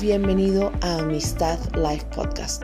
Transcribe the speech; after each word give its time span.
Bienvenido 0.00 0.70
a 0.80 0.98
Amistad 0.98 1.58
Life 1.74 2.06
Podcast. 2.14 2.62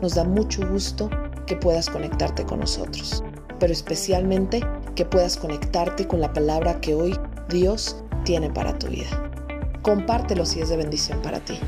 Nos 0.00 0.14
da 0.14 0.22
mucho 0.22 0.64
gusto 0.68 1.10
que 1.44 1.56
puedas 1.56 1.90
conectarte 1.90 2.46
con 2.46 2.60
nosotros, 2.60 3.24
pero 3.58 3.72
especialmente 3.72 4.62
que 4.94 5.04
puedas 5.04 5.36
conectarte 5.36 6.06
con 6.06 6.20
la 6.20 6.32
palabra 6.32 6.80
que 6.80 6.94
hoy 6.94 7.18
Dios 7.48 8.04
tiene 8.24 8.50
para 8.50 8.78
tu 8.78 8.86
vida. 8.86 9.32
Compártelo 9.82 10.46
si 10.46 10.60
es 10.60 10.68
de 10.68 10.76
bendición 10.76 11.20
para 11.22 11.40
ti. 11.40 11.58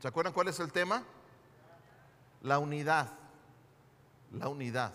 ¿Se 0.00 0.08
acuerdan 0.08 0.32
cuál 0.32 0.48
es 0.48 0.58
el 0.58 0.72
tema? 0.72 1.04
La 2.42 2.58
unidad. 2.58 3.12
La 4.32 4.48
unidad. 4.48 4.92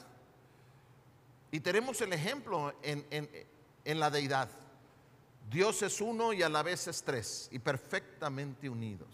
Y 1.49 1.61
tenemos 1.61 2.01
el 2.01 2.11
ejemplo 2.11 2.73
en, 2.81 3.05
en, 3.85 3.99
la 4.01 4.09
deidad. 4.09 4.49
Dios 5.51 5.81
es 5.81 5.99
uno 5.99 6.31
y 6.31 6.41
a 6.41 6.49
la 6.49 6.63
vez 6.63 6.87
es 6.87 7.03
tres 7.03 7.49
y 7.51 7.59
perfectamente 7.59 8.69
unidos. 8.69 9.09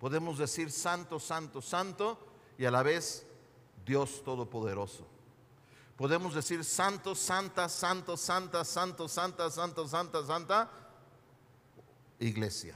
Podemos 0.00 0.36
decir 0.36 0.70
santo, 0.72 1.20
santo, 1.20 1.62
santo 1.62 2.18
y 2.58 2.64
a 2.64 2.70
la 2.70 2.82
vez 2.82 3.24
Dios 3.86 4.22
Todopoderoso. 4.24 5.06
Podemos 5.96 6.34
decir 6.34 6.64
santo, 6.64 7.14
santa, 7.14 7.68
santo, 7.68 8.16
santa, 8.16 8.64
santo, 8.64 9.08
santa, 9.08 9.50
santo, 9.50 9.86
santa, 9.86 10.26
santa, 10.26 10.70
iglesia. 12.18 12.74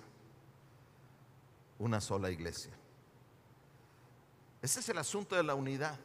Una 1.80 2.00
sola 2.00 2.30
iglesia. 2.30 2.72
Ese 4.62 4.80
es 4.80 4.88
el 4.88 4.98
asunto 4.98 5.34
de 5.34 5.42
la 5.42 5.54
unidad 5.54 5.98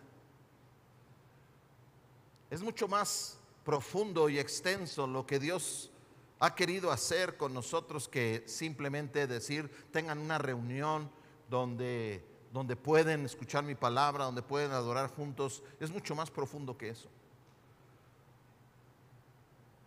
es 2.51 2.61
mucho 2.61 2.87
más 2.87 3.37
profundo 3.63 4.29
y 4.29 4.39
extenso 4.39 5.07
lo 5.07 5.25
que 5.25 5.39
Dios 5.39 5.91
ha 6.39 6.55
querido 6.55 6.91
hacer 6.91 7.37
con 7.37 7.53
nosotros 7.53 8.07
que 8.07 8.43
simplemente 8.47 9.27
decir, 9.27 9.69
tengan 9.91 10.17
una 10.17 10.39
reunión 10.39 11.11
donde, 11.49 12.25
donde 12.51 12.75
pueden 12.75 13.25
escuchar 13.25 13.63
mi 13.63 13.75
palabra, 13.75 14.25
donde 14.25 14.41
pueden 14.41 14.71
adorar 14.71 15.11
juntos. 15.11 15.61
Es 15.79 15.91
mucho 15.91 16.15
más 16.15 16.31
profundo 16.31 16.75
que 16.77 16.89
eso. 16.89 17.09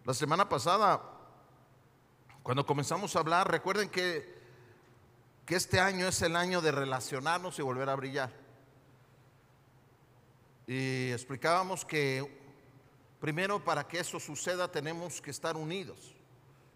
La 0.05 0.15
semana 0.15 0.49
pasada, 0.49 1.03
cuando 2.43 2.65
comenzamos 2.65 3.17
a 3.17 3.19
hablar, 3.19 3.51
recuerden 3.51 3.89
que, 3.89 4.39
que 5.45 5.57
este 5.57 5.81
año 5.81 6.07
es 6.07 6.23
el 6.23 6.37
año 6.37 6.61
de 6.61 6.71
relacionarnos 6.71 7.59
y 7.59 7.63
volver 7.63 7.89
a 7.89 7.97
brillar. 7.97 8.31
Y 10.67 11.11
explicábamos 11.11 11.85
que 11.85 12.44
Primero, 13.25 13.59
para 13.65 13.89
que 13.89 14.01
eso 14.01 14.21
suceda 14.21 14.71
tenemos 14.71 15.23
que 15.23 15.31
estar 15.31 15.57
unidos. 15.57 16.15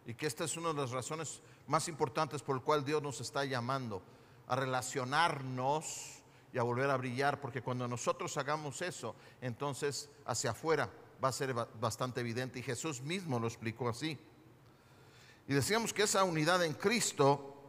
Y 0.07 0.15
que 0.15 0.27
esta 0.27 0.45
es 0.45 0.57
una 0.57 0.69
de 0.69 0.81
las 0.81 0.93
razones 0.93 1.43
más 1.67 1.89
importantes 1.89 2.41
por 2.41 2.57
el 2.57 2.63
cual 2.63 2.87
Dios 2.87 3.03
nos 3.03 3.21
está 3.21 3.45
llamando 3.45 4.01
a 4.47 4.57
relacionarnos 4.57 6.23
y 6.51 6.57
a 6.57 6.63
volver 6.63 6.89
a 6.89 6.97
brillar, 6.97 7.39
porque 7.39 7.61
cuando 7.61 7.87
nosotros 7.87 8.35
hagamos 8.39 8.81
eso, 8.81 9.15
entonces 9.43 10.09
hacia 10.25 10.53
afuera 10.53 10.89
va 11.23 11.29
a 11.29 11.33
ser 11.33 11.53
bastante 11.53 12.21
evidente. 12.21 12.61
Y 12.61 12.63
Jesús 12.63 13.03
mismo 13.03 13.39
lo 13.39 13.47
explicó 13.47 13.91
así. 13.91 14.19
Y 15.47 15.53
decíamos 15.53 15.93
que 15.93 16.05
esa 16.05 16.25
unidad 16.25 16.65
en 16.65 16.73
Cristo 16.73 17.63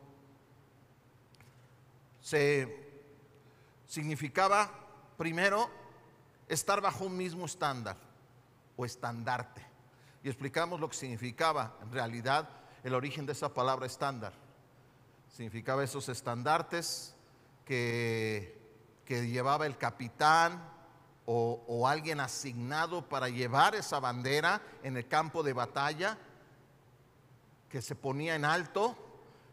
se 2.22 3.04
significaba 3.86 4.72
primero 5.18 5.70
estar 6.48 6.80
bajo 6.80 7.04
un 7.04 7.18
mismo 7.18 7.46
estándar 7.46 8.08
o 8.80 8.86
estandarte. 8.86 9.62
Y 10.24 10.30
explicamos 10.30 10.80
lo 10.80 10.90
que 10.90 10.96
significaba 10.96 11.76
en 11.82 11.92
realidad 11.92 12.48
el 12.82 12.94
origen 12.94 13.26
de 13.26 13.34
esa 13.34 13.54
palabra 13.54 13.86
estándar. 13.86 14.32
Significaba 15.28 15.84
esos 15.84 16.08
estandartes 16.08 17.14
que, 17.66 18.58
que 19.04 19.28
llevaba 19.28 19.66
el 19.66 19.78
capitán 19.78 20.64
o, 21.26 21.62
o 21.68 21.90
alguien 21.90 22.22
asignado 22.22 23.08
para 23.08 23.28
llevar 23.28 23.76
esa 23.76 24.00
bandera 24.00 24.62
en 24.82 24.96
el 24.96 25.10
campo 25.10 25.44
de 25.44 25.52
batalla, 25.52 26.18
que 27.68 27.82
se 27.82 27.96
ponía 27.96 28.36
en 28.36 28.46
alto 28.46 28.96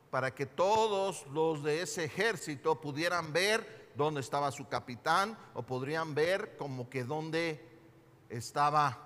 para 0.09 0.33
que 0.37 0.47
todos 0.47 1.27
los 1.33 1.65
de 1.65 1.83
ese 1.83 2.05
ejército 2.05 2.81
pudieran 2.81 3.33
ver 3.33 3.91
dónde 3.97 4.21
estaba 4.21 4.53
su 4.53 4.69
capitán 4.69 5.37
o 5.53 5.62
podrían 5.62 6.15
ver 6.15 6.56
como 6.56 6.89
que 6.89 7.03
dónde 7.03 7.77
estaba 8.29 9.06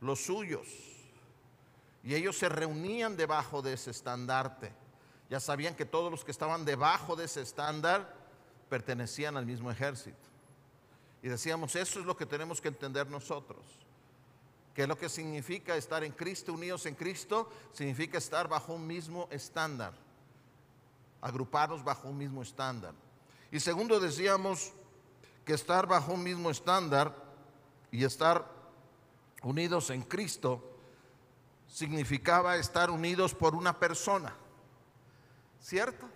los 0.00 0.24
suyos. 0.24 0.66
Y 2.02 2.14
ellos 2.14 2.38
se 2.38 2.48
reunían 2.48 3.16
debajo 3.16 3.62
de 3.62 3.72
ese 3.72 3.90
estandarte. 3.90 4.72
Ya 5.28 5.40
sabían 5.40 5.74
que 5.74 5.84
todos 5.84 6.10
los 6.10 6.24
que 6.24 6.30
estaban 6.30 6.64
debajo 6.64 7.16
de 7.16 7.24
ese 7.24 7.42
estándar 7.42 8.14
pertenecían 8.68 9.36
al 9.36 9.46
mismo 9.46 9.70
ejército. 9.70 10.16
Y 11.22 11.28
decíamos, 11.28 11.74
eso 11.74 11.98
es 11.98 12.06
lo 12.06 12.16
que 12.16 12.26
tenemos 12.26 12.60
que 12.60 12.68
entender 12.68 13.08
nosotros. 13.10 13.64
¿Qué 14.74 14.82
es 14.82 14.88
lo 14.88 14.98
que 14.98 15.08
significa 15.08 15.74
estar 15.74 16.04
en 16.04 16.12
Cristo, 16.12 16.52
unidos 16.52 16.86
en 16.86 16.94
Cristo? 16.94 17.50
Significa 17.72 18.18
estar 18.18 18.46
bajo 18.46 18.74
un 18.74 18.86
mismo 18.86 19.26
estándar, 19.30 19.94
agruparnos 21.22 21.82
bajo 21.82 22.08
un 22.08 22.18
mismo 22.18 22.42
estándar. 22.42 22.92
Y 23.50 23.58
segundo, 23.58 23.98
decíamos 23.98 24.72
que 25.44 25.54
estar 25.54 25.86
bajo 25.86 26.12
un 26.12 26.22
mismo 26.22 26.50
estándar 26.50 27.16
y 27.90 28.04
estar 28.04 28.55
unidos 29.46 29.90
en 29.90 30.02
Cristo 30.02 30.60
significaba 31.68 32.56
estar 32.56 32.90
unidos 32.90 33.32
por 33.32 33.54
una 33.54 33.78
persona, 33.78 34.34
¿cierto? 35.62 36.08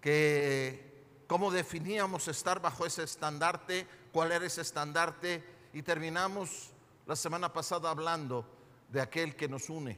Que 0.00 1.22
cómo 1.28 1.52
definíamos 1.52 2.26
estar 2.26 2.60
bajo 2.60 2.84
ese 2.84 3.04
estandarte, 3.04 3.86
cuál 4.10 4.32
era 4.32 4.46
ese 4.46 4.62
estandarte 4.62 5.44
y 5.72 5.82
terminamos 5.82 6.72
la 7.06 7.14
semana 7.14 7.52
pasada 7.52 7.88
hablando 7.88 8.44
de 8.88 9.00
aquel 9.00 9.36
que 9.36 9.48
nos 9.48 9.70
une, 9.70 9.96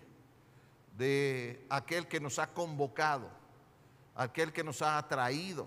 de 0.95 1.65
aquel 1.71 2.07
que 2.07 2.21
nos 2.21 2.39
ha 2.39 2.53
convocado, 2.53 3.31
aquel 4.15 4.53
que 4.53 4.63
nos 4.63 4.83
ha 4.83 4.99
atraído 4.99 5.67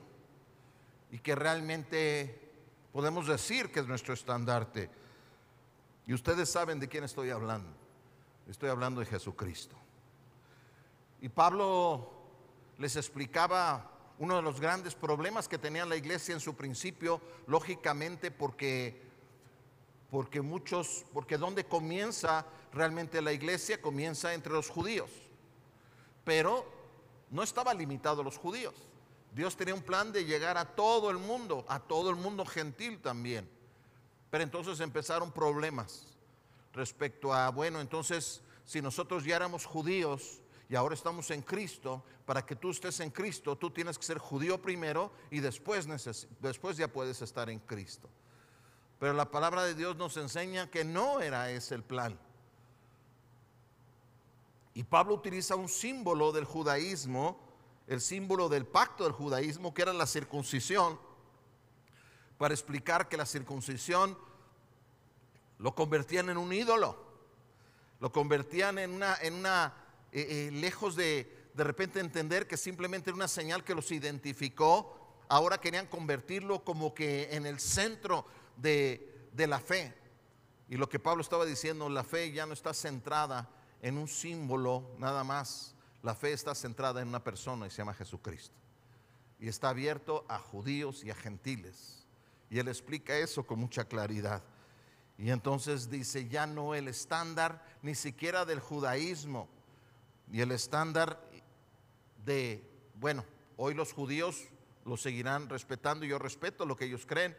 y 1.09 1.17
que 1.17 1.33
realmente 1.33 2.51
podemos 2.93 3.27
decir 3.27 3.71
que 3.71 3.79
es 3.79 3.87
nuestro 3.87 4.13
estandarte. 4.13 5.00
Y 6.07 6.13
ustedes 6.13 6.49
saben 6.49 6.79
de 6.79 6.87
quién 6.87 7.03
estoy 7.03 7.29
hablando. 7.29 7.69
Estoy 8.47 8.69
hablando 8.69 8.99
de 8.99 9.05
Jesucristo. 9.05 9.75
Y 11.21 11.29
Pablo 11.29 12.11
les 12.77 12.95
explicaba 12.95 13.91
uno 14.17 14.35
de 14.35 14.41
los 14.41 14.59
grandes 14.59 14.95
problemas 14.95 15.47
que 15.47 15.57
tenía 15.57 15.85
la 15.85 15.95
iglesia 15.95 16.33
en 16.33 16.39
su 16.39 16.55
principio, 16.55 17.21
lógicamente 17.47 18.31
porque 18.31 19.11
porque 20.11 20.41
muchos, 20.41 21.05
porque 21.13 21.37
donde 21.37 21.65
comienza 21.65 22.45
realmente 22.73 23.21
la 23.21 23.31
iglesia 23.31 23.81
comienza 23.81 24.33
entre 24.33 24.51
los 24.51 24.69
judíos. 24.69 25.09
Pero 26.25 26.65
no 27.31 27.41
estaba 27.41 27.73
limitado 27.73 28.21
a 28.21 28.23
los 28.25 28.37
judíos. 28.37 28.75
Dios 29.33 29.55
tenía 29.55 29.73
un 29.73 29.81
plan 29.81 30.11
de 30.11 30.25
llegar 30.25 30.57
a 30.57 30.65
todo 30.65 31.09
el 31.09 31.17
mundo, 31.17 31.65
a 31.69 31.79
todo 31.79 32.09
el 32.09 32.17
mundo 32.17 32.45
gentil 32.45 32.99
también. 32.99 33.49
Pero 34.31 34.43
entonces 34.43 34.79
empezaron 34.79 35.31
problemas 35.31 36.07
respecto 36.73 37.33
a, 37.33 37.49
bueno, 37.49 37.81
entonces 37.81 38.41
si 38.65 38.81
nosotros 38.81 39.25
ya 39.25 39.35
éramos 39.35 39.65
judíos 39.65 40.41
y 40.69 40.75
ahora 40.75 40.95
estamos 40.95 41.29
en 41.31 41.41
Cristo, 41.41 42.01
para 42.25 42.45
que 42.45 42.55
tú 42.55 42.71
estés 42.71 43.01
en 43.01 43.09
Cristo, 43.09 43.57
tú 43.57 43.69
tienes 43.69 43.97
que 43.97 44.05
ser 44.05 44.17
judío 44.17 44.61
primero 44.61 45.11
y 45.29 45.41
después, 45.41 45.85
después 46.39 46.77
ya 46.77 46.87
puedes 46.87 47.21
estar 47.21 47.49
en 47.49 47.59
Cristo. 47.59 48.09
Pero 48.97 49.11
la 49.11 49.29
palabra 49.29 49.63
de 49.63 49.75
Dios 49.75 49.97
nos 49.97 50.15
enseña 50.15 50.71
que 50.71 50.85
no 50.85 51.19
era 51.19 51.51
ese 51.51 51.75
el 51.75 51.83
plan. 51.83 52.17
Y 54.73 54.83
Pablo 54.83 55.15
utiliza 55.15 55.55
un 55.57 55.67
símbolo 55.67 56.31
del 56.31 56.45
judaísmo, 56.45 57.37
el 57.87 57.99
símbolo 57.99 58.47
del 58.47 58.65
pacto 58.65 59.03
del 59.03 59.11
judaísmo, 59.11 59.73
que 59.73 59.81
era 59.81 59.91
la 59.91 60.07
circuncisión 60.07 60.97
para 62.41 62.55
explicar 62.55 63.07
que 63.07 63.17
la 63.17 63.27
circuncisión 63.27 64.17
lo 65.59 65.75
convertían 65.75 66.27
en 66.29 66.37
un 66.37 66.51
ídolo, 66.51 66.97
lo 67.99 68.11
convertían 68.11 68.79
en 68.79 68.89
una, 68.89 69.15
en 69.21 69.35
una 69.35 69.75
eh, 70.11 70.25
eh, 70.27 70.51
lejos 70.51 70.95
de 70.95 71.51
de 71.53 71.63
repente 71.63 71.99
entender 71.99 72.47
que 72.47 72.57
simplemente 72.57 73.11
era 73.11 73.15
una 73.15 73.27
señal 73.27 73.63
que 73.63 73.75
los 73.75 73.91
identificó, 73.91 75.23
ahora 75.29 75.59
querían 75.59 75.85
convertirlo 75.85 76.63
como 76.63 76.95
que 76.95 77.29
en 77.35 77.45
el 77.45 77.59
centro 77.59 78.25
de, 78.57 79.29
de 79.33 79.45
la 79.45 79.59
fe. 79.59 79.93
Y 80.67 80.77
lo 80.77 80.89
que 80.89 80.97
Pablo 80.97 81.21
estaba 81.21 81.45
diciendo, 81.45 81.89
la 81.89 82.03
fe 82.03 82.31
ya 82.31 82.47
no 82.47 82.53
está 82.53 82.73
centrada 82.73 83.51
en 83.83 83.99
un 83.99 84.07
símbolo 84.07 84.95
nada 84.97 85.23
más, 85.23 85.75
la 86.01 86.15
fe 86.15 86.33
está 86.33 86.55
centrada 86.55 87.03
en 87.03 87.09
una 87.09 87.23
persona 87.23 87.67
y 87.67 87.69
se 87.69 87.77
llama 87.77 87.93
Jesucristo. 87.93 88.55
Y 89.39 89.47
está 89.47 89.69
abierto 89.69 90.25
a 90.27 90.39
judíos 90.39 91.03
y 91.03 91.11
a 91.11 91.15
gentiles. 91.15 92.00
Y 92.51 92.59
él 92.59 92.67
explica 92.67 93.17
eso 93.17 93.47
con 93.47 93.59
mucha 93.59 93.85
claridad. 93.85 94.43
Y 95.17 95.31
entonces 95.31 95.89
dice, 95.89 96.27
ya 96.27 96.45
no 96.45 96.75
el 96.75 96.89
estándar 96.89 97.65
ni 97.81 97.95
siquiera 97.95 98.43
del 98.43 98.59
judaísmo, 98.59 99.47
y 100.29 100.41
el 100.41 100.51
estándar 100.51 101.19
de, 102.25 102.61
bueno, 102.95 103.23
hoy 103.55 103.73
los 103.73 103.93
judíos 103.93 104.47
lo 104.85 104.97
seguirán 104.97 105.47
respetando 105.47 106.05
yo 106.05 106.19
respeto 106.19 106.65
lo 106.65 106.75
que 106.75 106.85
ellos 106.85 107.05
creen, 107.05 107.37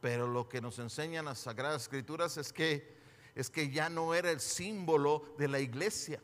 pero 0.00 0.28
lo 0.28 0.48
que 0.48 0.60
nos 0.60 0.78
enseñan 0.78 1.24
las 1.24 1.40
Sagradas 1.40 1.82
Escrituras 1.82 2.36
es 2.36 2.52
que, 2.52 2.96
es 3.34 3.50
que 3.50 3.70
ya 3.70 3.88
no 3.88 4.14
era 4.14 4.30
el 4.30 4.40
símbolo 4.40 5.34
de 5.36 5.48
la 5.48 5.58
iglesia, 5.58 6.22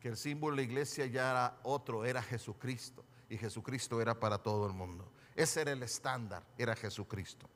que 0.00 0.08
el 0.08 0.16
símbolo 0.16 0.56
de 0.56 0.62
la 0.62 0.68
iglesia 0.68 1.06
ya 1.06 1.30
era 1.30 1.60
otro, 1.62 2.04
era 2.04 2.20
Jesucristo, 2.20 3.04
y 3.28 3.38
Jesucristo 3.38 4.00
era 4.00 4.18
para 4.18 4.38
todo 4.38 4.66
el 4.66 4.72
mundo. 4.72 5.08
Ese 5.36 5.60
era 5.60 5.72
el 5.72 5.82
estándar, 5.82 6.42
era 6.56 6.74
Jesucristo. 6.74 7.48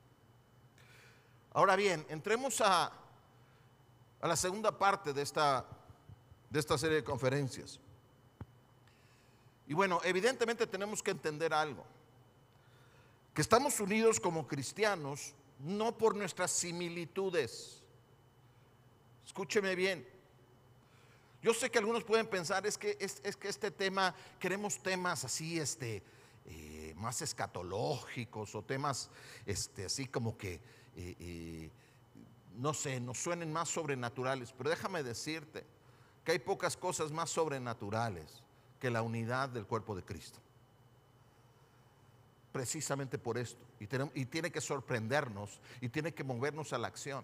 Ahora 1.53 1.75
bien, 1.75 2.05
entremos 2.07 2.61
a, 2.61 2.93
a 4.21 4.27
la 4.27 4.35
segunda 4.35 4.77
parte 4.77 5.11
de 5.11 5.23
esta, 5.23 5.65
de 6.49 6.59
esta 6.59 6.77
serie 6.77 6.97
de 6.97 7.03
conferencias. 7.03 7.79
Y 9.67 9.73
bueno, 9.73 9.99
evidentemente 10.03 10.67
tenemos 10.67 11.01
que 11.01 11.11
entender 11.11 11.53
algo, 11.53 11.83
que 13.33 13.41
estamos 13.41 13.79
unidos 13.79 14.19
como 14.19 14.47
cristianos 14.47 15.33
no 15.59 15.97
por 15.97 16.15
nuestras 16.15 16.51
similitudes. 16.51 17.81
Escúcheme 19.25 19.75
bien. 19.75 20.07
Yo 21.41 21.53
sé 21.53 21.71
que 21.71 21.79
algunos 21.79 22.03
pueden 22.03 22.27
pensar, 22.27 22.67
es 22.67 22.77
que, 22.77 22.97
es, 22.99 23.35
que 23.35 23.47
este 23.47 23.71
tema, 23.71 24.13
queremos 24.39 24.81
temas 24.81 25.23
así, 25.23 25.59
este, 25.59 26.03
eh, 26.45 26.93
más 26.97 27.21
escatológicos 27.21 28.55
o 28.55 28.61
temas 28.63 29.09
este, 29.45 29.85
así 29.85 30.07
como 30.07 30.37
que 30.37 30.59
no 32.57 32.73
sé, 32.73 32.99
nos 32.99 33.17
suenen 33.17 33.51
más 33.51 33.69
sobrenaturales, 33.69 34.53
pero 34.57 34.69
déjame 34.69 35.03
decirte 35.03 35.65
que 36.23 36.33
hay 36.33 36.39
pocas 36.39 36.77
cosas 36.77 37.11
más 37.11 37.29
sobrenaturales 37.29 38.43
que 38.79 38.89
la 38.89 39.01
unidad 39.01 39.49
del 39.49 39.65
cuerpo 39.65 39.95
de 39.95 40.03
Cristo. 40.03 40.39
Precisamente 42.51 43.17
por 43.17 43.37
esto. 43.37 43.63
Y, 43.79 43.87
y 44.19 44.25
tiene 44.25 44.51
que 44.51 44.61
sorprendernos 44.61 45.59
y 45.79 45.89
tiene 45.89 46.13
que 46.13 46.23
movernos 46.23 46.73
a 46.73 46.77
la 46.77 46.87
acción. 46.87 47.23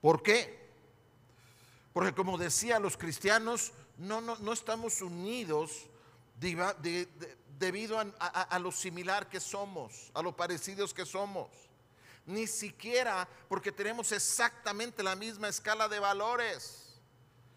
¿Por 0.00 0.22
qué? 0.22 0.68
Porque 1.92 2.12
como 2.12 2.36
decía, 2.36 2.78
los 2.78 2.96
cristianos 2.96 3.72
no, 3.96 4.20
no, 4.20 4.36
no 4.38 4.52
estamos 4.52 5.00
unidos 5.00 5.86
de, 6.34 7.08
debido 7.58 7.98
a, 7.98 8.58
lo 8.58 8.72
similar 8.72 9.28
que 9.28 9.40
somos, 9.40 10.10
a 10.14 10.22
lo 10.22 10.36
parecidos 10.36 10.92
que 10.92 11.06
somos. 11.06 11.48
Ni 12.26 12.46
siquiera 12.46 13.28
porque 13.48 13.70
tenemos 13.70 14.12
exactamente 14.12 15.02
la 15.02 15.14
misma 15.14 15.48
escala 15.48 15.88
de 15.88 15.98
valores. 15.98 17.00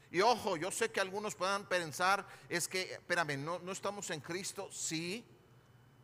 Y 0.09 0.21
ojo, 0.21 0.57
yo 0.57 0.71
sé 0.71 0.89
que 0.89 1.01
algunos 1.01 1.35
puedan 1.35 1.67
pensar, 1.67 2.25
es 2.47 2.67
que, 2.67 2.93
espérame, 2.93 3.37
no, 3.37 3.59
no 3.59 3.71
estamos 3.71 4.09
en 4.09 4.21
Cristo, 4.21 4.69
sí. 4.71 5.25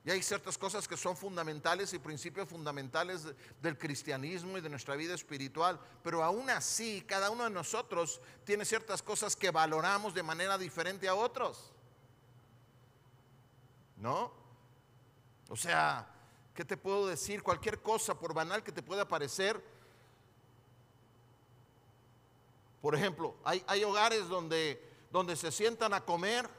Y 0.05 0.11
hay 0.11 0.21
ciertas 0.21 0.57
cosas 0.57 0.85
que 0.85 0.97
son 0.97 1.15
fundamentales 1.15 1.93
y 1.93 1.99
principios 1.99 2.49
fundamentales 2.49 3.25
del 3.61 3.77
cristianismo 3.77 4.57
y 4.57 4.61
de 4.61 4.69
nuestra 4.69 4.97
vida 4.97 5.13
espiritual. 5.13 5.79
Pero 6.03 6.21
aún 6.21 6.49
así, 6.49 7.01
cada 7.07 7.29
uno 7.29 7.45
de 7.45 7.49
nosotros 7.49 8.19
tiene 8.43 8.65
ciertas 8.65 9.01
cosas 9.01 9.37
que 9.37 9.51
valoramos 9.51 10.13
de 10.13 10.23
manera 10.23 10.57
diferente 10.57 11.07
a 11.07 11.15
otros. 11.15 11.73
¿No? 13.97 14.31
O 15.49 15.55
sea, 15.55 16.07
¿qué 16.53 16.65
te 16.65 16.77
puedo 16.77 17.07
decir? 17.07 17.43
Cualquier 17.43 17.81
cosa, 17.81 18.17
por 18.17 18.33
banal 18.33 18.63
que 18.63 18.71
te 18.71 18.81
pueda 18.81 19.07
parecer. 19.07 19.63
Por 22.81 22.95
ejemplo, 22.95 23.35
hay, 23.43 23.63
hay 23.67 23.83
hogares 23.83 24.27
donde, 24.27 24.81
donde 25.11 25.35
se 25.35 25.51
sientan 25.51 25.93
a 25.93 26.01
comer 26.01 26.49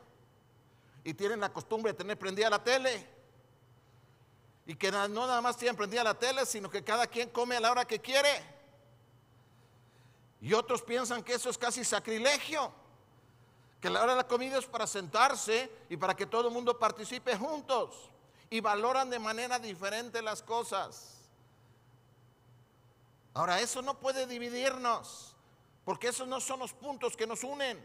y 1.02 1.12
tienen 1.14 1.40
la 1.40 1.52
costumbre 1.52 1.92
de 1.92 1.98
tener 1.98 2.18
prendida 2.18 2.48
la 2.48 2.62
tele. 2.62 3.06
Y 4.66 4.74
que 4.76 4.90
no 4.90 5.08
nada 5.08 5.42
más 5.42 5.58
tienen 5.58 5.76
prendida 5.76 6.02
la 6.02 6.18
tele, 6.18 6.46
sino 6.46 6.70
que 6.70 6.82
cada 6.82 7.06
quien 7.06 7.28
come 7.28 7.56
a 7.56 7.60
la 7.60 7.70
hora 7.70 7.84
que 7.84 8.00
quiere. 8.00 8.30
Y 10.40 10.54
otros 10.54 10.82
piensan 10.82 11.22
que 11.22 11.34
eso 11.34 11.50
es 11.50 11.58
casi 11.58 11.84
sacrilegio 11.84 12.72
que 13.84 13.90
la 13.90 14.02
hora 14.02 14.12
de 14.12 14.16
la 14.16 14.26
comida 14.26 14.56
es 14.56 14.64
para 14.64 14.86
sentarse 14.86 15.70
y 15.90 15.98
para 15.98 16.16
que 16.16 16.24
todo 16.24 16.48
el 16.48 16.54
mundo 16.54 16.78
participe 16.78 17.36
juntos 17.36 17.94
y 18.48 18.62
valoran 18.62 19.10
de 19.10 19.18
manera 19.18 19.58
diferente 19.58 20.22
las 20.22 20.42
cosas. 20.42 21.18
Ahora, 23.34 23.60
eso 23.60 23.82
no 23.82 24.00
puede 24.00 24.26
dividirnos, 24.26 25.36
porque 25.84 26.08
esos 26.08 26.26
no 26.26 26.40
son 26.40 26.60
los 26.60 26.72
puntos 26.72 27.14
que 27.14 27.26
nos 27.26 27.44
unen. 27.44 27.78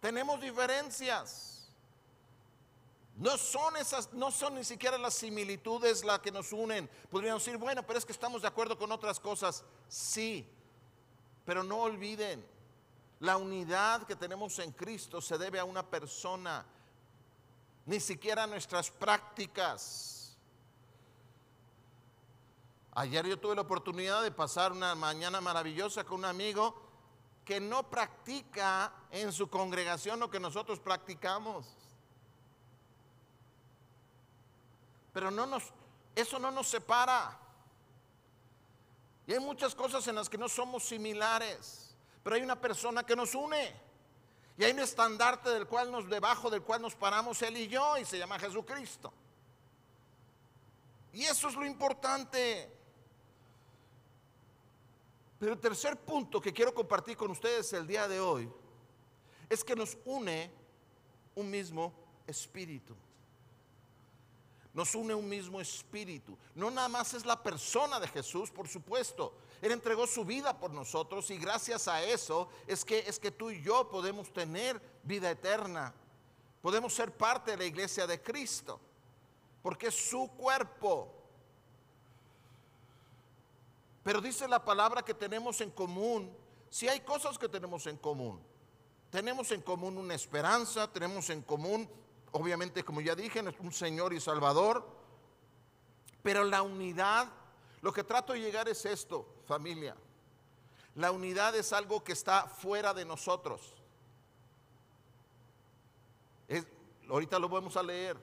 Tenemos 0.00 0.40
diferencias. 0.40 1.68
No 3.16 3.36
son 3.36 3.76
esas, 3.76 4.12
no 4.12 4.30
son 4.30 4.54
ni 4.54 4.62
siquiera 4.62 4.98
las 4.98 5.14
similitudes 5.14 6.04
las 6.04 6.20
que 6.20 6.30
nos 6.30 6.52
unen. 6.52 6.88
Podríamos 7.10 7.44
decir, 7.44 7.58
bueno, 7.58 7.84
pero 7.84 7.98
es 7.98 8.04
que 8.04 8.12
estamos 8.12 8.42
de 8.42 8.46
acuerdo 8.46 8.78
con 8.78 8.92
otras 8.92 9.18
cosas. 9.18 9.64
Sí, 9.88 10.48
pero 11.44 11.64
no 11.64 11.78
olviden, 11.78 12.46
la 13.20 13.36
unidad 13.36 14.02
que 14.06 14.16
tenemos 14.16 14.58
en 14.58 14.72
Cristo 14.72 15.20
se 15.20 15.38
debe 15.38 15.58
a 15.58 15.64
una 15.64 15.82
persona, 15.82 16.64
ni 17.86 18.00
siquiera 18.00 18.44
a 18.44 18.46
nuestras 18.46 18.90
prácticas. 18.90 20.36
Ayer 22.92 23.26
yo 23.26 23.38
tuve 23.38 23.54
la 23.54 23.62
oportunidad 23.62 24.22
de 24.22 24.30
pasar 24.30 24.72
una 24.72 24.94
mañana 24.94 25.40
maravillosa 25.40 26.04
con 26.04 26.20
un 26.20 26.24
amigo 26.26 26.82
que 27.44 27.60
no 27.60 27.88
practica 27.88 28.92
en 29.10 29.32
su 29.32 29.48
congregación 29.48 30.18
lo 30.18 30.30
que 30.30 30.40
nosotros 30.40 30.80
practicamos. 30.80 31.66
Pero 35.12 35.30
no 35.30 35.46
nos, 35.46 35.72
eso 36.14 36.38
no 36.38 36.50
nos 36.50 36.68
separa. 36.68 37.38
Y 39.26 39.32
hay 39.32 39.40
muchas 39.40 39.74
cosas 39.74 40.06
en 40.08 40.16
las 40.16 40.28
que 40.28 40.38
no 40.38 40.48
somos 40.48 40.84
similares 40.84 41.85
pero 42.26 42.34
hay 42.34 42.42
una 42.42 42.60
persona 42.60 43.06
que 43.06 43.14
nos 43.14 43.36
une. 43.36 43.72
Y 44.58 44.64
hay 44.64 44.72
un 44.72 44.80
estandarte 44.80 45.48
del 45.48 45.68
cual 45.68 45.92
nos, 45.92 46.10
debajo 46.10 46.50
del 46.50 46.60
cual 46.60 46.82
nos 46.82 46.96
paramos 46.96 47.40
él 47.42 47.56
y 47.56 47.68
yo, 47.68 47.96
y 47.98 48.04
se 48.04 48.18
llama 48.18 48.36
Jesucristo. 48.36 49.12
Y 51.12 51.22
eso 51.22 51.48
es 51.48 51.54
lo 51.54 51.64
importante. 51.64 52.68
Pero 55.38 55.52
el 55.52 55.60
tercer 55.60 56.00
punto 56.00 56.40
que 56.40 56.52
quiero 56.52 56.74
compartir 56.74 57.16
con 57.16 57.30
ustedes 57.30 57.72
el 57.74 57.86
día 57.86 58.08
de 58.08 58.18
hoy 58.18 58.50
es 59.48 59.62
que 59.62 59.76
nos 59.76 59.96
une 60.04 60.50
un 61.36 61.48
mismo 61.48 61.92
espíritu. 62.26 62.96
Nos 64.74 64.96
une 64.96 65.14
un 65.14 65.28
mismo 65.28 65.60
espíritu. 65.60 66.36
No 66.56 66.72
nada 66.72 66.88
más 66.88 67.14
es 67.14 67.24
la 67.24 67.40
persona 67.40 68.00
de 68.00 68.08
Jesús, 68.08 68.50
por 68.50 68.66
supuesto, 68.66 69.32
él 69.62 69.72
entregó 69.72 70.06
su 70.06 70.24
vida 70.24 70.58
por 70.58 70.70
nosotros 70.70 71.30
y 71.30 71.38
gracias 71.38 71.88
a 71.88 72.02
eso 72.02 72.48
es 72.66 72.84
que, 72.84 73.00
es 73.00 73.18
que 73.18 73.30
tú 73.30 73.50
y 73.50 73.62
yo 73.62 73.88
podemos 73.88 74.32
tener 74.32 74.80
vida 75.02 75.30
eterna. 75.30 75.94
Podemos 76.60 76.92
ser 76.94 77.16
parte 77.16 77.52
de 77.52 77.56
la 77.56 77.64
iglesia 77.64 78.06
de 78.06 78.20
Cristo, 78.20 78.80
porque 79.62 79.88
es 79.88 79.94
su 79.94 80.28
cuerpo. 80.36 81.12
Pero 84.02 84.20
dice 84.20 84.46
la 84.46 84.64
palabra 84.64 85.02
que 85.02 85.14
tenemos 85.14 85.60
en 85.60 85.70
común, 85.70 86.34
si 86.68 86.88
hay 86.88 87.00
cosas 87.00 87.38
que 87.38 87.48
tenemos 87.48 87.86
en 87.86 87.96
común. 87.96 88.40
Tenemos 89.10 89.50
en 89.52 89.62
común 89.62 89.96
una 89.96 90.14
esperanza, 90.14 90.92
tenemos 90.92 91.30
en 91.30 91.42
común, 91.42 91.88
obviamente 92.32 92.84
como 92.84 93.00
ya 93.00 93.14
dije, 93.14 93.42
un 93.60 93.72
Señor 93.72 94.12
y 94.12 94.20
Salvador, 94.20 94.86
pero 96.22 96.44
la 96.44 96.62
unidad 96.62 97.28
lo 97.86 97.92
que 97.92 98.02
trato 98.02 98.32
de 98.32 98.40
llegar 98.40 98.68
es 98.68 98.84
esto, 98.84 99.24
familia. 99.46 99.94
La 100.96 101.12
unidad 101.12 101.54
es 101.54 101.72
algo 101.72 102.02
que 102.02 102.14
está 102.14 102.48
fuera 102.48 102.92
de 102.92 103.04
nosotros. 103.04 103.60
ahorita 107.08 107.38
lo 107.38 107.48
vamos 107.48 107.76
a 107.76 107.84
leer. 107.84 108.16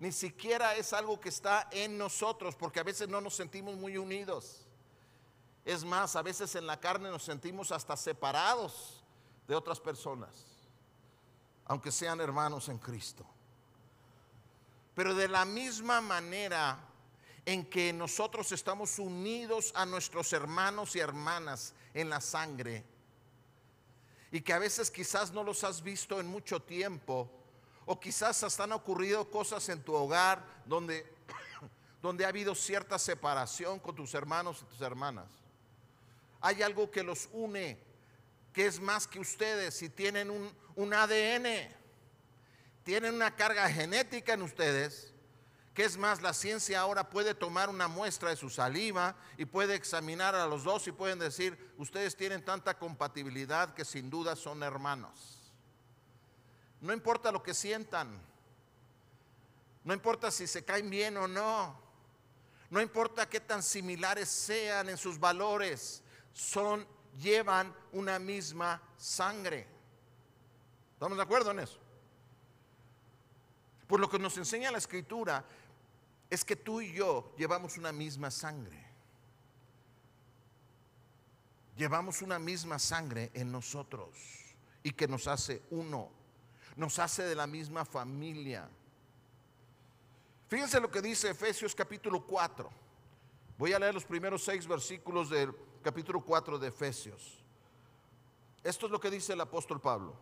Ni 0.00 0.12
siquiera 0.12 0.76
es 0.76 0.92
algo 0.92 1.18
que 1.18 1.30
está 1.30 1.66
en 1.70 1.96
nosotros, 1.96 2.56
porque 2.56 2.78
a 2.78 2.82
veces 2.82 3.08
no 3.08 3.22
nos 3.22 3.34
sentimos 3.34 3.74
muy 3.76 3.96
unidos. 3.96 4.66
Es 5.64 5.82
más, 5.82 6.14
a 6.14 6.20
veces 6.20 6.54
en 6.54 6.66
la 6.66 6.78
carne 6.78 7.08
nos 7.08 7.22
sentimos 7.22 7.72
hasta 7.72 7.96
separados 7.96 9.02
de 9.48 9.54
otras 9.54 9.80
personas, 9.80 10.44
aunque 11.64 11.90
sean 11.90 12.20
hermanos 12.20 12.68
en 12.68 12.76
Cristo. 12.76 13.24
Pero 14.94 15.14
de 15.14 15.26
la 15.26 15.46
misma 15.46 16.02
manera 16.02 16.85
en 17.46 17.64
que 17.64 17.92
nosotros 17.92 18.50
estamos 18.50 18.98
unidos 18.98 19.72
a 19.76 19.86
nuestros 19.86 20.32
hermanos 20.32 20.96
y 20.96 20.98
hermanas 20.98 21.74
en 21.94 22.10
la 22.10 22.20
sangre 22.20 22.84
y 24.32 24.40
que 24.40 24.52
a 24.52 24.58
veces 24.58 24.90
quizás 24.90 25.32
no 25.32 25.44
los 25.44 25.62
has 25.62 25.80
visto 25.80 26.18
en 26.18 26.26
mucho 26.26 26.60
tiempo 26.60 27.30
o 27.86 28.00
quizás 28.00 28.42
hasta 28.42 28.64
han 28.64 28.72
ocurrido 28.72 29.30
cosas 29.30 29.68
en 29.68 29.80
tu 29.80 29.94
hogar 29.94 30.44
donde, 30.66 31.06
donde 32.02 32.24
ha 32.24 32.28
habido 32.28 32.54
cierta 32.56 32.98
separación 32.98 33.78
con 33.78 33.94
tus 33.94 34.12
hermanos 34.14 34.60
y 34.62 34.64
tus 34.66 34.80
hermanas. 34.80 35.28
Hay 36.40 36.62
algo 36.62 36.90
que 36.90 37.04
los 37.04 37.28
une, 37.32 37.78
que 38.52 38.66
es 38.66 38.80
más 38.80 39.06
que 39.06 39.20
ustedes, 39.20 39.80
y 39.82 39.88
tienen 39.88 40.30
un, 40.30 40.52
un 40.74 40.92
ADN, 40.92 41.46
tienen 42.82 43.14
una 43.14 43.34
carga 43.34 43.70
genética 43.70 44.34
en 44.34 44.42
ustedes, 44.42 45.14
que 45.76 45.84
es 45.84 45.98
más, 45.98 46.22
la 46.22 46.32
ciencia 46.32 46.80
ahora 46.80 47.10
puede 47.10 47.34
tomar 47.34 47.68
una 47.68 47.86
muestra 47.86 48.30
de 48.30 48.36
su 48.36 48.48
saliva 48.48 49.14
y 49.36 49.44
puede 49.44 49.74
examinar 49.74 50.34
a 50.34 50.46
los 50.46 50.64
dos 50.64 50.88
y 50.88 50.92
pueden 50.92 51.18
decir, 51.18 51.74
ustedes 51.76 52.16
tienen 52.16 52.42
tanta 52.42 52.78
compatibilidad 52.78 53.74
que 53.74 53.84
sin 53.84 54.08
duda 54.08 54.36
son 54.36 54.62
hermanos. 54.62 55.52
No 56.80 56.94
importa 56.94 57.30
lo 57.30 57.42
que 57.42 57.52
sientan, 57.52 58.18
no 59.84 59.92
importa 59.92 60.30
si 60.30 60.46
se 60.46 60.64
caen 60.64 60.88
bien 60.88 61.18
o 61.18 61.28
no, 61.28 61.78
no 62.70 62.80
importa 62.80 63.28
qué 63.28 63.40
tan 63.40 63.62
similares 63.62 64.30
sean 64.30 64.88
en 64.88 64.96
sus 64.96 65.20
valores, 65.20 66.02
son 66.32 66.88
llevan 67.18 67.76
una 67.92 68.18
misma 68.18 68.80
sangre. 68.96 69.68
¿Estamos 70.94 71.18
de 71.18 71.22
acuerdo 71.22 71.50
en 71.50 71.58
eso? 71.58 71.78
Por 73.86 74.00
lo 74.00 74.08
que 74.08 74.18
nos 74.18 74.36
enseña 74.38 74.72
la 74.72 74.78
escritura 74.78 75.44
es 76.30 76.44
que 76.44 76.56
tú 76.56 76.80
y 76.80 76.92
yo 76.92 77.32
llevamos 77.36 77.76
una 77.76 77.92
misma 77.92 78.30
sangre. 78.30 78.84
Llevamos 81.76 82.22
una 82.22 82.38
misma 82.38 82.78
sangre 82.78 83.30
en 83.34 83.52
nosotros 83.52 84.08
y 84.82 84.92
que 84.92 85.06
nos 85.06 85.26
hace 85.26 85.62
uno, 85.70 86.10
nos 86.74 86.98
hace 86.98 87.22
de 87.22 87.34
la 87.34 87.46
misma 87.46 87.84
familia. 87.84 88.68
Fíjense 90.48 90.80
lo 90.80 90.90
que 90.90 91.02
dice 91.02 91.30
Efesios 91.30 91.74
capítulo 91.74 92.24
4. 92.24 92.70
Voy 93.58 93.72
a 93.72 93.78
leer 93.78 93.94
los 93.94 94.04
primeros 94.04 94.44
seis 94.44 94.66
versículos 94.66 95.30
del 95.30 95.54
capítulo 95.82 96.20
4 96.20 96.58
de 96.58 96.68
Efesios. 96.68 97.42
Esto 98.64 98.86
es 98.86 98.92
lo 98.92 99.00
que 99.00 99.10
dice 99.10 99.34
el 99.34 99.40
apóstol 99.40 99.80
Pablo. 99.80 100.14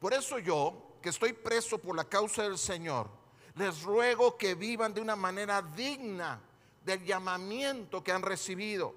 Por 0.00 0.14
eso 0.14 0.38
yo, 0.38 0.96
que 1.02 1.08
estoy 1.08 1.32
preso 1.32 1.78
por 1.78 1.94
la 1.96 2.04
causa 2.04 2.44
del 2.44 2.56
Señor, 2.56 3.10
les 3.58 3.82
ruego 3.82 4.36
que 4.36 4.54
vivan 4.54 4.94
de 4.94 5.00
una 5.00 5.16
manera 5.16 5.60
digna 5.60 6.40
del 6.84 7.04
llamamiento 7.04 8.02
que 8.02 8.12
han 8.12 8.22
recibido, 8.22 8.94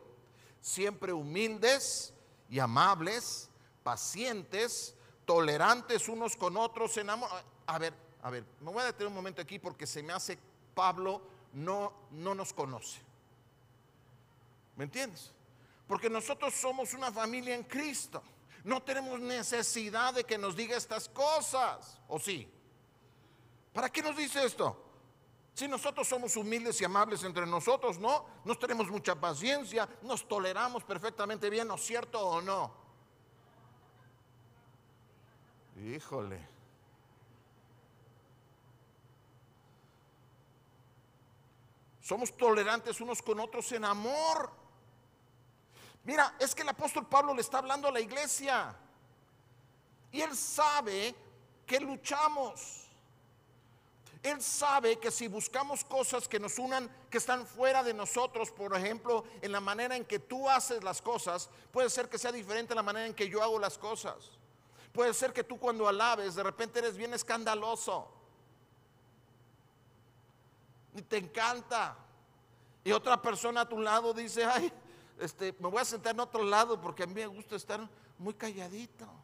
siempre 0.61 1.11
humildes 1.11 2.13
y 2.47 2.59
amables, 2.59 3.49
pacientes, 3.83 4.95
tolerantes 5.25 6.07
unos 6.07 6.35
con 6.35 6.55
otros 6.57 6.95
en 6.97 7.09
amor. 7.09 7.29
A 7.65 7.79
ver, 7.79 7.93
a 8.21 8.29
ver, 8.29 8.45
me 8.61 8.71
voy 8.71 8.81
a 8.81 8.85
detener 8.85 9.07
un 9.07 9.15
momento 9.15 9.41
aquí 9.41 9.57
porque 9.57 9.87
se 9.87 10.03
me 10.03 10.13
hace 10.13 10.37
Pablo 10.75 11.21
no, 11.53 11.91
no 12.11 12.35
nos 12.35 12.53
conoce. 12.53 13.01
¿Me 14.75 14.83
entiendes? 14.83 15.31
Porque 15.87 16.09
nosotros 16.09 16.53
somos 16.53 16.93
una 16.93 17.11
familia 17.11 17.55
en 17.55 17.63
Cristo. 17.63 18.21
No 18.63 18.81
tenemos 18.83 19.19
necesidad 19.19 20.13
de 20.13 20.23
que 20.23 20.37
nos 20.37 20.55
diga 20.55 20.77
estas 20.77 21.09
cosas, 21.09 21.99
¿o 22.07 22.19
sí? 22.19 22.47
¿Para 23.73 23.89
qué 23.89 24.01
nos 24.01 24.15
dice 24.15 24.43
esto? 24.43 24.77
Si 25.53 25.67
nosotros 25.67 26.07
somos 26.07 26.35
humildes 26.37 26.79
y 26.81 26.85
amables 26.85 27.23
entre 27.23 27.45
nosotros, 27.45 27.99
¿no? 27.99 28.25
Nos 28.45 28.57
tenemos 28.57 28.89
mucha 28.89 29.15
paciencia, 29.15 29.87
nos 30.01 30.27
toleramos 30.27 30.83
perfectamente 30.83 31.49
bien, 31.49 31.67
¿no 31.67 31.75
es 31.75 31.81
cierto 31.81 32.19
o 32.19 32.41
no? 32.41 32.73
Híjole. 35.77 36.47
Somos 42.01 42.35
tolerantes 42.35 42.99
unos 42.99 43.21
con 43.21 43.39
otros 43.39 43.71
en 43.71 43.85
amor. 43.85 44.51
Mira, 46.03 46.35
es 46.39 46.55
que 46.55 46.63
el 46.63 46.69
apóstol 46.69 47.07
Pablo 47.07 47.33
le 47.33 47.41
está 47.41 47.59
hablando 47.59 47.87
a 47.87 47.91
la 47.91 47.99
iglesia. 47.99 48.75
Y 50.11 50.21
él 50.21 50.35
sabe 50.35 51.15
que 51.65 51.79
luchamos. 51.79 52.80
Él 54.23 54.39
sabe 54.41 54.97
que 54.97 55.09
si 55.09 55.27
buscamos 55.27 55.83
cosas 55.83 56.27
que 56.27 56.39
nos 56.39 56.59
unan, 56.59 56.89
que 57.09 57.17
están 57.17 57.45
fuera 57.45 57.83
de 57.83 57.93
nosotros, 57.93 58.51
por 58.51 58.75
ejemplo, 58.75 59.23
en 59.41 59.51
la 59.51 59.59
manera 59.59 59.95
en 59.95 60.05
que 60.05 60.19
tú 60.19 60.47
haces 60.47 60.83
las 60.83 61.01
cosas, 61.01 61.49
puede 61.71 61.89
ser 61.89 62.07
que 62.07 62.19
sea 62.19 62.31
diferente 62.31 62.75
la 62.75 62.83
manera 62.83 63.07
en 63.07 63.15
que 63.15 63.27
yo 63.27 63.41
hago 63.41 63.57
las 63.57 63.79
cosas. 63.79 64.31
Puede 64.93 65.13
ser 65.15 65.33
que 65.33 65.43
tú 65.43 65.57
cuando 65.57 65.87
alabes, 65.87 66.35
de 66.35 66.43
repente 66.43 66.79
eres 66.79 66.97
bien 66.97 67.13
escandaloso. 67.15 68.11
Y 70.93 71.01
te 71.01 71.17
encanta. 71.17 71.97
Y 72.83 72.91
otra 72.91 73.19
persona 73.19 73.61
a 73.61 73.69
tu 73.69 73.79
lado 73.79 74.13
dice, 74.13 74.43
ay, 74.45 74.71
este, 75.19 75.55
me 75.59 75.69
voy 75.69 75.81
a 75.81 75.85
sentar 75.85 76.13
en 76.13 76.19
otro 76.19 76.43
lado 76.43 76.79
porque 76.79 77.03
a 77.03 77.07
mí 77.07 77.13
me 77.13 77.25
gusta 77.25 77.55
estar 77.55 77.89
muy 78.19 78.35
calladito 78.35 79.20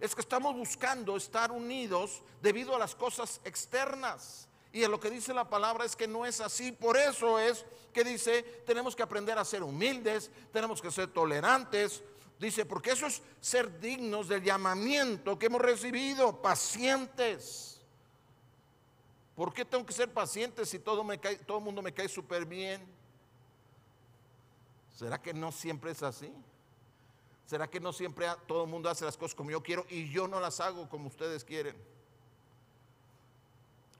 es 0.00 0.14
que 0.14 0.20
estamos 0.20 0.54
buscando 0.54 1.16
estar 1.16 1.50
unidos 1.50 2.22
debido 2.42 2.74
a 2.74 2.78
las 2.78 2.94
cosas 2.94 3.40
externas. 3.44 4.48
Y 4.72 4.84
en 4.84 4.90
lo 4.90 5.00
que 5.00 5.10
dice 5.10 5.32
la 5.32 5.48
palabra 5.48 5.84
es 5.84 5.96
que 5.96 6.06
no 6.06 6.26
es 6.26 6.40
así. 6.40 6.70
Por 6.70 6.96
eso 6.96 7.38
es 7.38 7.64
que 7.94 8.04
dice, 8.04 8.42
tenemos 8.66 8.94
que 8.94 9.02
aprender 9.02 9.38
a 9.38 9.44
ser 9.44 9.62
humildes, 9.62 10.30
tenemos 10.52 10.82
que 10.82 10.90
ser 10.90 11.08
tolerantes. 11.08 12.02
Dice, 12.38 12.66
porque 12.66 12.90
eso 12.90 13.06
es 13.06 13.22
ser 13.40 13.80
dignos 13.80 14.28
del 14.28 14.42
llamamiento 14.42 15.38
que 15.38 15.46
hemos 15.46 15.62
recibido, 15.62 16.42
pacientes. 16.42 17.80
¿Por 19.34 19.54
qué 19.54 19.64
tengo 19.64 19.86
que 19.86 19.94
ser 19.94 20.12
paciente 20.12 20.66
si 20.66 20.78
todo, 20.78 21.02
me 21.02 21.16
todo 21.18 21.58
el 21.58 21.64
mundo 21.64 21.80
me 21.80 21.94
cae 21.94 22.08
súper 22.08 22.44
bien? 22.44 22.86
¿Será 24.94 25.20
que 25.20 25.32
no 25.32 25.52
siempre 25.52 25.90
es 25.90 26.02
así? 26.02 26.32
¿Será 27.46 27.70
que 27.70 27.78
no 27.78 27.92
siempre 27.92 28.26
todo 28.48 28.64
el 28.64 28.70
mundo 28.70 28.90
hace 28.90 29.04
las 29.04 29.16
cosas 29.16 29.36
como 29.36 29.52
yo 29.52 29.62
quiero 29.62 29.86
y 29.88 30.10
yo 30.10 30.26
no 30.26 30.40
las 30.40 30.58
hago 30.58 30.88
como 30.88 31.06
ustedes 31.06 31.44
quieren? 31.44 31.76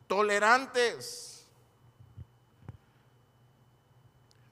Tolerantes. 0.09 1.47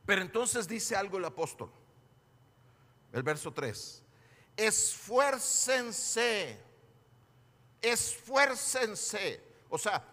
Pero 0.06 0.22
entonces 0.22 0.68
dice 0.68 0.94
algo 0.94 1.18
el 1.18 1.24
apóstol. 1.24 1.72
El 3.12 3.24
verso 3.24 3.52
3. 3.52 4.02
Esfuércense. 4.56 6.60
Esfuércense. 7.82 9.42
O 9.70 9.78
sea, 9.78 10.04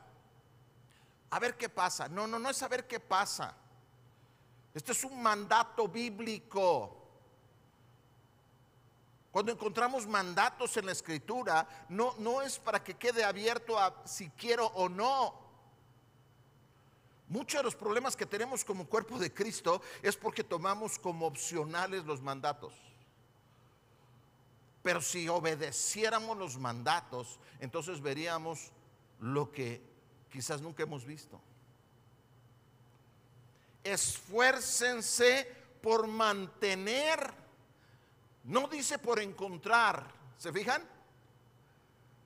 a 1.30 1.40
ver 1.40 1.56
qué 1.56 1.70
pasa. 1.70 2.10
No, 2.10 2.26
no, 2.26 2.40
no 2.40 2.50
es 2.50 2.64
a 2.64 2.68
ver 2.68 2.88
qué 2.88 3.00
pasa. 3.00 3.56
Este 4.74 4.92
es 4.92 5.04
un 5.04 5.22
mandato 5.22 5.88
bíblico. 5.88 7.01
Cuando 9.32 9.52
encontramos 9.54 10.06
mandatos 10.06 10.76
en 10.76 10.86
la 10.86 10.92
escritura, 10.92 11.68
no, 11.88 12.14
no 12.18 12.42
es 12.42 12.60
para 12.60 12.84
que 12.84 12.96
quede 12.96 13.24
abierto 13.24 13.80
a 13.80 14.06
si 14.06 14.30
quiero 14.32 14.68
o 14.68 14.90
no. 14.90 15.34
Muchos 17.30 17.60
de 17.60 17.64
los 17.64 17.76
problemas 17.76 18.18
que 18.18 18.26
tenemos 18.26 18.66
como 18.66 18.86
cuerpo 18.88 19.18
de 19.18 19.34
Cristo 19.34 19.82
es 20.02 20.18
porque 20.18 20.44
tomamos 20.44 21.00
como 21.00 21.26
opcionales 21.26 22.04
los 22.04 22.22
mandatos. 22.22 22.74
Pero 24.84 25.02
si 25.02 25.30
obedeciéramos 25.30 26.38
los 26.38 26.58
mandatos, 26.58 27.40
entonces 27.62 28.02
veríamos 28.02 28.74
lo 29.22 29.50
que 29.50 29.82
quizás 30.30 30.62
nunca 30.62 30.84
hemos 30.84 31.06
visto. 31.06 31.40
Esfuércense 33.82 35.46
por 35.82 36.08
mantener 36.08 37.41
no 38.44 38.68
dice 38.68 38.98
por 38.98 39.20
encontrar, 39.20 40.12
¿se 40.38 40.52
fijan? 40.52 40.84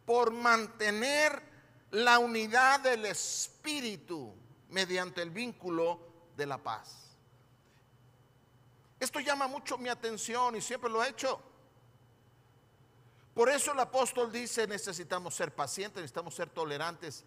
Por 0.05 0.31
mantener 0.31 1.41
la 1.91 2.19
unidad 2.19 2.79
del 2.79 3.05
espíritu 3.05 4.33
mediante 4.69 5.21
el 5.21 5.29
vínculo 5.29 5.99
de 6.35 6.45
la 6.45 6.57
paz. 6.57 7.17
Esto 8.99 9.19
llama 9.19 9.47
mucho 9.47 9.77
mi 9.77 9.89
atención 9.89 10.55
y 10.55 10.61
siempre 10.61 10.89
lo 10.89 11.03
he 11.03 11.09
hecho. 11.09 11.41
Por 13.33 13.49
eso 13.49 13.73
el 13.73 13.79
apóstol 13.79 14.31
dice, 14.31 14.65
necesitamos 14.65 15.35
ser 15.35 15.53
pacientes, 15.53 16.01
necesitamos 16.01 16.33
ser 16.33 16.49
tolerantes. 16.49 17.25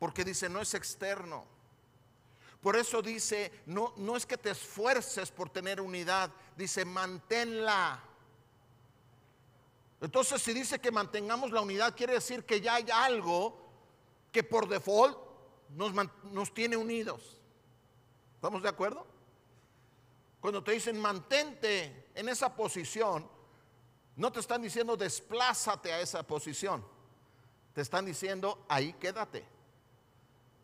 Porque 0.00 0.24
dice, 0.24 0.48
no 0.48 0.60
es 0.60 0.74
externo 0.74 1.57
por 2.62 2.76
eso 2.76 3.00
dice, 3.02 3.52
no, 3.66 3.92
no 3.96 4.16
es 4.16 4.26
que 4.26 4.36
te 4.36 4.50
esfuerces 4.50 5.30
por 5.30 5.48
tener 5.48 5.80
unidad, 5.80 6.30
dice, 6.56 6.84
manténla. 6.84 8.02
Entonces, 10.00 10.42
si 10.42 10.52
dice 10.52 10.80
que 10.80 10.90
mantengamos 10.90 11.50
la 11.52 11.60
unidad, 11.60 11.96
quiere 11.96 12.14
decir 12.14 12.44
que 12.44 12.60
ya 12.60 12.74
hay 12.74 12.86
algo 12.92 13.58
que 14.32 14.42
por 14.42 14.68
default 14.68 15.18
nos, 15.70 15.92
nos 16.24 16.52
tiene 16.52 16.76
unidos. 16.76 17.40
¿Estamos 18.34 18.62
de 18.62 18.68
acuerdo? 18.68 19.06
Cuando 20.40 20.62
te 20.62 20.72
dicen 20.72 21.00
mantente 21.00 22.10
en 22.14 22.28
esa 22.28 22.54
posición, 22.54 23.28
no 24.16 24.32
te 24.32 24.40
están 24.40 24.62
diciendo 24.62 24.96
desplázate 24.96 25.92
a 25.92 26.00
esa 26.00 26.24
posición. 26.24 26.84
te 27.72 27.82
están 27.82 28.04
diciendo, 28.04 28.64
ahí 28.68 28.92
quédate. 28.94 29.44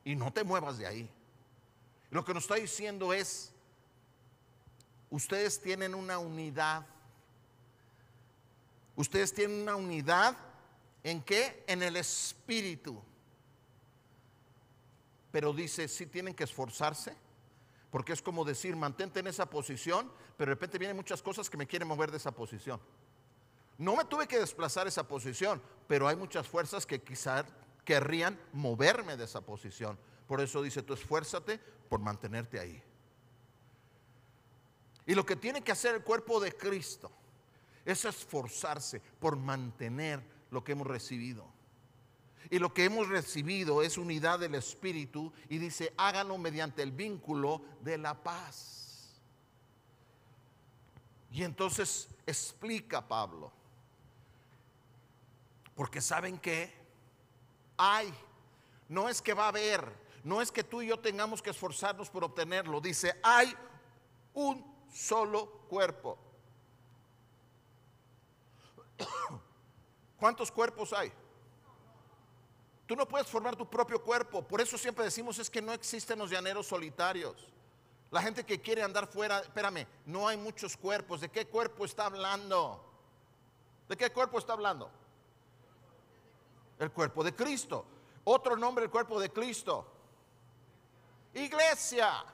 Y 0.05 0.17
no 0.17 0.33
te 0.33 0.43
muevas 0.43 0.79
de 0.79 0.87
ahí. 0.87 1.11
Lo 2.15 2.25
que 2.25 2.33
nos 2.33 2.45
está 2.45 2.55
diciendo 2.55 3.13
es, 3.13 3.51
ustedes 5.11 5.61
tienen 5.61 5.97
una 5.97 6.21
unidad. 6.21 6.87
Ustedes 8.95 9.35
tienen 9.35 9.63
una 9.63 9.75
unidad 9.75 10.37
en 11.03 11.21
qué? 11.23 11.65
En 11.67 11.83
el 11.83 11.97
espíritu. 11.97 13.03
Pero 15.33 15.53
dice, 15.53 15.89
sí 15.89 16.07
tienen 16.07 16.35
que 16.35 16.45
esforzarse, 16.45 17.17
porque 17.91 18.13
es 18.13 18.23
como 18.23 18.45
decir, 18.45 18.77
mantente 18.77 19.19
en 19.19 19.27
esa 19.27 19.51
posición, 19.51 20.09
pero 20.37 20.51
de 20.51 20.55
repente 20.55 20.79
vienen 20.79 20.97
muchas 20.97 21.21
cosas 21.21 21.51
que 21.51 21.57
me 21.57 21.67
quieren 21.67 21.89
mover 21.89 22.13
de 22.13 22.19
esa 22.19 22.31
posición. 22.31 22.81
No 23.77 23.97
me 23.97 24.05
tuve 24.05 24.29
que 24.29 24.39
desplazar 24.39 24.87
esa 24.87 25.09
posición, 25.09 25.61
pero 25.89 26.07
hay 26.07 26.15
muchas 26.15 26.47
fuerzas 26.47 26.87
que 26.87 27.03
quizás 27.03 27.45
querrían 27.85 28.39
moverme 28.53 29.17
de 29.17 29.25
esa 29.25 29.41
posición. 29.41 29.99
Por 30.27 30.41
eso 30.41 30.63
dice, 30.63 30.83
tú 30.83 30.95
esfuérzate 30.95 31.59
por 31.89 32.01
mantenerte 32.01 32.59
ahí. 32.59 32.83
Y 35.07 35.15
lo 35.15 35.27
que 35.27 35.37
tiene 35.37 35.63
que 35.63 35.73
hacer 35.73 35.95
el 35.95 36.03
cuerpo 36.03 36.41
de 36.41 36.53
Cristo 36.53 37.11
es 37.85 38.05
esforzarse 38.05 39.01
por 39.21 39.37
mantener 39.37 40.23
lo 40.51 40.65
que 40.65 40.73
hemos 40.73 40.87
recibido. 40.87 41.47
Y 42.51 42.59
lo 42.59 42.73
que 42.73 42.85
hemos 42.85 43.09
recibido 43.09 43.83
es 43.83 43.99
unidad 43.99 44.39
del 44.39 44.55
Espíritu 44.55 45.33
y 45.49 45.59
dice, 45.59 45.93
háganlo 45.97 46.39
mediante 46.39 46.83
el 46.83 46.93
vínculo 46.93 47.63
de 47.81 47.99
la 47.99 48.15
paz. 48.23 49.21
Y 51.31 51.43
entonces 51.43 52.09
explica 52.27 53.07
Pablo, 53.07 53.51
porque 55.75 56.01
saben 56.01 56.39
que 56.39 56.73
hay, 57.77 58.15
no 58.89 59.09
es 59.09 59.21
que 59.21 59.35
va 59.35 59.47
a 59.47 59.49
haber, 59.49 60.04
no 60.25 60.41
es 60.41 60.51
que 60.51 60.65
tú 60.65 60.81
y 60.81 60.89
yo 60.89 60.99
tengamos 60.99 61.43
que 61.43 61.51
esforzarnos 61.51 62.09
por 62.09 62.25
obtenerlo, 62.25 62.81
dice, 62.81 63.15
hay 63.23 63.55
un 64.33 64.65
solo 64.91 65.47
cuerpo. 65.69 66.19
¿Cuántos 70.19 70.51
cuerpos 70.51 70.95
hay? 70.95 71.13
Tú 72.87 72.97
no 72.97 73.07
puedes 73.07 73.27
formar 73.27 73.55
tu 73.55 73.69
propio 73.69 74.03
cuerpo. 74.03 74.43
Por 74.43 74.63
eso 74.63 74.79
siempre 74.79 75.05
decimos 75.05 75.39
es 75.39 75.51
que 75.51 75.61
no 75.61 75.75
existen 75.75 76.19
los 76.19 76.31
llaneros 76.31 76.67
solitarios. 76.67 77.51
La 78.11 78.23
gente 78.23 78.45
que 78.45 78.61
quiere 78.61 78.83
andar 78.83 79.07
fuera, 79.07 79.41
espérame, 79.41 79.87
no 80.07 80.27
hay 80.27 80.39
muchos 80.39 80.75
cuerpos. 80.75 81.21
¿De 81.21 81.29
qué 81.29 81.47
cuerpo 81.47 81.85
está 81.85 82.07
hablando? 82.07 82.83
¿De 83.89 83.97
qué 83.97 84.11
cuerpo 84.11 84.39
está 84.39 84.55
hablando? 84.55 84.91
El 86.79 86.91
cuerpo 86.93 87.23
de 87.23 87.35
Cristo. 87.35 87.85
Otro 88.25 88.57
nombre, 88.57 88.87
el 88.87 88.91
cuerpo 88.91 89.21
de 89.21 89.31
Cristo. 89.31 89.91
Iglesia. 91.35 92.25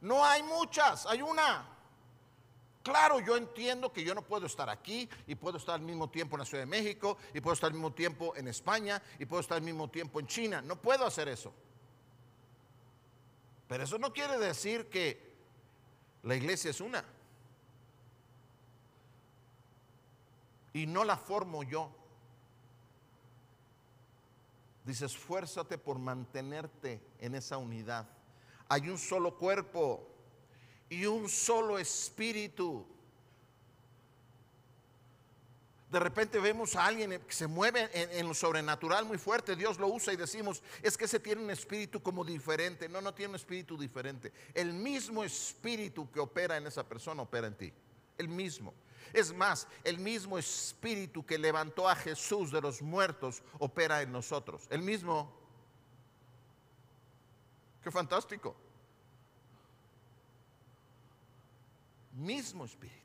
No 0.00 0.24
hay 0.24 0.42
muchas, 0.42 1.06
hay 1.06 1.22
una. 1.22 1.66
Claro, 2.82 3.20
yo 3.20 3.36
entiendo 3.36 3.92
que 3.92 4.02
yo 4.02 4.14
no 4.14 4.22
puedo 4.22 4.46
estar 4.46 4.70
aquí 4.70 5.08
y 5.26 5.34
puedo 5.34 5.58
estar 5.58 5.74
al 5.74 5.82
mismo 5.82 6.08
tiempo 6.08 6.36
en 6.36 6.40
la 6.40 6.46
Ciudad 6.46 6.62
de 6.62 6.66
México 6.66 7.18
y 7.34 7.40
puedo 7.40 7.52
estar 7.52 7.68
al 7.68 7.74
mismo 7.74 7.92
tiempo 7.92 8.34
en 8.36 8.48
España 8.48 9.02
y 9.18 9.26
puedo 9.26 9.42
estar 9.42 9.58
al 9.58 9.62
mismo 9.62 9.88
tiempo 9.88 10.18
en 10.18 10.26
China. 10.26 10.62
No 10.62 10.76
puedo 10.76 11.04
hacer 11.04 11.28
eso. 11.28 11.52
Pero 13.68 13.84
eso 13.84 13.98
no 13.98 14.12
quiere 14.12 14.38
decir 14.38 14.88
que 14.88 15.30
la 16.22 16.34
iglesia 16.34 16.70
es 16.70 16.80
una. 16.80 17.04
Y 20.72 20.86
no 20.86 21.04
la 21.04 21.16
formo 21.16 21.62
yo. 21.62 21.99
Dice, 24.84 25.06
esfuérzate 25.06 25.78
por 25.78 25.98
mantenerte 25.98 27.00
en 27.18 27.34
esa 27.34 27.58
unidad. 27.58 28.08
Hay 28.68 28.88
un 28.88 28.98
solo 28.98 29.36
cuerpo 29.36 30.06
y 30.88 31.04
un 31.06 31.28
solo 31.28 31.78
espíritu. 31.78 32.86
De 35.90 35.98
repente 35.98 36.38
vemos 36.38 36.76
a 36.76 36.86
alguien 36.86 37.20
que 37.26 37.32
se 37.32 37.48
mueve 37.48 37.90
en, 37.92 38.26
lo 38.26 38.32
sobrenatural 38.32 39.04
muy 39.04 39.18
fuerte, 39.18 39.56
Dios 39.56 39.78
lo 39.78 39.88
usa 39.88 40.12
y 40.12 40.16
decimos, 40.16 40.62
es 40.82 40.96
que 40.96 41.06
ese 41.06 41.18
tiene 41.18 41.42
un 41.42 41.50
espíritu 41.50 42.00
como 42.00 42.24
diferente. 42.24 42.88
No, 42.88 43.00
no 43.00 43.12
tiene 43.12 43.30
un 43.30 43.36
espíritu 43.36 43.76
diferente. 43.76 44.32
El 44.54 44.72
mismo 44.72 45.24
espíritu 45.24 46.10
que 46.10 46.20
opera 46.20 46.56
en 46.56 46.66
esa 46.66 46.88
persona 46.88 47.22
opera 47.22 47.48
en 47.48 47.56
ti. 47.56 47.72
El 48.16 48.28
mismo. 48.28 48.72
Es 49.12 49.32
más, 49.32 49.66
el 49.84 49.98
mismo 49.98 50.38
espíritu 50.38 51.24
que 51.24 51.38
levantó 51.38 51.88
a 51.88 51.96
Jesús 51.96 52.50
de 52.50 52.60
los 52.60 52.80
muertos 52.82 53.42
opera 53.58 54.02
en 54.02 54.12
nosotros. 54.12 54.66
El 54.70 54.82
mismo. 54.82 55.32
Qué 57.82 57.90
fantástico. 57.90 58.54
Mismo 62.12 62.64
espíritu. 62.64 63.00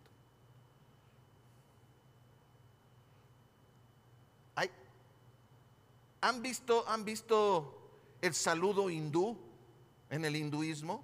¿Han 6.25 6.41
visto, 6.41 6.83
¿Han 6.87 7.05
visto 7.05 7.71
el 8.19 8.33
saludo 8.33 8.89
hindú 8.89 9.37
en 10.09 10.25
el 10.25 10.35
hinduismo? 10.35 11.03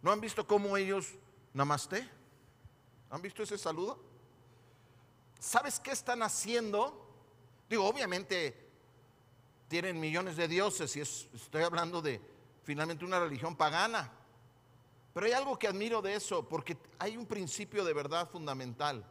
¿No 0.00 0.10
han 0.10 0.18
visto 0.18 0.46
cómo 0.46 0.78
ellos 0.78 1.12
namaste? 1.52 2.08
¿Han 3.12 3.20
visto 3.20 3.42
ese 3.42 3.58
saludo? 3.58 3.98
¿Sabes 5.38 5.78
qué 5.78 5.90
están 5.90 6.22
haciendo? 6.22 6.98
Digo, 7.68 7.86
obviamente 7.86 8.70
tienen 9.68 10.00
millones 10.00 10.36
de 10.36 10.48
dioses 10.48 10.96
y 10.96 11.00
estoy 11.00 11.62
hablando 11.62 12.00
de 12.00 12.22
finalmente 12.64 13.04
una 13.04 13.20
religión 13.20 13.54
pagana. 13.54 14.10
Pero 15.12 15.26
hay 15.26 15.32
algo 15.32 15.58
que 15.58 15.68
admiro 15.68 16.00
de 16.00 16.14
eso, 16.14 16.48
porque 16.48 16.78
hay 16.98 17.18
un 17.18 17.26
principio 17.26 17.84
de 17.84 17.92
verdad 17.92 18.30
fundamental. 18.30 19.04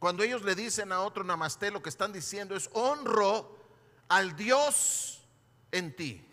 Cuando 0.00 0.24
ellos 0.24 0.42
le 0.42 0.56
dicen 0.56 0.90
a 0.90 1.02
otro 1.02 1.22
namaste, 1.22 1.70
lo 1.70 1.80
que 1.80 1.88
están 1.88 2.12
diciendo 2.12 2.56
es 2.56 2.68
honro 2.72 3.56
al 4.08 4.34
Dios 4.34 5.22
en 5.70 5.94
ti. 5.94 6.27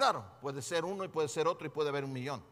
Claro, 0.00 0.24
puede 0.40 0.62
ser 0.62 0.86
uno 0.86 1.04
y 1.04 1.08
puede 1.08 1.28
ser 1.28 1.46
otro 1.46 1.66
y 1.66 1.68
puede 1.68 1.90
haber 1.90 2.06
un 2.06 2.12
millón. 2.14 2.42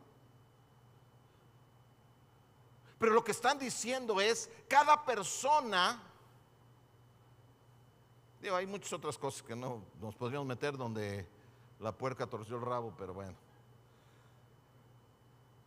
Pero 2.98 3.14
lo 3.14 3.24
que 3.24 3.32
están 3.32 3.58
diciendo 3.58 4.20
es, 4.20 4.50
cada 4.68 5.02
persona, 5.02 5.98
digo, 8.42 8.54
hay 8.54 8.66
muchas 8.66 8.92
otras 8.92 9.16
cosas 9.16 9.42
que 9.42 9.56
no 9.56 9.82
nos 9.98 10.14
podríamos 10.14 10.46
meter 10.46 10.76
donde 10.76 11.26
la 11.80 11.90
puerca 11.90 12.26
torció 12.26 12.56
el 12.56 12.60
rabo, 12.66 12.92
pero 12.98 13.14
bueno. 13.14 13.34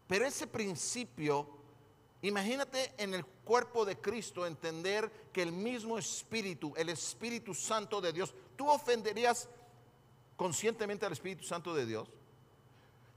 Pero 0.08 0.28
ese 0.28 0.46
principio, 0.46 1.48
imagínate 2.22 2.94
en 3.00 3.16
el 3.16 3.26
cuerpo 3.26 3.86
de 3.86 3.98
Cristo 3.98 4.46
entender 4.46 5.12
que 5.34 5.42
el 5.42 5.52
mismo 5.52 5.98
Espíritu, 5.98 6.76
el 6.78 6.90
Espíritu 6.90 7.56
Santo 7.56 8.00
de 8.00 8.14
Dios, 8.14 8.36
tú 8.56 8.70
ofenderías 8.70 9.50
conscientemente 10.42 11.06
al 11.06 11.12
Espíritu 11.12 11.44
Santo 11.44 11.72
de 11.72 11.86
Dios? 11.86 12.10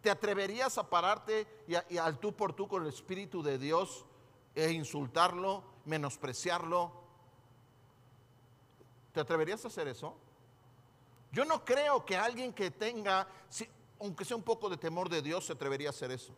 ¿Te 0.03 0.11
atreverías 0.11 0.77
a 0.77 0.91
pararte 0.91 1.47
y, 1.67 1.97
al 1.97 2.19
tú 2.19 2.37
por 2.37 2.53
tú 2.53 2.69
con 2.69 2.83
el 2.83 2.91
Espíritu 2.91 3.43
de 3.43 3.57
Dios 3.57 4.05
e 4.55 4.71
insultarlo, 4.73 5.65
menospreciarlo? 5.87 6.93
¿Te 9.15 9.21
atreverías 9.21 9.65
a 9.65 9.69
hacer 9.69 9.89
eso? 9.89 10.15
Yo 11.33 11.47
no 11.47 11.65
creo 11.65 12.05
que 12.05 12.15
alguien 12.15 12.53
que 12.53 12.71
tenga, 12.71 13.27
aunque 13.99 14.27
sea 14.27 14.37
un 14.37 14.43
poco 14.43 14.69
de 14.69 14.77
temor 14.77 15.09
de 15.09 15.23
Dios, 15.23 15.47
se 15.47 15.55
atrevería 15.55 15.89
a 15.89 15.93
hacer 15.93 16.11
eso. 16.11 16.35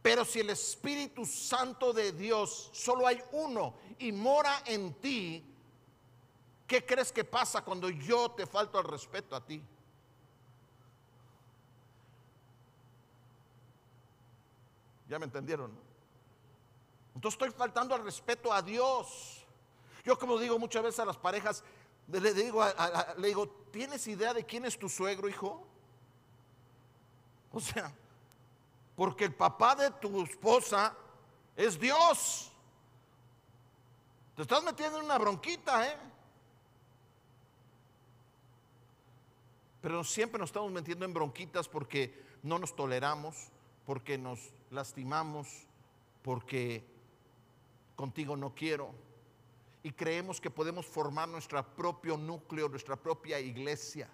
Pero 0.00 0.24
si 0.24 0.40
el 0.40 0.48
Espíritu 0.48 1.26
Santo 1.26 1.92
de 1.92 2.12
Dios 2.12 2.70
solo 2.72 3.06
hay 3.06 3.22
uno 3.32 3.74
y 3.98 4.12
mora 4.12 4.62
en 4.64 4.94
ti, 4.94 5.53
¿Qué 6.66 6.84
crees 6.84 7.12
que 7.12 7.24
pasa 7.24 7.62
cuando 7.62 7.90
yo 7.90 8.30
te 8.30 8.46
falto 8.46 8.78
al 8.78 8.84
respeto 8.84 9.36
a 9.36 9.44
ti? 9.44 9.62
¿Ya 15.08 15.18
me 15.18 15.26
entendieron? 15.26 15.70
Entonces 17.14 17.40
estoy 17.40 17.50
faltando 17.50 17.94
al 17.94 18.02
respeto 18.02 18.52
a 18.52 18.62
Dios. 18.62 19.44
Yo 20.04 20.18
como 20.18 20.38
digo 20.38 20.58
muchas 20.58 20.82
veces 20.82 21.00
a 21.00 21.04
las 21.04 21.18
parejas, 21.18 21.62
le 22.08 22.34
digo, 22.34 22.64
le 23.18 23.28
digo, 23.28 23.48
¿tienes 23.70 24.06
idea 24.06 24.34
de 24.34 24.44
quién 24.44 24.64
es 24.64 24.78
tu 24.78 24.88
suegro, 24.88 25.28
hijo? 25.28 25.66
O 27.52 27.60
sea, 27.60 27.92
porque 28.96 29.24
el 29.24 29.34
papá 29.34 29.76
de 29.76 29.90
tu 29.90 30.24
esposa 30.24 30.94
es 31.56 31.78
Dios. 31.78 32.50
Te 34.34 34.42
estás 34.42 34.62
metiendo 34.64 34.98
en 34.98 35.04
una 35.04 35.18
bronquita, 35.18 35.86
¿eh? 35.86 35.96
Pero 39.84 40.02
siempre 40.02 40.38
nos 40.38 40.48
estamos 40.48 40.72
metiendo 40.72 41.04
en 41.04 41.12
bronquitas 41.12 41.68
porque 41.68 42.18
no 42.42 42.58
nos 42.58 42.74
toleramos, 42.74 43.50
porque 43.84 44.16
nos 44.16 44.40
lastimamos 44.70 45.66
porque 46.22 46.82
contigo 47.94 48.34
no 48.34 48.54
quiero. 48.54 48.94
Y 49.82 49.92
creemos 49.92 50.40
que 50.40 50.48
podemos 50.48 50.86
formar 50.86 51.28
nuestro 51.28 51.62
propio 51.76 52.16
núcleo, 52.16 52.70
nuestra 52.70 52.96
propia 52.96 53.38
iglesia. 53.38 54.08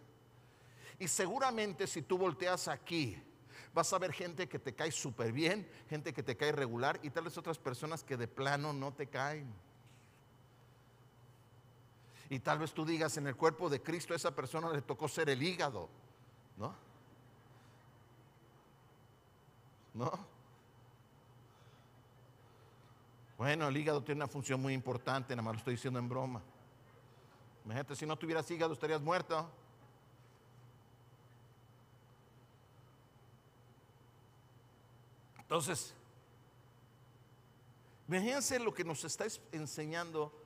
Y 0.99 1.07
seguramente 1.07 1.87
si 1.87 2.03
tú 2.03 2.19
volteas 2.19 2.67
aquí, 2.67 3.17
vas 3.73 3.93
a 3.93 3.99
ver 4.01 4.13
gente 4.13 4.49
que 4.49 4.59
te 4.59 4.75
cae 4.75 4.91
súper 4.91 5.31
bien, 5.31 5.71
gente 5.89 6.13
que 6.13 6.25
te 6.25 6.37
cae 6.37 6.51
regular 6.51 6.99
y 7.05 7.11
tal 7.11 7.23
vez 7.23 7.39
otras 7.39 7.61
personas 7.61 8.03
que 8.03 8.17
de 8.17 8.27
plano 8.27 8.73
no 8.73 8.93
te 8.93 9.07
caen. 9.07 9.55
Y 12.31 12.39
tal 12.39 12.61
vez 12.61 12.73
tú 12.73 12.85
digas, 12.85 13.17
en 13.17 13.27
el 13.27 13.35
cuerpo 13.35 13.69
de 13.69 13.83
Cristo 13.83 14.13
a 14.13 14.17
esa 14.17 14.35
persona 14.35 14.71
le 14.71 14.83
tocó 14.83 15.09
ser 15.09 15.29
el 15.29 15.43
hígado, 15.43 15.89
¿no? 16.57 16.73
¿No? 19.93 20.13
Bueno, 23.37 23.67
el 23.67 23.77
hígado 23.77 24.05
tiene 24.05 24.21
una 24.21 24.29
función 24.29 24.63
muy 24.63 24.75
importante, 24.75 25.35
nada 25.35 25.43
más 25.43 25.55
lo 25.55 25.59
estoy 25.59 25.75
diciendo 25.75 25.99
en 25.99 26.09
broma. 26.09 26.41
Imagínate, 27.65 27.97
si 27.97 28.07
no 28.07 28.17
tuvieras 28.17 28.49
hígado 28.49 28.75
estarías 28.75 29.03
muerto. 29.03 29.51
Entonces, 35.41 35.95
imagínense 38.07 38.61
lo 38.61 38.73
que 38.73 38.85
nos 38.85 39.03
está 39.03 39.27
enseñando 39.51 40.40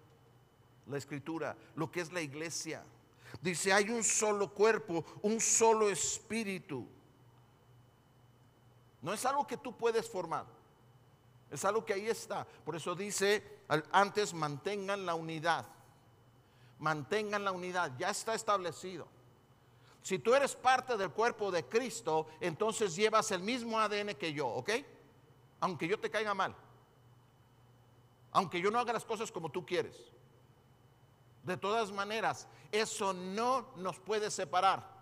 la 0.87 0.99
escritura, 0.99 1.57
lo 1.77 1.91
que 1.91 2.01
es 2.01 2.13
la 2.13 2.21
iglesia. 2.21 2.85
Dice, 3.41 3.73
hay 3.73 3.91
un 3.91 4.05
solo 4.05 4.53
cuerpo, 4.53 5.05
un 5.23 5.41
solo 5.41 5.91
espíritu. 5.91 6.87
No 9.03 9.13
es 9.13 9.25
algo 9.27 9.47
que 9.47 9.57
tú 9.57 9.77
puedes 9.77 10.09
formar. 10.09 10.47
Es 11.51 11.65
algo 11.65 11.85
que 11.85 11.93
ahí 11.93 12.09
está. 12.09 12.47
Por 12.65 12.77
eso 12.77 12.95
dice, 12.95 13.61
antes 13.93 14.33
mantengan 14.33 15.05
la 15.05 15.15
unidad. 15.15 15.67
Mantengan 16.79 17.45
la 17.45 17.53
unidad. 17.53 17.93
Ya 17.99 18.11
está 18.11 18.35
establecido. 18.35 19.07
Si 20.03 20.19
tú 20.19 20.35
eres 20.35 20.55
parte 20.55 20.97
del 20.97 21.11
cuerpo 21.11 21.51
de 21.51 21.65
Cristo, 21.65 22.27
entonces 22.41 22.95
llevas 22.95 23.31
el 23.31 23.41
mismo 23.41 23.79
ADN 23.79 24.15
que 24.15 24.33
yo, 24.33 24.47
¿ok? 24.47 24.71
Aunque 25.61 25.89
yo 25.89 25.99
te 25.99 26.11
caiga 26.11 26.35
mal. 26.35 26.55
Aunque 28.33 28.61
yo 28.61 28.71
no 28.71 28.79
haga 28.79 28.93
las 28.93 29.05
cosas 29.05 29.33
como 29.33 29.51
tú 29.51 29.65
quieres. 29.65 30.14
De 31.45 31.57
todas 31.59 31.93
maneras, 31.93 32.49
eso 32.73 33.13
no 33.13 33.67
nos 33.77 34.01
puede 34.01 34.31
separar. 34.31 34.95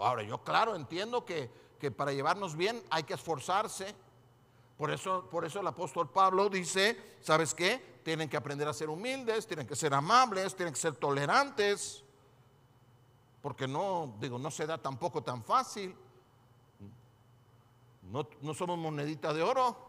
Ahora, 0.00 0.22
yo 0.22 0.42
claro, 0.42 0.74
entiendo 0.74 1.24
que, 1.24 1.50
para 1.96 2.12
llevarnos 2.12 2.56
bien 2.56 2.82
hay 2.90 3.02
que 3.02 3.14
esforzarse. 3.14 3.94
Por 4.78 4.90
eso, 4.90 5.28
por 5.30 5.44
eso 5.44 5.60
el 5.60 5.66
apóstol 5.66 6.08
Pablo 6.10 6.48
dice, 6.48 7.16
¿sabes 7.20 7.52
qué? 7.52 8.00
Tienen 8.02 8.28
que 8.28 8.36
aprender 8.36 8.66
a 8.68 8.72
ser 8.72 8.88
humildes, 8.88 9.46
tienen 9.46 9.66
que 9.66 9.76
ser 9.76 9.92
amables, 9.92 10.54
tienen 10.54 10.72
que 10.72 10.80
ser 10.80 10.94
tolerantes. 10.96 12.02
Porque 13.42 13.68
no, 13.68 14.14
digo, 14.20 14.38
no 14.38 14.50
se 14.50 14.66
da 14.66 14.78
tampoco 14.78 15.22
tan 15.22 15.44
fácil. 15.44 15.94
No, 18.02 18.26
no 18.40 18.54
somos 18.54 18.78
monedita 18.78 19.34
de 19.34 19.42
oro. 19.42 19.87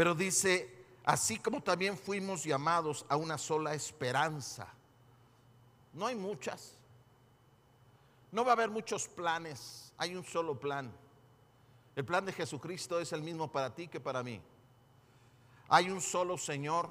Pero 0.00 0.14
dice, 0.14 0.66
así 1.04 1.38
como 1.38 1.62
también 1.62 1.94
fuimos 1.94 2.42
llamados 2.42 3.04
a 3.06 3.16
una 3.16 3.36
sola 3.36 3.74
esperanza. 3.74 4.66
No 5.92 6.06
hay 6.06 6.14
muchas. 6.14 6.78
No 8.32 8.42
va 8.42 8.52
a 8.52 8.54
haber 8.54 8.70
muchos 8.70 9.06
planes. 9.06 9.92
Hay 9.98 10.16
un 10.16 10.24
solo 10.24 10.58
plan. 10.58 10.90
El 11.94 12.06
plan 12.06 12.24
de 12.24 12.32
Jesucristo 12.32 12.98
es 12.98 13.12
el 13.12 13.20
mismo 13.20 13.52
para 13.52 13.74
ti 13.74 13.88
que 13.88 14.00
para 14.00 14.22
mí. 14.22 14.40
Hay 15.68 15.90
un 15.90 16.00
solo 16.00 16.38
Señor. 16.38 16.88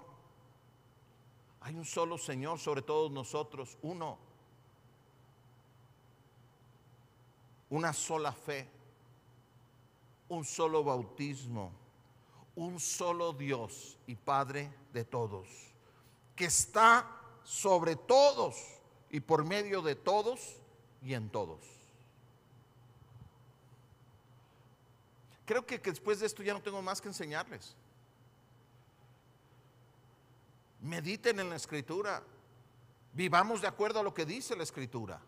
Hay 1.61 1.73
un 1.73 1.85
solo 1.85 2.15
Señor 2.19 2.59
sobre 2.59 2.83
todos 2.83 3.09
nosotros. 3.09 3.75
Uno. 3.81 4.19
Una 7.71 7.91
sola 7.91 8.31
fe. 8.33 8.69
Un 10.27 10.45
solo 10.45 10.83
bautismo 10.83 11.78
un 12.59 12.77
solo 12.77 13.31
Dios 13.31 13.97
y 14.05 14.15
Padre 14.15 14.69
de 14.91 15.05
todos, 15.05 15.47
que 16.35 16.45
está 16.45 17.09
sobre 17.41 17.95
todos 17.95 18.57
y 19.09 19.21
por 19.21 19.45
medio 19.45 19.81
de 19.81 19.95
todos 19.95 20.57
y 21.01 21.13
en 21.13 21.29
todos. 21.29 21.61
Creo 25.45 25.65
que, 25.65 25.77
después 25.77 26.19
de 26.19 26.25
esto 26.25 26.43
ya 26.43 26.53
no 26.53 26.61
tengo 26.61 26.81
más 26.81 26.99
que 26.99 27.07
enseñarles. 27.07 27.75
Mediten 30.81 31.39
en 31.39 31.49
la 31.49 31.55
escritura. 31.55 32.21
Vivamos 33.13 33.61
de 33.61 33.67
acuerdo 33.67 34.01
a 34.01 34.03
lo 34.03 34.13
que 34.13 34.25
dice 34.25 34.53
la 34.57 34.63
escritura. 34.63 35.21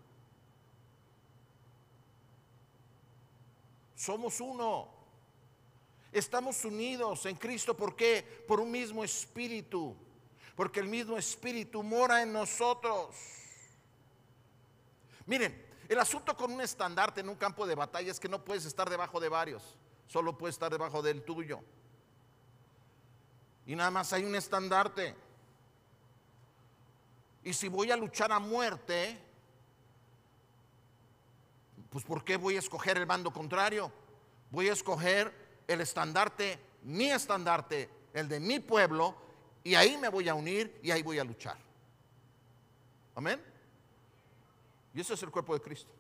Somos 3.96 4.42
uno. 4.42 5.01
Estamos 6.12 6.66
unidos 6.66 7.26
en 7.26 7.36
Cristo, 7.36 7.76
¿por 7.76 7.96
qué? 7.96 8.44
Por 8.48 8.60
un 8.60 8.70
mismo 8.70 9.04
espíritu, 9.04 9.96
porque 10.56 10.82
el 10.82 10.88
mismo 10.88 11.18
espíritu 11.18 11.84
mora 11.84 12.22
en 12.22 12.34
nosotros. 12.34 13.16
Miren, 15.26 15.66
el 15.88 16.00
asunto 16.00 16.36
con 16.36 16.52
un 16.52 16.62
estandarte 16.62 17.22
en 17.22 17.30
un 17.30 17.36
campo 17.36 17.66
de 17.66 17.76
batalla 17.76 18.12
es 18.12 18.20
que 18.20 18.28
no 18.28 18.44
puedes 18.44 18.66
estar 18.66 18.90
debajo 18.90 19.20
de 19.20 19.30
varios, 19.30 19.78
solo 20.08 20.38
puedes 20.38 20.56
estar 20.56 20.70
debajo 20.70 21.02
del 21.02 21.24
tuyo. 21.24 21.62
Y 23.66 23.76
nada 23.76 23.92
más 23.92 24.12
hay 24.12 24.26
un 24.26 24.36
estandarte. 24.36 25.16
Y 27.44 27.54
si 27.54 27.70
voy 27.70 27.90
a 27.90 27.96
luchar 27.96 28.32
a 28.32 28.40
muerte, 28.40 29.18
pues 31.90 32.04
¿por 32.04 32.24
qué 32.24 32.38
voy 32.38 32.58
a 32.58 32.60
escoger 32.60 32.98
el 32.98 33.06
bando 33.06 33.32
contrario? 33.32 33.92
Voy 34.50 34.68
a 34.68 34.74
escoger 34.74 35.41
el 35.68 35.82
estandarte, 35.82 36.60
mi 36.84 37.12
estandarte, 37.12 37.90
el 38.14 38.28
de 38.28 38.40
mi 38.40 38.60
pueblo, 38.60 39.16
y 39.64 39.76
ahí 39.76 39.98
me 39.98 40.10
voy 40.10 40.28
a 40.28 40.34
unir 40.34 40.80
y 40.82 40.92
ahí 40.92 41.04
voy 41.04 41.20
a 41.20 41.24
luchar. 41.24 41.58
Amén. 43.16 43.42
Y 44.94 45.02
eso 45.02 45.14
es 45.14 45.24
el 45.24 45.32
cuerpo 45.32 45.54
de 45.54 45.62
Cristo. 45.62 45.92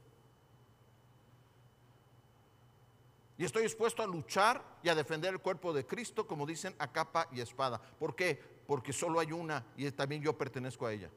Y 3.38 3.45
estoy 3.45 3.63
dispuesto 3.63 4.04
a 4.04 4.08
luchar 4.08 4.63
y 4.84 4.89
a 4.89 4.95
defender 4.95 5.34
el 5.34 5.39
cuerpo 5.39 5.74
de 5.74 5.86
Cristo, 5.86 6.28
como 6.28 6.45
dicen, 6.45 6.76
a 6.78 6.91
capa 6.91 7.28
y 7.32 7.41
espada. 7.41 7.82
¿Por 7.82 8.15
qué? 8.15 8.39
Porque 8.67 8.93
solo 8.93 9.19
hay 9.19 9.32
una 9.32 9.65
y 9.76 9.89
también 9.91 10.21
yo 10.21 10.38
pertenezco 10.38 10.86
a 10.86 10.93
ella. 10.93 11.10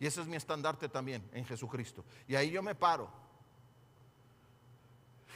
Y 0.00 0.06
ese 0.06 0.22
es 0.22 0.26
mi 0.26 0.36
estandarte 0.36 0.88
también 0.88 1.28
en 1.32 1.44
Jesucristo. 1.44 2.04
Y 2.26 2.34
ahí 2.34 2.50
yo 2.50 2.62
me 2.62 2.74
paro 2.74 3.10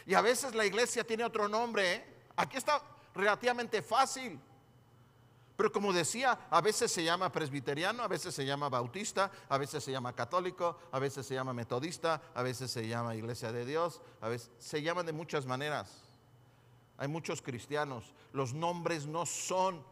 y 0.07 0.15
a 0.15 0.21
veces 0.21 0.55
la 0.55 0.65
iglesia 0.65 1.05
tiene 1.05 1.25
otro 1.25 1.49
nombre. 1.49 1.95
¿eh? 1.95 2.05
Aquí 2.37 2.57
está 2.57 2.81
relativamente 3.15 3.83
fácil. 3.83 4.41
Pero 5.57 5.73
como 5.73 5.93
decía, 5.93 6.39
a 6.51 6.61
veces 6.61 6.93
se 6.93 7.03
llama 7.03 7.33
presbiteriano, 7.33 8.03
a 8.03 8.09
veces 8.09 8.35
se 8.35 8.45
llama 8.45 8.69
bautista, 8.69 9.33
a 9.49 9.59
veces 9.59 9.83
se 9.83 9.91
llama 9.91 10.13
católico, 10.13 10.79
a 10.93 10.99
veces 10.99 11.27
se 11.27 11.35
llama 11.35 11.55
metodista, 11.55 12.23
a 12.35 12.43
veces 12.43 12.71
se 12.71 12.87
llama 12.87 13.17
iglesia 13.17 13.51
de 13.53 13.65
Dios, 13.65 14.03
a 14.21 14.29
veces 14.29 14.51
se 14.59 14.83
llaman 14.83 15.07
de 15.07 15.13
muchas 15.13 15.47
maneras. 15.47 16.03
Hay 16.99 17.09
muchos 17.09 17.43
cristianos. 17.43 18.15
Los 18.33 18.53
nombres 18.53 19.07
no 19.07 19.27
son 19.27 19.83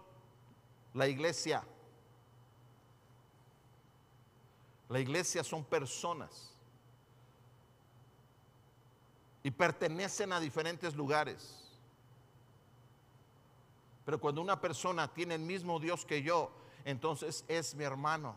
la 0.93 1.09
iglesia. 1.09 1.65
La 4.91 5.01
iglesia 5.01 5.43
son 5.43 5.65
personas 5.65 6.54
y 9.45 9.51
pertenecen 9.51 10.33
a 10.33 10.41
diferentes 10.41 10.97
lugares. 10.97 11.61
Pero 14.05 14.19
cuando 14.19 14.41
una 14.41 14.61
persona 14.61 15.07
tiene 15.07 15.35
el 15.37 15.43
mismo 15.43 15.79
Dios 15.79 16.05
que 16.05 16.23
yo, 16.23 16.51
entonces 16.85 17.45
es 17.47 17.75
mi 17.75 17.85
hermano. 17.85 18.35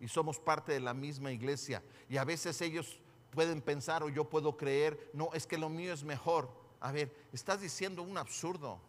Y 0.00 0.08
somos 0.08 0.40
parte 0.40 0.72
de 0.72 0.80
la 0.80 0.94
misma 0.94 1.30
iglesia. 1.30 1.82
Y 2.08 2.16
a 2.16 2.24
veces 2.24 2.60
ellos 2.62 2.98
pueden 3.30 3.60
pensar 3.60 4.02
o 4.02 4.08
yo 4.08 4.24
puedo 4.24 4.56
creer, 4.56 5.10
no, 5.12 5.30
es 5.34 5.46
que 5.46 5.58
lo 5.58 5.68
mío 5.68 5.92
es 5.92 6.04
mejor. 6.04 6.50
A 6.80 6.90
ver, 6.90 7.14
estás 7.32 7.60
diciendo 7.60 8.02
un 8.02 8.16
absurdo. 8.16 8.80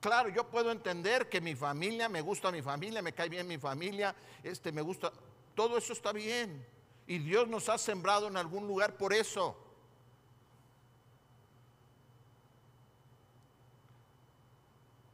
Claro, 0.00 0.30
yo 0.30 0.50
puedo 0.50 0.72
entender 0.72 1.28
que 1.28 1.40
mi 1.40 1.54
familia, 1.54 2.08
me 2.08 2.22
gusta 2.22 2.50
mi 2.50 2.60
familia, 2.60 3.02
me 3.02 3.12
cae 3.12 3.28
bien 3.28 3.46
mi 3.46 3.58
familia, 3.58 4.16
este 4.42 4.72
me 4.72 4.82
gusta, 4.82 5.12
todo 5.54 5.78
eso 5.78 5.92
está 5.92 6.12
bien. 6.12 6.66
Y 7.12 7.18
Dios 7.18 7.46
nos 7.46 7.68
ha 7.68 7.76
sembrado 7.76 8.26
en 8.26 8.38
algún 8.38 8.66
lugar 8.66 8.96
por 8.96 9.12
eso. 9.12 9.54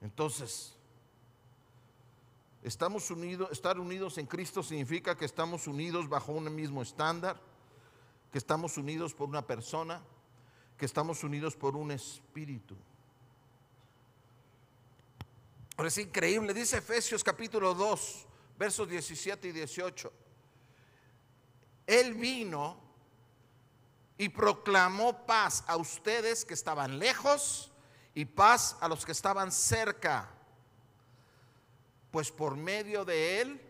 Entonces, 0.01 0.77
estamos 2.63 3.11
unidos, 3.11 3.49
estar 3.51 3.81
unidos 3.81 4.17
en 4.17 4.27
Cristo 4.27 4.63
significa 4.63 5.17
que 5.17 5.25
estamos 5.25 5.67
unidos 5.67 6.09
bajo 6.09 6.31
un 6.31 6.55
mismo 6.55 6.83
estándar, 6.83 7.41
que 8.31 8.39
estamos 8.39 8.77
unidos 8.77 9.13
por 9.13 9.29
una 9.29 9.45
persona, 9.45 10.01
que 10.77 10.87
estamos 10.87 11.25
unidos 11.25 11.57
por 11.57 11.75
un 11.75 11.91
espíritu. 11.91 12.77
Pero 15.77 15.89
es 15.89 15.99
increíble, 15.99 16.55
dice 16.55 16.77
Efesios 16.77 17.25
capítulo 17.25 17.75
2, 17.75 18.27
versos 18.57 18.89
17 18.89 19.49
y 19.49 19.51
18. 19.51 20.28
Él 21.89 22.13
vino 22.13 22.77
y 24.19 24.29
proclamó 24.29 25.25
paz 25.25 25.65
a 25.67 25.77
ustedes 25.77 26.45
que 26.45 26.53
estaban 26.53 26.99
lejos 26.99 27.73
y 28.15 28.27
paz 28.27 28.77
a 28.81 28.89
los 28.89 29.07
que 29.07 29.13
estaban 29.13 29.51
cerca. 29.51 30.29
Pues 32.11 32.31
por 32.31 32.57
medio 32.57 33.07
de 33.07 33.41
Él 33.41 33.61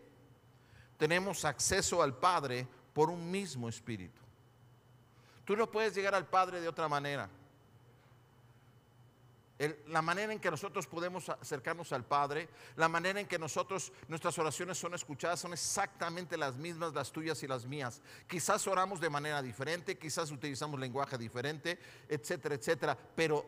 tenemos 0.97 1.45
acceso 1.45 2.03
al 2.03 2.17
Padre 2.17 2.67
por 2.93 3.09
un 3.09 3.31
mismo 3.31 3.69
espíritu. 3.69 4.21
Tú 5.45 5.55
no 5.55 5.71
puedes 5.71 5.95
llegar 5.95 6.13
al 6.13 6.27
Padre 6.27 6.59
de 6.59 6.67
otra 6.67 6.89
manera 6.89 7.29
la 9.87 10.01
manera 10.01 10.31
en 10.31 10.39
que 10.39 10.49
nosotros 10.49 10.87
podemos 10.87 11.27
acercarnos 11.27 11.91
al 11.91 12.05
Padre, 12.05 12.47
la 12.77 12.87
manera 12.87 13.19
en 13.19 13.27
que 13.27 13.37
nosotros, 13.37 13.91
nuestras 14.07 14.37
oraciones 14.37 14.77
son 14.77 14.93
escuchadas, 14.93 15.41
son 15.41 15.51
exactamente 15.51 16.37
las 16.37 16.55
mismas, 16.55 16.93
las 16.93 17.11
tuyas 17.11 17.43
y 17.43 17.47
las 17.47 17.65
mías. 17.65 18.01
Quizás 18.27 18.65
oramos 18.67 19.01
de 19.01 19.09
manera 19.09 19.41
diferente, 19.41 19.97
quizás 19.97 20.31
utilizamos 20.31 20.79
lenguaje 20.79 21.17
diferente, 21.17 21.77
etcétera, 22.07 22.55
etcétera, 22.55 22.97
pero 23.15 23.45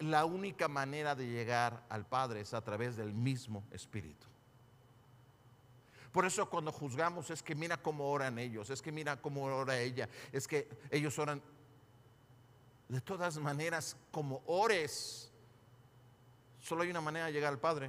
la 0.00 0.26
única 0.26 0.68
manera 0.68 1.14
de 1.14 1.26
llegar 1.26 1.86
al 1.88 2.06
Padre 2.06 2.40
es 2.40 2.52
a 2.52 2.62
través 2.62 2.96
del 2.96 3.14
mismo 3.14 3.64
Espíritu. 3.70 4.26
Por 6.12 6.26
eso 6.26 6.48
cuando 6.50 6.72
juzgamos 6.72 7.30
es 7.30 7.42
que 7.42 7.54
mira 7.54 7.76
cómo 7.76 8.10
oran 8.10 8.38
ellos, 8.38 8.68
es 8.70 8.82
que 8.82 8.92
mira 8.92 9.20
cómo 9.20 9.44
ora 9.44 9.78
ella, 9.78 10.08
es 10.32 10.46
que 10.46 10.68
ellos 10.90 11.18
oran. 11.18 11.42
De 12.88 13.00
todas 13.00 13.36
maneras, 13.38 13.96
como 14.10 14.42
ores, 14.46 15.30
Solo 16.66 16.82
hay 16.82 16.90
una 16.90 17.00
manera 17.00 17.26
de 17.26 17.32
llegar 17.32 17.52
al 17.52 17.60
Padre. 17.60 17.88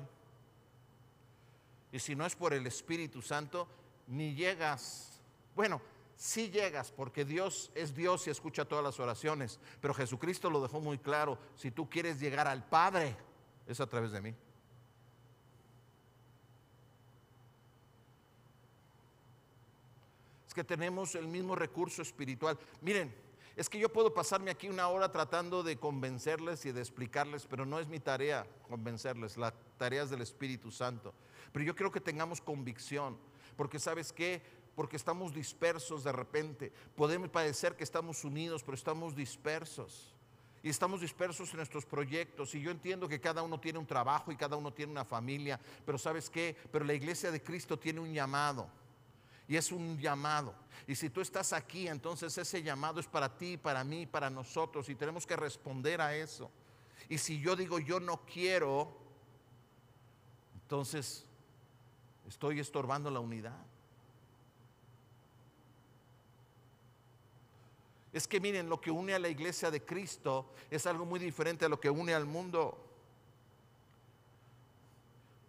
Y 1.92 1.98
si 1.98 2.16
no 2.16 2.28
es 2.28 2.36
por 2.36 2.54
el 2.54 2.68
Espíritu 2.68 3.24
Santo, 3.24 3.68
ni 4.06 4.36
llegas. 4.36 5.20
Bueno, 5.56 5.82
sí 6.16 6.52
llegas 6.52 6.92
porque 6.92 7.26
Dios 7.26 7.72
es 7.74 7.96
Dios 7.96 8.28
y 8.28 8.30
escucha 8.30 8.66
todas 8.66 8.84
las 8.84 9.00
oraciones. 9.00 9.60
Pero 9.82 9.96
Jesucristo 9.96 10.52
lo 10.52 10.62
dejó 10.62 10.80
muy 10.80 11.00
claro. 11.00 11.40
Si 11.56 11.72
tú 11.72 11.90
quieres 11.90 12.20
llegar 12.20 12.48
al 12.48 12.70
Padre, 12.70 13.18
es 13.66 13.80
a 13.80 13.88
través 13.88 14.12
de 14.12 14.22
mí. 14.22 14.36
Es 20.48 20.54
que 20.54 20.64
tenemos 20.64 21.16
el 21.16 21.26
mismo 21.26 21.56
recurso 21.56 22.04
espiritual. 22.04 22.60
Miren, 22.82 23.12
es 23.58 23.70
que 23.70 23.80
yo 23.80 23.92
puedo 23.92 24.14
pasarme 24.14 24.52
aquí 24.52 24.70
una 24.70 24.88
hora 24.88 25.12
tratando 25.12 25.64
de 25.64 25.78
convencerles 25.78 26.64
y 26.68 26.72
de 26.72 26.80
explicarles, 26.80 27.48
pero 27.48 27.66
no 27.66 27.80
es 27.80 27.88
mi 27.88 28.00
tarea 28.00 28.46
convencerles, 28.70 29.36
la 29.36 29.52
tarea 29.80 30.04
es 30.04 30.12
del 30.12 30.22
Espíritu 30.22 30.72
Santo. 30.72 31.12
Pero 31.52 31.66
yo 31.66 31.76
creo 31.76 31.92
que 31.92 32.00
tengamos 32.00 32.40
convicción, 32.40 33.18
porque 33.56 33.80
sabes 33.80 34.14
qué, 34.14 34.44
porque 34.76 34.96
estamos 34.96 35.34
dispersos 35.34 36.04
de 36.04 36.12
repente. 36.12 36.72
Podemos 36.96 37.30
parecer 37.30 37.76
que 37.76 37.84
estamos 37.84 38.24
unidos, 38.24 38.62
pero 38.64 38.76
estamos 38.76 39.16
dispersos. 39.16 40.14
Y 40.62 40.70
estamos 40.70 41.02
dispersos 41.02 41.50
en 41.50 41.58
nuestros 41.58 41.84
proyectos. 41.84 42.54
Y 42.54 42.62
yo 42.62 42.70
entiendo 42.70 43.08
que 43.08 43.20
cada 43.20 43.42
uno 43.42 43.60
tiene 43.60 43.80
un 43.80 43.88
trabajo 43.88 44.32
y 44.32 44.36
cada 44.36 44.56
uno 44.56 44.72
tiene 44.72 44.92
una 44.92 45.04
familia. 45.04 45.60
Pero 45.84 45.98
sabes 45.98 46.30
qué? 46.30 46.56
Pero 46.72 46.86
la 46.86 46.94
iglesia 46.94 47.32
de 47.32 47.42
Cristo 47.42 47.80
tiene 47.80 48.02
un 48.02 48.14
llamado. 48.14 48.70
Y 49.48 49.56
es 49.56 49.72
un 49.72 49.98
llamado. 49.98 50.54
Y 50.88 50.96
si 50.96 51.10
tú 51.10 51.22
estás 51.22 51.54
aquí, 51.54 51.88
entonces 51.88 52.38
ese 52.38 52.64
llamado 52.64 53.00
es 53.00 53.08
para 53.08 53.38
ti, 53.38 53.58
para 53.58 53.84
mí, 53.84 54.06
para 54.06 54.30
nosotros. 54.30 54.90
Y 54.90 54.96
tenemos 54.96 55.26
que 55.26 55.36
responder 55.36 56.02
a 56.02 56.16
eso. 56.16 56.52
Y 57.10 57.18
si 57.18 57.40
yo 57.40 57.56
digo 57.56 57.80
yo 57.80 58.00
no 58.00 58.26
quiero, 58.26 58.98
entonces 60.64 61.26
estoy 62.28 62.60
estorbando 62.60 63.10
la 63.10 63.20
unidad. 63.20 63.66
Es 68.12 68.28
que 68.28 68.40
miren, 68.40 68.68
lo 68.68 68.82
que 68.82 68.90
une 68.90 69.14
a 69.14 69.20
la 69.20 69.30
iglesia 69.30 69.70
de 69.70 69.84
Cristo 69.84 70.52
es 70.72 70.86
algo 70.88 71.06
muy 71.06 71.20
diferente 71.20 71.66
a 71.66 71.70
lo 71.70 71.80
que 71.80 71.90
une 71.90 72.14
al 72.14 72.26
mundo. 72.26 72.84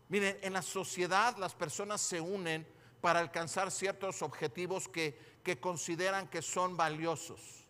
Miren, 0.08 0.38
en 0.42 0.52
la 0.52 0.62
sociedad 0.62 1.36
las 1.38 1.54
personas 1.54 2.00
se 2.00 2.20
unen 2.20 2.66
para 3.00 3.20
alcanzar 3.20 3.70
ciertos 3.70 4.22
objetivos 4.22 4.88
que, 4.88 5.16
consideran 5.60 6.28
que 6.28 6.42
son 6.42 6.76
valiosos, 6.76 7.64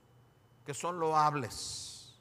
que 0.64 0.74
son 0.74 0.98
loables. 0.98 2.18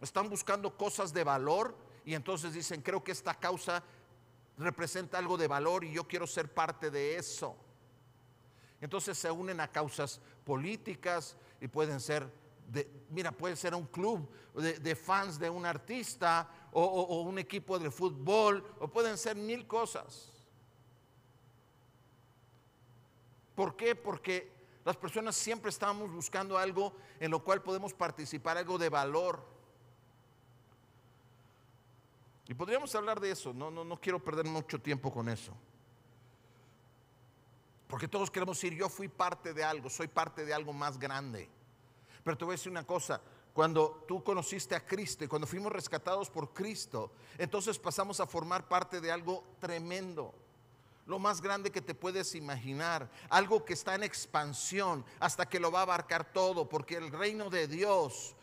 Están 0.00 0.28
buscando 0.28 0.76
cosas 0.76 1.12
de 1.12 1.24
valor 1.24 1.76
y 2.04 2.14
entonces 2.14 2.52
dicen, 2.52 2.82
creo 2.82 3.02
que 3.02 3.12
esta 3.12 3.34
causa 3.34 3.82
representa 4.58 5.18
algo 5.18 5.36
de 5.36 5.48
valor 5.48 5.84
y 5.84 5.92
yo 5.92 6.06
quiero 6.06 6.26
ser 6.26 6.52
parte 6.52 6.90
de 6.90 7.16
eso. 7.16 7.56
Entonces 8.80 9.16
se 9.16 9.30
unen 9.30 9.60
a 9.60 9.68
causas 9.68 10.20
políticas 10.44 11.36
y 11.60 11.68
pueden 11.68 12.00
ser, 12.00 12.28
de, 12.68 12.88
mira, 13.10 13.32
puede 13.32 13.56
ser 13.56 13.74
un 13.74 13.86
club 13.86 14.28
de, 14.54 14.96
fans 14.96 15.38
de 15.38 15.48
un 15.48 15.64
artista 15.64 16.48
o 16.72 17.22
un 17.22 17.38
equipo 17.38 17.78
de 17.78 17.90
fútbol 17.90 18.64
o 18.80 18.88
pueden 18.88 19.16
ser 19.16 19.36
mil 19.36 19.66
cosas. 19.66 20.31
¿Por 23.54 23.76
qué? 23.76 23.94
Porque 23.94 24.50
las 24.84 24.96
personas 24.96 25.36
siempre 25.36 25.70
estamos 25.70 26.10
buscando 26.10 26.58
algo 26.58 26.94
en 27.20 27.30
lo 27.30 27.42
cual 27.44 27.62
podemos 27.62 27.94
participar, 27.94 28.56
algo 28.56 28.78
de 28.78 28.88
valor. 28.88 29.44
Y 32.48 32.54
podríamos 32.54 32.94
hablar 32.94 33.20
de 33.20 33.30
eso, 33.30 33.52
no, 33.52 33.70
no, 33.70 33.84
no 33.84 34.00
quiero 34.00 34.22
perder 34.22 34.46
mucho 34.46 34.80
tiempo 34.80 35.12
con 35.12 35.28
eso. 35.28 35.52
Porque 37.86 38.08
todos 38.08 38.30
queremos 38.30 38.56
decir, 38.56 38.76
yo 38.76 38.88
fui 38.88 39.06
parte 39.08 39.52
de 39.52 39.62
algo, 39.62 39.90
soy 39.90 40.08
parte 40.08 40.44
de 40.44 40.54
algo 40.54 40.72
más 40.72 40.98
grande. 40.98 41.48
Pero 42.24 42.36
te 42.36 42.44
voy 42.44 42.52
a 42.52 42.56
decir 42.56 42.72
una 42.72 42.86
cosa, 42.86 43.20
cuando 43.52 44.04
tú 44.08 44.24
conociste 44.24 44.74
a 44.74 44.84
Cristo 44.84 45.24
y 45.24 45.28
cuando 45.28 45.46
fuimos 45.46 45.70
rescatados 45.70 46.30
por 46.30 46.52
Cristo, 46.54 47.12
entonces 47.36 47.78
pasamos 47.78 48.18
a 48.18 48.26
formar 48.26 48.66
parte 48.66 49.00
de 49.00 49.12
algo 49.12 49.44
tremendo 49.60 50.34
lo 51.06 51.18
más 51.18 51.40
grande 51.40 51.70
que 51.70 51.82
te 51.82 51.94
puedes 51.94 52.34
imaginar, 52.34 53.10
algo 53.28 53.64
que 53.64 53.72
está 53.72 53.94
en 53.94 54.02
expansión 54.02 55.04
hasta 55.18 55.48
que 55.48 55.60
lo 55.60 55.72
va 55.72 55.80
a 55.80 55.82
abarcar 55.82 56.32
todo, 56.32 56.68
porque 56.68 56.96
el 56.96 57.10
reino 57.10 57.50
de 57.50 57.66
Dios 57.66 58.36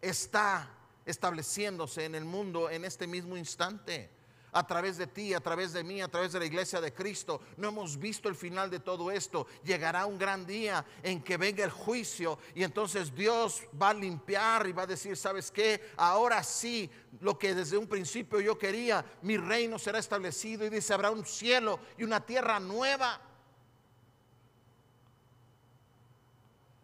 está 0.00 0.70
estableciéndose 1.06 2.04
en 2.04 2.14
el 2.14 2.24
mundo 2.24 2.70
en 2.70 2.84
este 2.84 3.06
mismo 3.06 3.36
instante 3.36 4.10
a 4.54 4.64
través 4.66 4.96
de 4.96 5.08
ti, 5.08 5.34
a 5.34 5.40
través 5.40 5.72
de 5.72 5.82
mí, 5.82 6.00
a 6.00 6.08
través 6.08 6.32
de 6.32 6.38
la 6.38 6.44
iglesia 6.46 6.80
de 6.80 6.94
Cristo. 6.94 7.40
No 7.56 7.68
hemos 7.68 7.98
visto 7.98 8.28
el 8.28 8.36
final 8.36 8.70
de 8.70 8.78
todo 8.78 9.10
esto. 9.10 9.48
Llegará 9.64 10.06
un 10.06 10.16
gran 10.16 10.46
día 10.46 10.84
en 11.02 11.22
que 11.22 11.36
venga 11.36 11.64
el 11.64 11.72
juicio 11.72 12.38
y 12.54 12.62
entonces 12.62 13.12
Dios 13.14 13.62
va 13.80 13.90
a 13.90 13.94
limpiar 13.94 14.66
y 14.68 14.72
va 14.72 14.84
a 14.84 14.86
decir, 14.86 15.16
¿sabes 15.16 15.50
qué? 15.50 15.90
Ahora 15.96 16.42
sí, 16.44 16.88
lo 17.20 17.36
que 17.36 17.54
desde 17.54 17.76
un 17.76 17.88
principio 17.88 18.40
yo 18.40 18.56
quería, 18.56 19.04
mi 19.22 19.36
reino 19.36 19.76
será 19.78 19.98
establecido 19.98 20.64
y 20.64 20.70
dice, 20.70 20.94
habrá 20.94 21.10
un 21.10 21.26
cielo 21.26 21.80
y 21.98 22.04
una 22.04 22.24
tierra 22.24 22.60
nueva. 22.60 23.20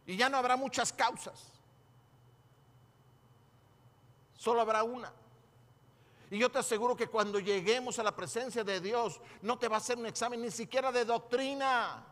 Y 0.07 0.17
ya 0.17 0.29
no 0.29 0.39
habrá 0.39 0.57
muchas 0.57 0.93
causas. 0.93 1.53
Solo 4.37 4.61
habrá 4.61 4.83
una. 4.83 5.20
Y 6.31 6.39
yo 6.39 6.49
te 6.49 6.59
aseguro 6.61 6.97
que 6.97 7.09
cuando 7.09 7.41
lleguemos 7.41 7.99
a 7.99 8.05
la 8.05 8.15
presencia 8.15 8.63
de 8.63 8.81
Dios, 8.81 9.21
no 9.43 9.59
te 9.59 9.67
va 9.67 9.77
a 9.77 9.79
hacer 9.79 9.99
un 9.99 10.07
examen 10.07 10.41
ni 10.41 10.51
siquiera 10.53 10.93
de 10.93 11.05
doctrina. 11.05 12.07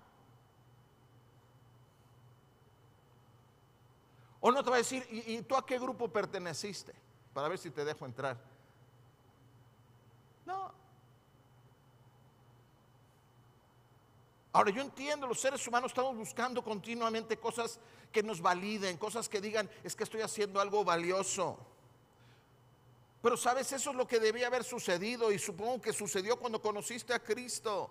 O 4.41 4.51
no 4.51 4.65
te 4.65 4.71
va 4.71 4.77
a 4.77 4.79
decir, 4.79 5.07
¿y, 5.09 5.41
tú 5.43 5.57
a 5.57 5.65
qué 5.65 5.79
grupo 5.79 6.09
perteneciste? 6.09 6.93
Para 7.33 7.49
ver 7.49 7.59
si 7.59 7.71
te 7.71 7.85
dejo 7.85 8.07
entrar. 8.07 8.37
No. 10.45 10.73
Ahora 14.53 14.71
yo 14.71 14.83
entiendo, 14.83 15.29
los 15.29 15.39
seres 15.39 15.65
humanos 15.69 15.93
estamos 15.93 16.17
buscando 16.17 16.65
continuamente 16.65 17.37
cosas 17.37 17.79
que 18.11 18.25
nos 18.25 18.41
validen, 18.41 18.97
cosas 18.97 19.29
que 19.29 19.41
digan, 19.41 19.71
es 19.85 19.95
que 19.95 20.03
estoy 20.03 20.23
haciendo 20.23 20.61
algo 20.61 20.83
valioso. 20.85 21.57
Pero 23.21 23.37
sabes, 23.37 23.73
eso 23.73 23.91
es 23.91 23.97
lo 23.97 24.07
que 24.07 24.21
debía 24.21 24.47
haber 24.47 24.63
sucedido 24.63 25.33
y 25.33 25.39
supongo 25.39 25.81
que 25.81 25.93
sucedió 25.93 26.39
cuando 26.39 26.63
conociste 26.63 27.13
a 27.13 27.19
Cristo. 27.19 27.91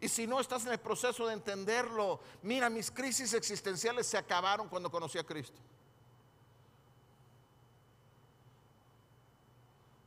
Y 0.00 0.08
si 0.08 0.26
no 0.26 0.40
estás 0.40 0.66
en 0.66 0.72
el 0.72 0.80
proceso 0.80 1.26
de 1.26 1.34
entenderlo, 1.34 2.20
mira, 2.42 2.70
mis 2.70 2.90
crisis 2.90 3.34
existenciales 3.34 4.06
se 4.06 4.16
acabaron 4.16 4.68
cuando 4.68 4.90
conocí 4.90 5.18
a 5.18 5.24
Cristo. 5.24 5.60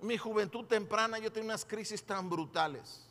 Mi 0.01 0.17
juventud 0.17 0.65
temprana 0.65 1.19
yo 1.19 1.32
tenía 1.32 1.51
unas 1.51 1.63
crisis 1.63 2.03
tan 2.03 2.29
brutales. 2.29 3.06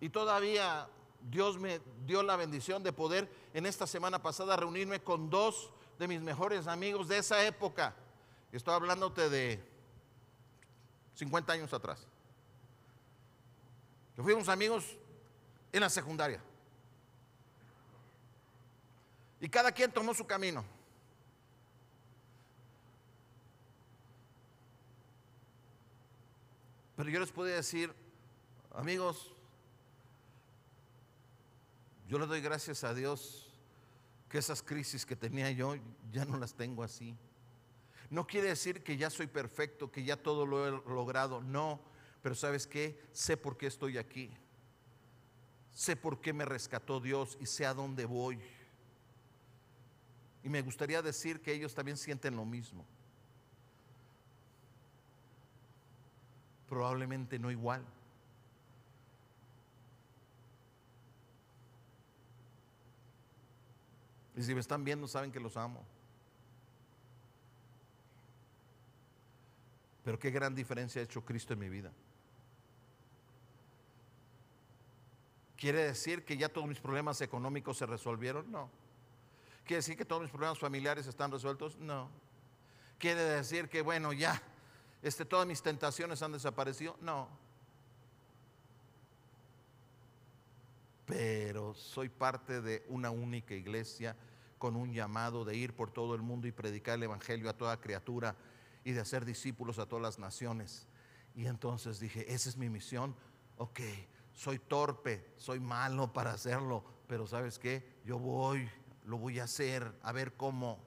Y 0.00 0.10
todavía 0.10 0.88
Dios 1.28 1.58
me 1.58 1.80
dio 2.06 2.22
la 2.22 2.36
bendición 2.36 2.84
de 2.84 2.92
poder 2.92 3.28
en 3.52 3.66
esta 3.66 3.86
semana 3.86 4.22
pasada 4.22 4.56
reunirme 4.56 5.02
con 5.02 5.30
dos 5.30 5.72
de 5.98 6.08
mis 6.08 6.20
mejores 6.20 6.66
amigos 6.66 7.08
de 7.08 7.18
esa 7.18 7.44
época. 7.44 7.94
Estoy 8.52 8.74
hablándote 8.74 9.28
de 9.28 9.60
50 11.14 11.52
años 11.52 11.72
atrás. 11.72 12.06
Que 14.14 14.22
fuimos 14.22 14.48
amigos 14.48 14.96
en 15.72 15.80
la 15.80 15.90
secundaria. 15.90 16.40
Y 19.40 19.48
cada 19.48 19.72
quien 19.72 19.92
tomó 19.92 20.14
su 20.14 20.26
camino. 20.26 20.64
Pero 26.96 27.10
yo 27.10 27.20
les 27.20 27.30
puedo 27.30 27.48
decir, 27.48 27.94
amigos, 28.74 29.32
yo 32.08 32.18
le 32.18 32.26
doy 32.26 32.40
gracias 32.40 32.82
a 32.82 32.92
Dios 32.92 33.47
que 34.28 34.38
esas 34.38 34.62
crisis 34.62 35.06
que 35.06 35.16
tenía 35.16 35.50
yo 35.50 35.76
ya 36.12 36.24
no 36.24 36.36
las 36.38 36.54
tengo 36.54 36.82
así. 36.82 37.16
No 38.10 38.26
quiere 38.26 38.48
decir 38.48 38.82
que 38.82 38.96
ya 38.96 39.10
soy 39.10 39.26
perfecto, 39.26 39.90
que 39.90 40.04
ya 40.04 40.16
todo 40.16 40.46
lo 40.46 40.66
he 40.66 40.70
logrado, 40.90 41.42
no, 41.42 41.80
pero 42.22 42.34
sabes 42.34 42.66
qué, 42.66 43.00
sé 43.12 43.36
por 43.36 43.56
qué 43.56 43.66
estoy 43.66 43.98
aquí. 43.98 44.30
Sé 45.72 45.94
por 45.94 46.20
qué 46.20 46.32
me 46.32 46.44
rescató 46.44 47.00
Dios 47.00 47.36
y 47.40 47.46
sé 47.46 47.66
a 47.66 47.74
dónde 47.74 48.04
voy. 48.04 48.40
Y 50.42 50.48
me 50.48 50.62
gustaría 50.62 51.02
decir 51.02 51.40
que 51.40 51.52
ellos 51.52 51.74
también 51.74 51.96
sienten 51.96 52.34
lo 52.34 52.44
mismo. 52.44 52.84
Probablemente 56.68 57.38
no 57.38 57.50
igual. 57.50 57.84
Y 64.38 64.42
si 64.44 64.54
me 64.54 64.60
están 64.60 64.84
viendo, 64.84 65.08
saben 65.08 65.32
que 65.32 65.40
los 65.40 65.56
amo. 65.56 65.84
Pero 70.04 70.16
qué 70.16 70.30
gran 70.30 70.54
diferencia 70.54 71.00
ha 71.02 71.04
hecho 71.04 71.24
Cristo 71.24 71.54
en 71.54 71.58
mi 71.58 71.68
vida. 71.68 71.90
¿Quiere 75.56 75.82
decir 75.82 76.24
que 76.24 76.36
ya 76.36 76.48
todos 76.48 76.68
mis 76.68 76.78
problemas 76.78 77.20
económicos 77.20 77.78
se 77.78 77.86
resolvieron? 77.86 78.48
No. 78.48 78.70
¿Quiere 79.64 79.78
decir 79.78 79.96
que 79.96 80.04
todos 80.04 80.22
mis 80.22 80.30
problemas 80.30 80.60
familiares 80.60 81.08
están 81.08 81.32
resueltos? 81.32 81.76
No. 81.78 82.08
¿Quiere 82.96 83.22
decir 83.22 83.68
que, 83.68 83.82
bueno, 83.82 84.12
ya 84.12 84.40
este, 85.02 85.24
todas 85.24 85.48
mis 85.48 85.62
tentaciones 85.62 86.22
han 86.22 86.30
desaparecido? 86.30 86.96
No. 87.00 87.28
Pero 91.06 91.74
soy 91.74 92.08
parte 92.08 92.60
de 92.60 92.84
una 92.88 93.10
única 93.10 93.54
iglesia 93.54 94.14
con 94.58 94.76
un 94.76 94.92
llamado 94.92 95.44
de 95.44 95.56
ir 95.56 95.74
por 95.74 95.90
todo 95.90 96.14
el 96.14 96.22
mundo 96.22 96.46
y 96.46 96.52
predicar 96.52 96.96
el 96.96 97.04
Evangelio 97.04 97.48
a 97.48 97.56
toda 97.56 97.80
criatura 97.80 98.36
y 98.84 98.92
de 98.92 99.00
hacer 99.00 99.24
discípulos 99.24 99.78
a 99.78 99.86
todas 99.86 100.02
las 100.02 100.18
naciones. 100.18 100.86
Y 101.34 101.46
entonces 101.46 102.00
dije, 102.00 102.32
esa 102.32 102.48
es 102.48 102.56
mi 102.56 102.68
misión. 102.68 103.14
Ok, 103.56 103.80
soy 104.34 104.58
torpe, 104.58 105.32
soy 105.36 105.60
malo 105.60 106.12
para 106.12 106.32
hacerlo, 106.32 106.84
pero 107.06 107.26
¿sabes 107.26 107.58
qué? 107.58 108.00
Yo 108.04 108.18
voy, 108.18 108.68
lo 109.04 109.18
voy 109.18 109.40
a 109.40 109.44
hacer, 109.44 109.92
a 110.02 110.12
ver 110.12 110.34
cómo. 110.34 110.78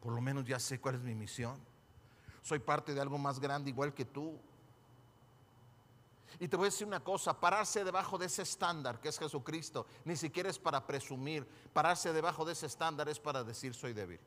Por 0.00 0.14
lo 0.14 0.20
menos 0.20 0.46
ya 0.46 0.58
sé 0.58 0.80
cuál 0.80 0.94
es 0.94 1.02
mi 1.02 1.14
misión. 1.14 1.58
Soy 2.42 2.58
parte 2.58 2.94
de 2.94 3.00
algo 3.00 3.18
más 3.18 3.38
grande 3.38 3.70
igual 3.70 3.92
que 3.92 4.04
tú. 4.04 4.40
Y 6.38 6.48
te 6.48 6.56
voy 6.56 6.66
a 6.66 6.70
decir 6.70 6.86
una 6.86 7.00
cosa, 7.00 7.38
pararse 7.38 7.84
debajo 7.84 8.16
de 8.16 8.26
ese 8.26 8.42
estándar 8.42 9.00
que 9.00 9.08
es 9.08 9.18
Jesucristo, 9.18 9.86
ni 10.04 10.16
siquiera 10.16 10.48
es 10.48 10.58
para 10.58 10.86
presumir, 10.86 11.46
pararse 11.72 12.12
debajo 12.12 12.44
de 12.44 12.52
ese 12.52 12.66
estándar 12.66 13.08
es 13.08 13.18
para 13.18 13.42
decir 13.42 13.74
soy 13.74 13.92
débil. 13.92 14.20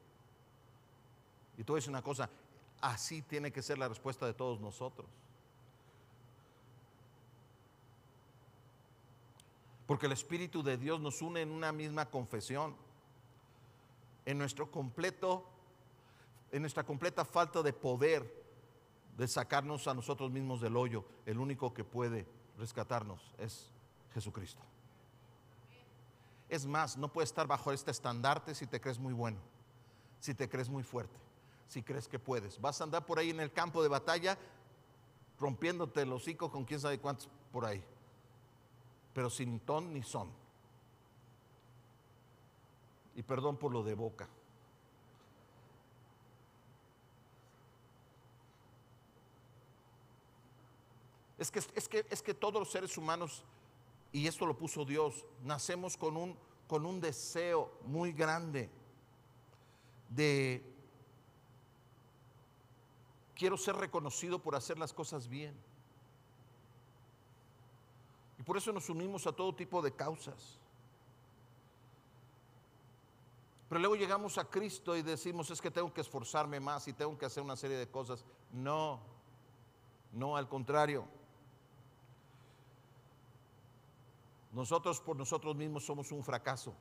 Y 1.58 1.63
te 1.63 1.72
voy 1.72 1.78
a 1.78 1.80
decir 1.80 1.92
una 1.92 2.02
cosa, 2.02 2.30
así 2.82 3.22
tiene 3.22 3.52
que 3.52 3.62
ser 3.62 3.78
la 3.78 3.88
respuesta 3.88 4.26
de 4.26 4.34
todos 4.34 4.60
nosotros. 4.60 5.08
Porque 9.86 10.06
el 10.06 10.12
Espíritu 10.13 10.63
de 10.63 10.78
Dios 10.78 11.00
nos 11.00 11.22
une 11.22 11.42
en 11.42 11.52
una 11.52 11.72
misma 11.72 12.06
confesión. 12.06 12.76
En 14.26 14.38
nuestro 14.38 14.72
completo, 14.72 15.46
en 16.52 16.62
nuestra 16.62 16.84
completa 16.84 17.26
falta 17.26 17.62
de 17.62 17.74
poder 17.74 18.42
de 19.17 19.28
sacarnos 19.28 19.88
a 19.88 19.93
nosotros 19.93 20.32
mismos 20.32 20.62
del 20.62 20.76
hoyo, 20.76 21.06
el 21.26 21.39
único 21.39 21.73
que 21.73 21.84
puede 21.84 22.28
rescatarnos 22.58 23.34
es 23.38 23.69
Jesucristo. 24.13 24.62
Es 26.49 26.65
más, 26.65 26.97
no 26.97 27.08
puedes 27.12 27.30
estar 27.30 27.47
bajo 27.47 27.71
este 27.71 27.91
estandarte 27.91 28.54
si 28.54 28.67
te 28.67 28.80
crees 28.80 28.99
muy 28.99 29.13
bueno, 29.13 29.38
si 30.19 30.34
te 30.34 30.49
crees 30.49 30.69
muy 30.69 30.84
fuerte, 30.84 31.17
si 31.67 31.82
crees 31.82 32.08
que 32.08 32.19
puedes. 32.19 32.60
Vas 32.60 32.80
a 32.82 32.84
andar 32.84 33.06
por 33.06 33.19
ahí 33.19 33.30
en 33.30 33.39
el 33.39 33.52
campo 33.52 33.82
de 33.82 33.89
batalla 33.89 34.38
rompiéndote 35.39 36.02
el 36.02 36.13
hocico 36.13 36.52
con 36.52 36.63
quién 36.63 36.80
sabe 36.80 36.99
cuántos 36.99 37.30
por 37.52 37.65
ahí, 37.65 37.84
pero 39.13 39.30
sin 39.30 39.60
ton 39.60 39.93
ni 39.93 40.04
son. 40.04 40.30
Y 43.15 43.21
perdón 43.23 43.58
por 43.58 43.71
lo 43.71 43.84
de 43.84 43.93
boca. 43.93 44.28
Es 51.38 51.52
que, 51.52 51.60
es 51.60 51.89
que, 51.89 52.06
es 52.10 52.22
que 52.22 52.34
todos 52.34 52.56
los 52.56 52.72
seres 52.72 52.98
humanos, 52.98 53.43
y 54.12 54.28
esto 54.28 54.46
lo 54.46 54.58
puso 54.58 54.86
Dios, 54.86 55.26
nacemos 55.43 55.98
con 55.98 56.15
un, 56.15 56.38
con 56.67 56.86
un 56.86 57.02
deseo 57.02 57.72
muy 57.86 58.12
grande 58.13 58.69
de 60.10 60.63
quiero 63.36 63.58
ser 63.58 63.76
reconocido 63.76 64.39
por 64.39 64.56
hacer 64.56 64.78
las 64.78 64.93
cosas 64.93 65.28
bien. 65.28 65.56
Y 68.39 68.43
por 68.43 68.58
eso 68.58 68.72
nos 68.72 68.89
unimos 68.89 69.26
a 69.28 69.32
todo 69.32 69.54
tipo 69.56 69.82
de 69.82 69.91
causas. 69.91 70.60
Pero 73.69 73.80
luego 73.80 73.96
llegamos 73.96 74.38
a 74.38 74.46
Cristo 74.46 74.96
y 74.96 75.02
decimos, 75.02 75.50
es 75.50 75.60
que 75.60 75.72
tengo 75.72 75.91
que 75.91 76.02
esforzarme 76.02 76.60
más 76.60 76.88
y 76.88 76.93
tengo 76.93 77.17
que 77.17 77.26
hacer 77.26 77.41
una 77.41 77.56
serie 77.56 77.78
de 77.78 77.89
cosas. 77.89 78.24
No, 78.52 79.00
no, 80.12 80.38
al 80.38 80.48
contrario. 80.48 81.08
Nosotros 84.54 85.02
por 85.02 85.18
nosotros 85.18 85.56
mismos 85.56 85.86
somos 85.86 86.12
un 86.12 86.24
fracaso. 86.24 86.74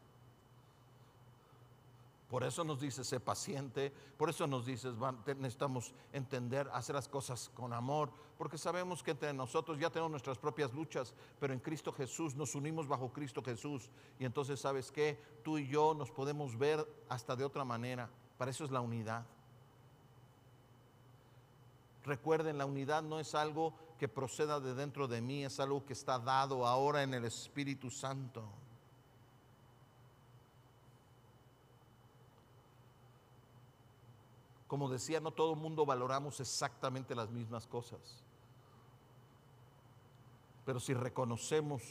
Por 2.33 2.45
eso 2.45 2.65
nos 2.65 2.81
dice, 2.81 3.05
sé 3.05 3.21
paciente, 3.21 3.93
por 4.17 4.31
eso 4.31 4.47
nos 4.47 4.65
dices, 4.65 4.95
necesitamos 5.27 5.93
entender, 6.15 6.67
hacer 6.73 6.95
las 6.95 7.07
cosas 7.07 7.51
con 7.51 7.75
amor, 7.75 8.11
porque 8.39 8.57
sabemos 8.57 9.03
que 9.03 9.11
entre 9.11 9.35
nosotros 9.35 9.79
ya 9.79 9.91
tenemos 9.91 10.11
nuestras 10.11 10.39
propias 10.39 10.73
luchas, 10.73 11.13
pero 11.39 11.53
en 11.53 11.61
Cristo 11.61 11.93
Jesús 11.93 12.35
nos 12.35 12.55
unimos 12.55 12.89
bajo 12.89 13.13
Cristo 13.13 13.43
Jesús. 13.43 13.91
Y 14.19 14.25
entonces, 14.25 14.61
¿sabes 14.61 14.91
qué? 14.91 15.19
Tú 15.45 15.59
y 15.59 15.69
yo 15.69 15.93
nos 15.93 16.11
podemos 16.11 16.57
ver 16.57 16.87
hasta 17.11 17.37
de 17.37 17.45
otra 17.45 17.67
manera. 17.67 18.09
Para 18.39 18.51
eso 18.51 18.65
es 18.65 18.71
la 18.71 18.81
unidad. 18.81 19.27
Recuerden, 22.05 22.57
la 22.57 22.65
unidad 22.65 23.03
no 23.03 23.21
es 23.21 23.35
algo 23.35 23.75
que 24.03 24.09
proceda 24.09 24.59
de 24.59 24.75
dentro 24.75 25.07
de 25.07 25.21
mí, 25.21 25.45
es 25.45 25.61
algo 25.61 25.87
que 25.87 25.93
está 25.93 26.19
dado 26.19 26.67
ahora 26.67 27.05
en 27.05 27.15
el 27.15 27.25
Espíritu 27.25 27.88
Santo. 27.88 28.43
Como 34.67 34.88
decía, 34.88 35.21
no 35.21 35.31
todo 35.31 35.53
el 35.53 35.61
mundo 35.61 35.87
valoramos 35.87 36.41
exactamente 36.41 37.15
las 37.15 37.31
mismas 37.31 37.69
cosas. 37.69 38.25
Pero 40.66 40.81
si 40.81 40.95
reconocemos 40.95 41.85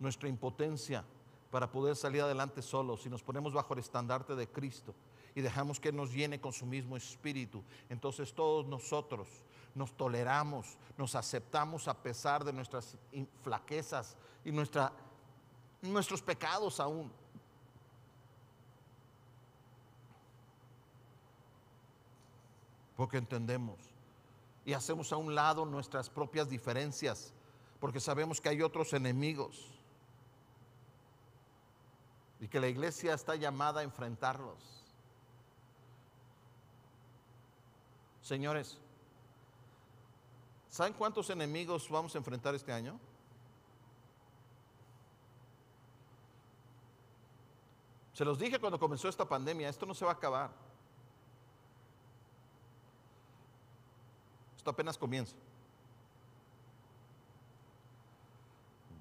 nuestra 0.00 0.30
impotencia 0.30 1.04
para 1.50 1.70
poder 1.70 1.96
salir 1.96 2.22
adelante 2.22 2.62
solos, 2.62 3.02
si 3.02 3.10
nos 3.10 3.22
ponemos 3.22 3.52
bajo 3.52 3.74
el 3.74 3.80
estandarte 3.80 4.34
de 4.34 4.48
Cristo 4.48 4.94
y 5.34 5.42
dejamos 5.42 5.78
que 5.78 5.92
nos 5.92 6.14
llene 6.14 6.40
con 6.40 6.54
su 6.54 6.64
mismo 6.64 6.96
espíritu, 6.96 7.62
entonces 7.90 8.32
todos 8.32 8.64
nosotros 8.66 9.28
nos 9.74 9.96
toleramos, 9.96 10.76
nos 10.96 11.14
aceptamos 11.14 11.88
a 11.88 11.94
pesar 11.94 12.44
de 12.44 12.52
nuestras 12.52 12.96
flaquezas 13.42 14.16
y 14.44 14.52
nuestra, 14.52 14.92
nuestros 15.80 16.20
pecados 16.22 16.78
aún. 16.80 17.10
Porque 22.96 23.16
entendemos 23.16 23.78
y 24.64 24.74
hacemos 24.74 25.12
a 25.12 25.16
un 25.16 25.34
lado 25.34 25.64
nuestras 25.64 26.08
propias 26.08 26.48
diferencias, 26.48 27.32
porque 27.80 28.00
sabemos 28.00 28.40
que 28.40 28.48
hay 28.48 28.62
otros 28.62 28.92
enemigos 28.92 29.70
y 32.38 32.48
que 32.48 32.60
la 32.60 32.68
iglesia 32.68 33.14
está 33.14 33.34
llamada 33.36 33.80
a 33.80 33.84
enfrentarlos. 33.84 34.84
Señores, 38.20 38.78
¿Saben 40.72 40.94
cuántos 40.94 41.28
enemigos 41.28 41.86
vamos 41.90 42.14
a 42.14 42.18
enfrentar 42.18 42.54
este 42.54 42.72
año? 42.72 42.98
Se 48.14 48.24
los 48.24 48.38
dije 48.38 48.58
cuando 48.58 48.78
comenzó 48.78 49.06
esta 49.06 49.28
pandemia, 49.28 49.68
esto 49.68 49.84
no 49.84 49.92
se 49.92 50.06
va 50.06 50.12
a 50.12 50.14
acabar. 50.14 50.50
Esto 54.56 54.70
apenas 54.70 54.96
comienza. 54.96 55.36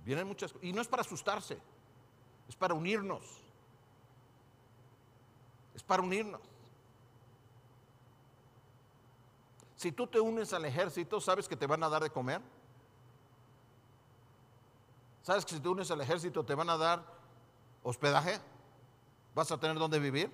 Vienen 0.03 0.27
muchas 0.27 0.51
cosas. 0.51 0.67
Y 0.67 0.73
no 0.73 0.81
es 0.81 0.89
para 0.89 1.03
asustarse, 1.03 1.57
es 2.49 2.55
para 2.57 2.73
unirnos. 2.73 3.23
Es 5.73 5.83
para 5.83 6.03
unirnos. 6.03 6.50
Si 9.81 9.91
tú 9.91 10.05
te 10.05 10.19
unes 10.19 10.53
al 10.53 10.63
ejército, 10.63 11.19
¿sabes 11.19 11.47
que 11.47 11.57
te 11.57 11.65
van 11.65 11.81
a 11.81 11.89
dar 11.89 12.03
de 12.03 12.11
comer? 12.11 12.39
¿Sabes 15.23 15.43
que 15.43 15.55
si 15.55 15.59
te 15.59 15.69
unes 15.69 15.89
al 15.89 15.99
ejército 16.01 16.45
te 16.45 16.53
van 16.53 16.69
a 16.69 16.77
dar 16.77 17.03
hospedaje? 17.81 18.39
¿Vas 19.33 19.51
a 19.51 19.59
tener 19.59 19.79
donde 19.79 19.97
vivir? 19.97 20.31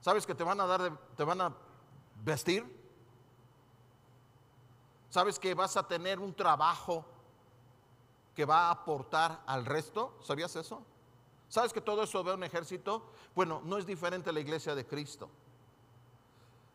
¿Sabes 0.00 0.26
que 0.26 0.34
te 0.34 0.42
van 0.42 0.60
a 0.60 0.66
dar, 0.66 0.90
te 1.16 1.22
van 1.22 1.40
a 1.40 1.54
vestir? 2.24 2.66
¿Sabes 5.08 5.38
que 5.38 5.54
vas 5.54 5.76
a 5.76 5.86
tener 5.86 6.18
un 6.18 6.34
trabajo 6.34 7.04
que 8.34 8.44
va 8.44 8.66
a 8.66 8.70
aportar 8.72 9.40
al 9.46 9.64
resto? 9.64 10.18
¿Sabías 10.20 10.56
eso? 10.56 10.82
¿Sabes 11.48 11.72
que 11.72 11.80
todo 11.80 12.02
eso 12.02 12.24
ve 12.24 12.34
un 12.34 12.42
ejército? 12.42 13.04
Bueno, 13.36 13.62
no 13.64 13.78
es 13.78 13.86
diferente 13.86 14.30
a 14.30 14.32
la 14.32 14.40
iglesia 14.40 14.74
de 14.74 14.84
Cristo. 14.84 15.30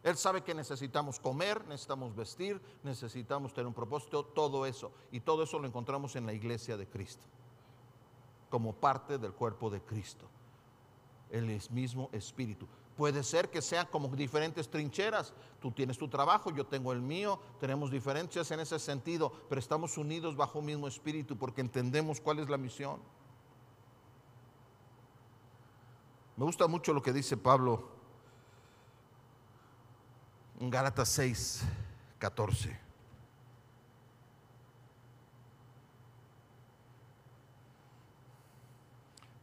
Él 0.08 0.16
sabe 0.16 0.42
que 0.42 0.54
necesitamos 0.54 1.20
comer, 1.20 1.68
necesitamos 1.68 2.16
vestir, 2.16 2.62
necesitamos 2.82 3.54
tener 3.54 3.68
un 3.68 3.74
propósito, 3.74 4.24
todo 4.24 4.66
eso. 4.66 4.90
Y 5.12 5.20
todo 5.20 5.44
eso 5.44 5.60
lo 5.60 5.68
encontramos 5.68 6.16
en 6.16 6.26
la 6.26 6.32
iglesia 6.32 6.78
de 6.78 6.88
Cristo, 6.88 7.26
como 8.50 8.72
parte 8.72 9.18
del 9.18 9.34
cuerpo 9.34 9.70
de 9.70 9.82
Cristo. 9.82 10.26
El 11.30 11.62
mismo 11.72 12.10
espíritu. 12.14 12.70
Puede 12.96 13.22
ser 13.22 13.50
que 13.50 13.62
sean 13.62 13.86
como 13.92 14.08
diferentes 14.08 14.70
trincheras. 14.70 15.34
Tú 15.60 15.72
tienes 15.72 15.98
tu 15.98 16.08
trabajo, 16.08 16.52
yo 16.52 16.66
tengo 16.66 16.94
el 16.94 17.02
mío, 17.02 17.38
tenemos 17.60 17.92
diferencias 17.92 18.50
en 18.52 18.62
ese 18.62 18.80
sentido, 18.80 19.30
pero 19.50 19.60
estamos 19.60 19.98
unidos 19.98 20.38
bajo 20.38 20.60
un 20.60 20.68
mismo 20.68 20.88
espíritu 20.88 21.38
porque 21.38 21.60
entendemos 21.60 22.22
cuál 22.22 22.40
es 22.40 22.48
la 22.48 22.56
misión. 22.56 23.02
Me 26.38 26.46
gusta 26.46 26.66
mucho 26.68 26.94
lo 26.94 27.02
que 27.02 27.12
dice 27.12 27.36
Pablo 27.36 27.97
Gálatas 30.60 31.10
6, 31.10 31.62
14. 32.18 32.80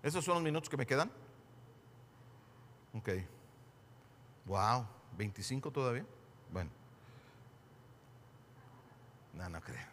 ¿Esos 0.02 0.24
son 0.24 0.34
los 0.34 0.42
minutos 0.42 0.68
que 0.68 0.76
me 0.76 0.84
quedan? 0.84 1.10
Ok. 2.94 3.10
Wow, 4.44 4.86
25 5.16 5.70
todavía. 5.70 6.04
Bueno. 6.52 6.70
No, 9.32 9.48
no 9.48 9.60
creo. 9.60 9.86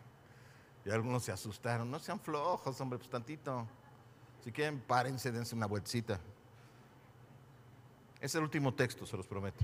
Y 0.85 0.89
algunos 0.89 1.23
se 1.23 1.31
asustaron. 1.31 1.89
No 1.89 1.99
sean 1.99 2.19
flojos, 2.19 2.81
hombre, 2.81 2.97
pues 2.97 3.09
tantito. 3.09 3.67
Si 4.43 4.51
quieren, 4.51 4.81
párense, 4.81 5.31
dense 5.31 5.55
una 5.55 5.67
vueltita. 5.67 6.19
Es 8.19 8.33
el 8.33 8.41
último 8.41 8.73
texto, 8.73 9.05
se 9.05 9.15
los 9.15 9.27
prometo. 9.27 9.63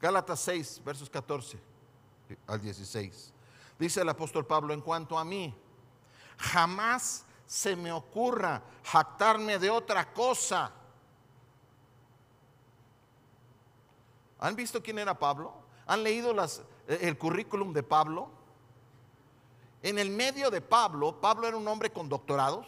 Gálatas 0.00 0.40
6, 0.40 0.82
versos 0.84 1.10
14 1.10 1.58
al 2.46 2.60
16. 2.60 3.32
Dice 3.78 4.00
el 4.00 4.08
apóstol 4.08 4.46
Pablo, 4.46 4.72
en 4.72 4.80
cuanto 4.80 5.18
a 5.18 5.24
mí, 5.24 5.54
jamás 6.38 7.24
se 7.46 7.76
me 7.76 7.92
ocurra 7.92 8.62
jactarme 8.84 9.58
de 9.58 9.68
otra 9.68 10.12
cosa. 10.12 10.72
¿Han 14.38 14.56
visto 14.56 14.82
quién 14.82 14.98
era 14.98 15.18
Pablo? 15.18 15.52
¿Han 15.86 16.02
leído 16.02 16.32
las, 16.32 16.62
el 16.86 17.18
currículum 17.18 17.72
de 17.72 17.82
Pablo? 17.82 18.30
En 19.82 19.98
el 19.98 20.10
medio 20.10 20.50
de 20.50 20.60
Pablo, 20.60 21.20
Pablo 21.20 21.48
era 21.48 21.56
un 21.56 21.66
hombre 21.66 21.90
con 21.90 22.08
doctorados, 22.08 22.66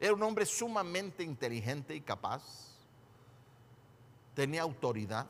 era 0.00 0.14
un 0.14 0.22
hombre 0.22 0.44
sumamente 0.44 1.22
inteligente 1.22 1.94
y 1.94 2.00
capaz, 2.00 2.42
tenía 4.34 4.62
autoridad. 4.62 5.26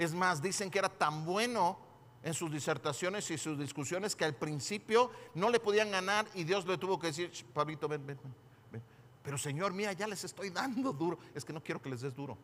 Es 0.00 0.14
más, 0.14 0.40
dicen 0.40 0.70
que 0.70 0.78
era 0.78 0.88
tan 0.88 1.26
bueno 1.26 1.78
en 2.22 2.32
sus 2.32 2.50
disertaciones 2.50 3.30
y 3.30 3.36
sus 3.36 3.58
discusiones 3.58 4.16
que 4.16 4.24
al 4.24 4.34
principio 4.34 5.10
no 5.34 5.50
le 5.50 5.60
podían 5.60 5.90
ganar 5.90 6.26
y 6.32 6.44
Dios 6.44 6.64
le 6.64 6.78
tuvo 6.78 6.98
que 6.98 7.08
decir, 7.08 7.30
Pablito, 7.52 7.86
ven, 7.86 8.06
ven, 8.06 8.18
ven. 8.72 8.82
Pero 9.22 9.36
Señor, 9.36 9.74
mira, 9.74 9.92
ya 9.92 10.06
les 10.06 10.24
estoy 10.24 10.48
dando 10.48 10.94
duro. 10.94 11.18
Es 11.34 11.44
que 11.44 11.52
no 11.52 11.62
quiero 11.62 11.82
que 11.82 11.90
les 11.90 12.00
des 12.00 12.14
duro. 12.14 12.38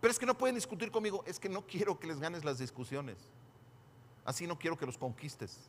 Pero 0.00 0.10
es 0.10 0.18
que 0.18 0.26
no 0.26 0.36
pueden 0.36 0.56
discutir 0.56 0.90
conmigo. 0.90 1.22
Es 1.28 1.38
que 1.38 1.48
no 1.48 1.64
quiero 1.64 1.96
que 1.96 2.08
les 2.08 2.18
ganes 2.18 2.44
las 2.44 2.58
discusiones. 2.58 3.18
Así 4.24 4.48
no 4.48 4.58
quiero 4.58 4.76
que 4.76 4.84
los 4.84 4.98
conquistes. 4.98 5.60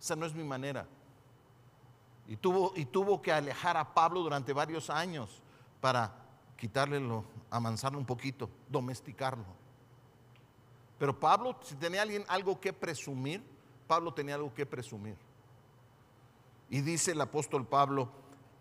Esa 0.00 0.14
no 0.14 0.24
es 0.24 0.34
mi 0.34 0.44
manera. 0.44 0.86
Y 2.30 2.36
tuvo, 2.36 2.72
y 2.76 2.84
tuvo 2.84 3.20
que 3.20 3.32
alejar 3.32 3.76
a 3.76 3.92
Pablo 3.92 4.20
durante 4.20 4.52
varios 4.52 4.88
años 4.88 5.42
para 5.80 6.14
quitarle, 6.56 7.00
lo, 7.00 7.24
amansarlo 7.50 7.98
un 7.98 8.06
poquito, 8.06 8.48
domesticarlo. 8.68 9.44
Pero 10.96 11.18
Pablo, 11.18 11.58
si 11.60 11.74
tenía 11.74 12.02
alguien 12.02 12.24
algo 12.28 12.60
que 12.60 12.72
presumir, 12.72 13.42
Pablo 13.88 14.14
tenía 14.14 14.36
algo 14.36 14.54
que 14.54 14.64
presumir. 14.64 15.16
Y 16.68 16.82
dice 16.82 17.10
el 17.10 17.20
apóstol 17.20 17.66
Pablo, 17.66 18.08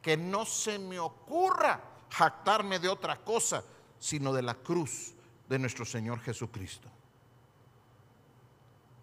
que 0.02 0.18
no 0.18 0.46
se 0.46 0.80
me 0.80 0.98
ocurra 0.98 1.80
jactarme 2.10 2.80
de 2.80 2.90
otra 2.90 3.18
cosa, 3.18 3.64
sino 4.00 4.34
de 4.34 4.42
la 4.42 4.56
cruz 4.56 5.14
de 5.48 5.60
nuestro 5.60 5.86
Señor 5.86 6.22
Jesucristo. 6.22 6.90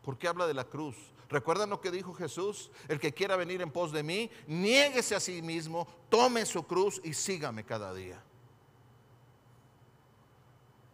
¿Por 0.02 0.18
qué 0.18 0.26
habla 0.26 0.48
de 0.48 0.54
la 0.54 0.64
cruz? 0.64 0.96
¿Recuerdan 1.28 1.70
lo 1.70 1.80
que 1.80 1.90
dijo 1.90 2.14
Jesús? 2.14 2.70
El 2.88 3.00
que 3.00 3.12
quiera 3.12 3.36
venir 3.36 3.60
en 3.60 3.70
pos 3.70 3.90
de 3.92 4.02
mí, 4.02 4.30
niéguese 4.46 5.14
a 5.14 5.20
sí 5.20 5.42
mismo, 5.42 5.86
tome 6.08 6.46
su 6.46 6.64
cruz 6.66 7.00
y 7.02 7.14
sígame 7.14 7.64
cada 7.64 7.92
día. 7.92 8.22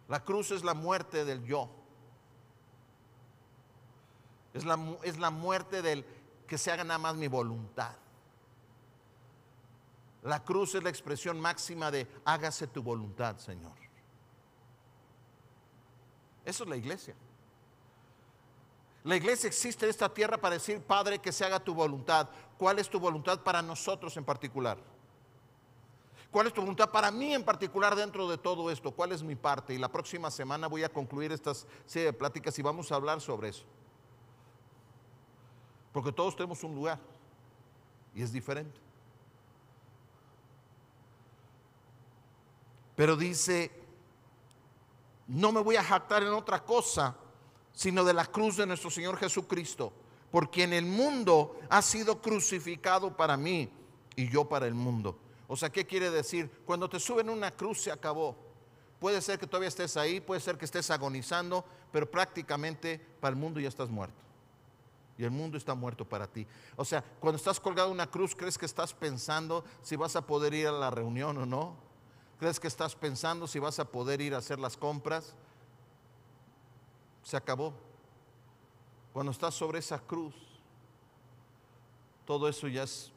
La 0.07 0.23
cruz 0.23 0.51
es 0.51 0.63
la 0.63 0.73
muerte 0.73 1.23
del 1.25 1.43
yo. 1.43 1.69
Es 4.53 4.65
la, 4.65 4.77
es 5.03 5.17
la 5.17 5.29
muerte 5.29 5.81
del 5.81 6.05
que 6.47 6.57
se 6.57 6.71
haga 6.71 6.83
nada 6.83 6.99
más 6.99 7.15
mi 7.15 7.27
voluntad. 7.27 7.95
La 10.23 10.43
cruz 10.43 10.75
es 10.75 10.83
la 10.83 10.89
expresión 10.89 11.39
máxima 11.39 11.91
de 11.91 12.07
hágase 12.25 12.67
tu 12.67 12.81
voluntad, 12.81 13.37
Señor. 13.37 13.73
Eso 16.45 16.63
es 16.63 16.69
la 16.69 16.77
iglesia. 16.77 17.15
La 19.03 19.17
iglesia 19.17 19.47
existe 19.47 19.85
en 19.85 19.89
esta 19.89 20.07
tierra 20.13 20.37
para 20.37 20.55
decir, 20.55 20.81
Padre, 20.81 21.19
que 21.19 21.31
se 21.31 21.43
haga 21.43 21.59
tu 21.59 21.73
voluntad. 21.73 22.29
¿Cuál 22.57 22.79
es 22.79 22.89
tu 22.89 22.99
voluntad 22.99 23.41
para 23.41 23.61
nosotros 23.61 24.15
en 24.15 24.23
particular? 24.23 24.77
¿Cuál 26.31 26.47
es 26.47 26.53
tu 26.53 26.61
voluntad 26.61 26.89
para 26.89 27.11
mí 27.11 27.33
en 27.33 27.43
particular 27.43 27.95
dentro 27.95 28.27
de 28.29 28.37
todo 28.37 28.71
esto? 28.71 28.91
¿Cuál 28.91 29.11
es 29.11 29.21
mi 29.21 29.35
parte? 29.35 29.73
Y 29.73 29.77
la 29.77 29.89
próxima 29.91 30.31
semana 30.31 30.67
voy 30.67 30.83
a 30.83 30.89
concluir 30.89 31.31
estas 31.31 31.67
serie 31.85 32.07
de 32.07 32.13
pláticas 32.13 32.57
y 32.57 32.61
vamos 32.61 32.91
a 32.91 32.95
hablar 32.95 33.19
sobre 33.19 33.49
eso. 33.49 33.65
Porque 35.91 36.11
todos 36.11 36.35
tenemos 36.35 36.63
un 36.63 36.73
lugar 36.73 36.97
y 38.15 38.23
es 38.23 38.31
diferente. 38.31 38.79
Pero 42.95 43.15
dice, 43.15 43.69
no 45.27 45.51
me 45.51 45.61
voy 45.61 45.75
a 45.75 45.83
jactar 45.83 46.23
en 46.23 46.33
otra 46.33 46.63
cosa 46.63 47.15
sino 47.73 48.03
de 48.03 48.13
la 48.13 48.25
cruz 48.25 48.57
de 48.57 48.65
nuestro 48.65 48.89
Señor 48.89 49.17
Jesucristo, 49.17 49.91
porque 50.31 50.63
en 50.63 50.73
el 50.73 50.85
mundo 50.85 51.59
ha 51.69 51.81
sido 51.81 52.21
crucificado 52.21 53.15
para 53.17 53.35
mí 53.35 53.69
y 54.15 54.29
yo 54.29 54.45
para 54.45 54.67
el 54.67 54.73
mundo. 54.73 55.17
O 55.47 55.55
sea, 55.55 55.69
¿qué 55.69 55.85
quiere 55.85 56.09
decir? 56.09 56.49
Cuando 56.65 56.89
te 56.89 56.99
suben 56.99 57.29
una 57.29 57.51
cruz 57.51 57.81
se 57.81 57.91
acabó. 57.91 58.35
Puede 58.99 59.21
ser 59.21 59.37
que 59.37 59.47
todavía 59.47 59.67
estés 59.67 59.97
ahí, 59.97 60.21
puede 60.21 60.39
ser 60.39 60.57
que 60.57 60.65
estés 60.65 60.89
agonizando, 60.89 61.65
pero 61.91 62.09
prácticamente 62.09 62.99
para 63.19 63.33
el 63.33 63.39
mundo 63.39 63.59
ya 63.59 63.67
estás 63.67 63.89
muerto. 63.89 64.15
Y 65.17 65.23
el 65.23 65.31
mundo 65.31 65.57
está 65.57 65.75
muerto 65.75 66.07
para 66.07 66.25
ti. 66.25 66.47
O 66.75 66.85
sea, 66.85 67.03
cuando 67.19 67.37
estás 67.37 67.59
colgado 67.59 67.91
una 67.91 68.09
cruz, 68.09 68.33
¿crees 68.33 68.57
que 68.57 68.65
estás 68.65 68.93
pensando 68.93 69.63
si 69.81 69.95
vas 69.95 70.15
a 70.15 70.25
poder 70.25 70.53
ir 70.53 70.67
a 70.67 70.71
la 70.71 70.89
reunión 70.89 71.37
o 71.37 71.45
no? 71.45 71.75
¿Crees 72.39 72.59
que 72.59 72.67
estás 72.67 72.95
pensando 72.95 73.45
si 73.45 73.59
vas 73.59 73.77
a 73.79 73.85
poder 73.85 74.21
ir 74.21 74.33
a 74.33 74.39
hacer 74.39 74.59
las 74.59 74.77
compras? 74.77 75.35
Se 77.23 77.37
acabó. 77.37 77.73
Cuando 79.11 79.31
estás 79.31 79.53
sobre 79.53 79.79
esa 79.79 79.99
cruz, 79.99 80.35
todo 82.25 82.47
eso 82.47 82.67
ya 82.67 82.83
es 82.83 83.11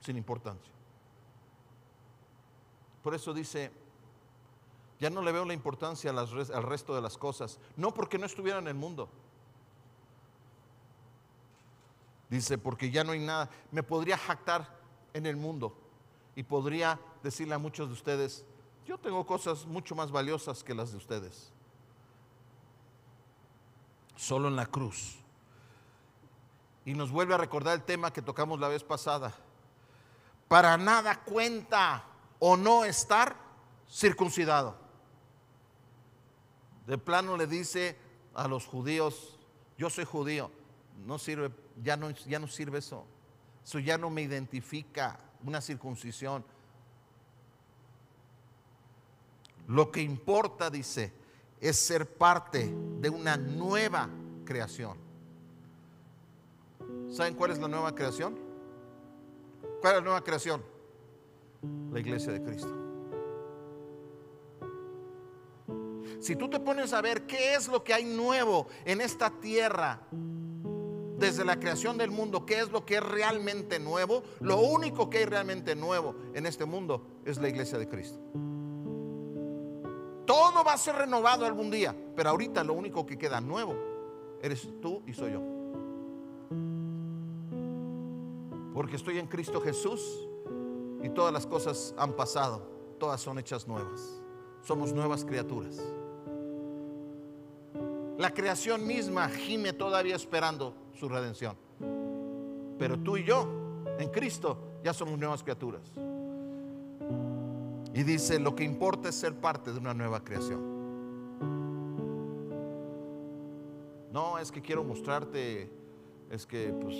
sin 0.00 0.16
importancia. 0.16 0.72
Por 3.02 3.14
eso 3.14 3.32
dice, 3.32 3.70
ya 4.98 5.10
no 5.10 5.22
le 5.22 5.32
veo 5.32 5.44
la 5.44 5.54
importancia 5.54 6.10
al 6.10 6.62
resto 6.62 6.94
de 6.94 7.00
las 7.00 7.16
cosas, 7.16 7.58
no 7.76 7.92
porque 7.92 8.18
no 8.18 8.26
estuviera 8.26 8.58
en 8.58 8.68
el 8.68 8.74
mundo, 8.74 9.08
Dice, 12.28 12.58
porque 12.58 12.90
ya 12.90 13.04
no 13.04 13.12
hay 13.12 13.20
nada. 13.20 13.48
Me 13.70 13.82
podría 13.82 14.18
jactar 14.18 14.68
en 15.12 15.26
el 15.26 15.36
mundo 15.36 15.76
y 16.34 16.42
podría 16.42 17.00
decirle 17.22 17.54
a 17.54 17.58
muchos 17.58 17.88
de 17.88 17.94
ustedes, 17.94 18.44
yo 18.84 18.98
tengo 18.98 19.24
cosas 19.26 19.64
mucho 19.66 19.94
más 19.94 20.10
valiosas 20.10 20.62
que 20.62 20.74
las 20.74 20.90
de 20.90 20.98
ustedes. 20.98 21.52
Solo 24.16 24.48
en 24.48 24.56
la 24.56 24.66
cruz. 24.66 25.18
Y 26.84 26.94
nos 26.94 27.10
vuelve 27.10 27.34
a 27.34 27.38
recordar 27.38 27.74
el 27.74 27.82
tema 27.82 28.12
que 28.12 28.22
tocamos 28.22 28.58
la 28.60 28.68
vez 28.68 28.82
pasada. 28.82 29.34
Para 30.48 30.76
nada 30.76 31.20
cuenta 31.24 32.04
o 32.38 32.56
no 32.56 32.84
estar 32.84 33.36
circuncidado. 33.90 34.76
De 36.86 36.98
plano 36.98 37.36
le 37.36 37.46
dice 37.46 37.96
a 38.34 38.46
los 38.46 38.66
judíos, 38.66 39.36
yo 39.76 39.90
soy 39.90 40.04
judío, 40.04 40.50
no 41.04 41.18
sirve, 41.18 41.50
ya 41.82 41.96
no, 41.96 42.10
ya 42.10 42.38
no 42.38 42.46
sirve 42.46 42.78
eso. 42.78 43.04
Eso 43.64 43.80
ya 43.80 43.98
no 43.98 44.10
me 44.10 44.22
identifica 44.22 45.18
una 45.42 45.60
circuncisión. 45.60 46.44
Lo 49.66 49.90
que 49.90 50.00
importa, 50.00 50.70
dice, 50.70 51.12
es 51.60 51.76
ser 51.76 52.06
parte 52.06 52.72
de 53.00 53.10
una 53.10 53.36
nueva 53.36 54.08
creación. 54.44 54.96
¿Saben 57.10 57.34
cuál 57.34 57.52
es 57.52 57.58
la 57.58 57.68
nueva 57.68 57.94
creación? 57.94 58.38
¿Cuál 59.80 59.94
es 59.94 59.98
la 60.00 60.04
nueva 60.04 60.24
creación? 60.24 60.62
La 61.92 62.00
iglesia 62.00 62.32
de 62.32 62.42
Cristo. 62.42 62.74
Si 66.20 66.34
tú 66.36 66.48
te 66.48 66.58
pones 66.60 66.92
a 66.92 67.00
ver 67.00 67.26
qué 67.26 67.54
es 67.54 67.68
lo 67.68 67.84
que 67.84 67.94
hay 67.94 68.04
nuevo 68.04 68.66
en 68.84 69.00
esta 69.00 69.30
tierra, 69.30 70.00
desde 71.18 71.44
la 71.44 71.58
creación 71.58 71.96
del 71.96 72.10
mundo, 72.10 72.44
qué 72.44 72.60
es 72.60 72.70
lo 72.70 72.84
que 72.84 72.96
es 72.96 73.02
realmente 73.02 73.78
nuevo, 73.78 74.22
lo 74.40 74.60
único 74.60 75.08
que 75.08 75.18
hay 75.18 75.24
realmente 75.24 75.74
nuevo 75.74 76.14
en 76.34 76.46
este 76.46 76.64
mundo 76.64 77.06
es 77.24 77.38
la 77.38 77.48
iglesia 77.48 77.78
de 77.78 77.88
Cristo. 77.88 78.18
Todo 80.26 80.64
va 80.64 80.72
a 80.72 80.78
ser 80.78 80.96
renovado 80.96 81.46
algún 81.46 81.70
día, 81.70 81.94
pero 82.14 82.30
ahorita 82.30 82.64
lo 82.64 82.74
único 82.74 83.06
que 83.06 83.16
queda 83.16 83.40
nuevo 83.40 83.74
eres 84.42 84.68
tú 84.80 85.02
y 85.06 85.12
soy 85.12 85.32
yo. 85.32 85.40
Porque 88.74 88.96
estoy 88.96 89.18
en 89.18 89.26
Cristo 89.26 89.60
Jesús 89.60 90.28
y 91.02 91.08
todas 91.10 91.32
las 91.32 91.46
cosas 91.46 91.94
han 91.96 92.12
pasado, 92.14 92.68
todas 92.98 93.20
son 93.20 93.38
hechas 93.38 93.66
nuevas. 93.66 94.20
Somos 94.62 94.92
nuevas 94.92 95.24
criaturas. 95.24 95.80
La 98.18 98.32
creación 98.34 98.86
misma 98.86 99.28
gime 99.28 99.72
todavía 99.72 100.16
esperando 100.16 100.74
su 100.98 101.08
redención. 101.08 101.56
Pero 102.78 102.98
tú 102.98 103.16
y 103.16 103.24
yo, 103.24 103.46
en 103.98 104.10
Cristo, 104.10 104.58
ya 104.82 104.92
somos 104.92 105.18
nuevas 105.18 105.42
criaturas. 105.42 105.92
Y 107.96 108.02
dice, 108.02 108.38
lo 108.38 108.54
que 108.54 108.62
importa 108.62 109.08
es 109.08 109.14
ser 109.14 109.34
parte 109.34 109.72
de 109.72 109.78
una 109.78 109.94
nueva 109.94 110.22
creación. 110.22 110.60
No, 114.12 114.38
es 114.38 114.52
que 114.52 114.60
quiero 114.60 114.84
mostrarte, 114.84 115.70
es 116.28 116.44
que 116.44 116.74
pues 116.78 116.94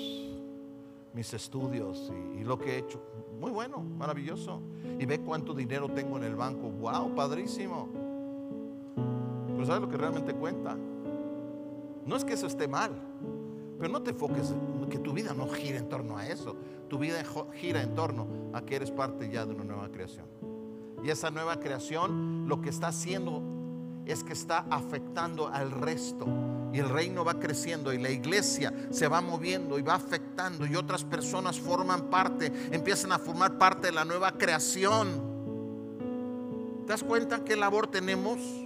mis 1.12 1.34
estudios 1.34 2.10
y, 2.34 2.44
lo 2.44 2.58
que 2.58 2.76
he 2.76 2.78
hecho. 2.78 2.98
Muy 3.38 3.50
bueno, 3.50 3.82
maravilloso. 3.82 4.62
Y 4.98 5.04
ve 5.04 5.20
cuánto 5.20 5.52
dinero 5.52 5.90
tengo 5.90 6.16
en 6.16 6.24
el 6.24 6.34
banco. 6.34 6.70
Wow, 6.70 7.14
padrísimo. 7.14 7.90
Pero 9.48 9.66
¿sabes 9.66 9.82
lo 9.82 9.90
que 9.90 9.98
realmente 9.98 10.32
cuenta? 10.32 10.78
No 12.06 12.16
es 12.16 12.24
que 12.24 12.32
eso 12.32 12.46
esté 12.46 12.68
mal, 12.68 12.92
pero 13.78 13.92
no 13.92 14.02
te 14.02 14.12
enfoques 14.12 14.54
que 14.88 14.98
tu 14.98 15.12
vida 15.12 15.34
no 15.34 15.46
gira 15.48 15.76
en 15.76 15.90
torno 15.90 16.16
a 16.16 16.26
eso. 16.26 16.56
Tu 16.88 16.98
vida 16.98 17.22
gira 17.52 17.82
en 17.82 17.94
torno 17.94 18.26
a 18.54 18.62
que 18.62 18.76
eres 18.76 18.90
parte 18.90 19.28
ya 19.28 19.44
de 19.44 19.52
una 19.52 19.64
nueva 19.64 19.90
creación. 19.90 20.55
Y 21.02 21.10
esa 21.10 21.30
nueva 21.30 21.60
creación 21.60 22.48
lo 22.48 22.60
que 22.60 22.70
está 22.70 22.88
haciendo 22.88 23.42
es 24.06 24.22
que 24.22 24.32
está 24.32 24.66
afectando 24.70 25.48
al 25.48 25.70
resto. 25.70 26.26
Y 26.72 26.78
el 26.78 26.88
reino 26.88 27.24
va 27.24 27.34
creciendo 27.40 27.92
y 27.92 27.98
la 27.98 28.10
iglesia 28.10 28.72
se 28.90 29.08
va 29.08 29.20
moviendo 29.20 29.78
y 29.78 29.82
va 29.82 29.94
afectando 29.94 30.66
y 30.66 30.76
otras 30.76 31.04
personas 31.04 31.58
forman 31.58 32.10
parte, 32.10 32.52
empiezan 32.70 33.12
a 33.12 33.18
formar 33.18 33.56
parte 33.58 33.88
de 33.88 33.92
la 33.92 34.04
nueva 34.04 34.32
creación. 34.32 35.36
¿Te 36.86 36.92
das 36.92 37.02
cuenta 37.02 37.44
qué 37.44 37.56
labor 37.56 37.86
tenemos? 37.86 38.65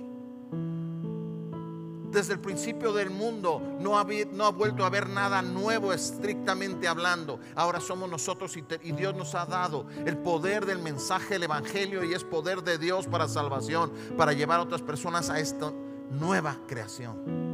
Desde 2.10 2.34
el 2.34 2.40
principio 2.40 2.92
del 2.92 3.10
mundo 3.10 3.60
no 3.78 3.98
ha, 3.98 4.50
vuelto 4.50 4.84
a 4.84 4.86
haber 4.86 5.08
nada 5.08 5.42
nuevo 5.42 5.92
estrictamente 5.92 6.88
hablando. 6.88 7.38
Ahora 7.54 7.80
somos 7.80 8.08
nosotros 8.10 8.56
y, 8.56 8.64
y, 8.82 8.92
Dios 8.92 9.14
nos 9.14 9.34
ha 9.34 9.46
dado 9.46 9.86
el 10.04 10.18
poder 10.18 10.66
del 10.66 10.80
mensaje 10.80 11.34
del 11.34 11.44
Evangelio 11.44 12.04
y 12.04 12.12
es 12.14 12.24
poder 12.24 12.62
de 12.62 12.78
Dios 12.78 13.06
para 13.06 13.28
salvación, 13.28 13.92
para 14.16 14.32
llevar 14.32 14.60
a 14.60 14.62
otras 14.62 14.82
personas 14.82 15.30
a 15.30 15.38
esta 15.38 15.72
nueva 16.10 16.58
creación. 16.66 17.50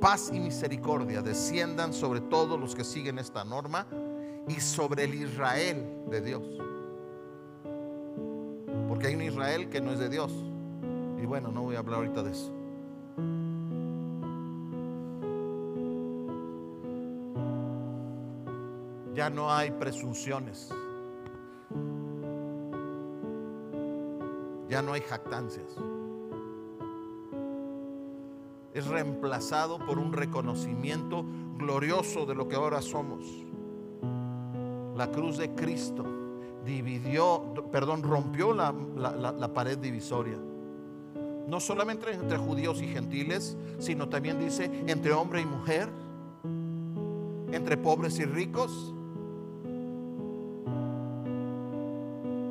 Paz 0.00 0.30
y 0.32 0.38
misericordia 0.38 1.22
desciendan 1.22 1.92
sobre 1.92 2.20
todos 2.20 2.58
los 2.60 2.74
que 2.74 2.84
siguen 2.84 3.18
esta 3.18 3.44
norma 3.44 3.86
y 4.48 4.60
sobre 4.60 5.04
el 5.04 5.14
Israel 5.14 5.84
de 6.08 6.20
Dios. 6.20 6.42
Porque 8.88 9.08
hay 9.08 9.14
un 9.14 9.22
Israel 9.22 9.68
que 9.68 9.80
no 9.80 9.92
es 9.92 9.98
de 9.98 10.08
Dios. 10.08 10.32
Bueno, 11.26 11.50
no 11.50 11.62
voy 11.62 11.74
a 11.74 11.80
hablar 11.80 11.96
ahorita 11.96 12.22
de 12.22 12.30
eso. 12.30 12.52
Ya 19.12 19.28
no 19.28 19.52
hay 19.52 19.72
presunciones. 19.72 20.70
Ya 24.68 24.82
no 24.82 24.92
hay 24.92 25.00
jactancias. 25.00 25.76
Es 28.72 28.86
reemplazado 28.86 29.78
por 29.78 29.98
un 29.98 30.12
reconocimiento 30.12 31.24
glorioso 31.56 32.26
de 32.26 32.36
lo 32.36 32.46
que 32.46 32.54
ahora 32.54 32.80
somos. 32.82 33.24
La 34.94 35.10
cruz 35.10 35.38
de 35.38 35.54
Cristo 35.54 36.04
dividió, 36.64 37.42
perdón, 37.72 38.04
rompió 38.04 38.52
la, 38.52 38.72
la 38.72 39.52
pared 39.52 39.78
divisoria 39.78 40.36
no 41.46 41.60
solamente 41.60 42.12
entre 42.12 42.38
judíos 42.38 42.82
y 42.82 42.88
gentiles, 42.88 43.56
sino 43.78 44.08
también 44.08 44.38
dice 44.38 44.64
entre 44.86 45.12
hombre 45.12 45.40
y 45.40 45.44
mujer, 45.44 45.88
entre 47.52 47.76
pobres 47.76 48.18
y 48.18 48.24
ricos. 48.24 48.92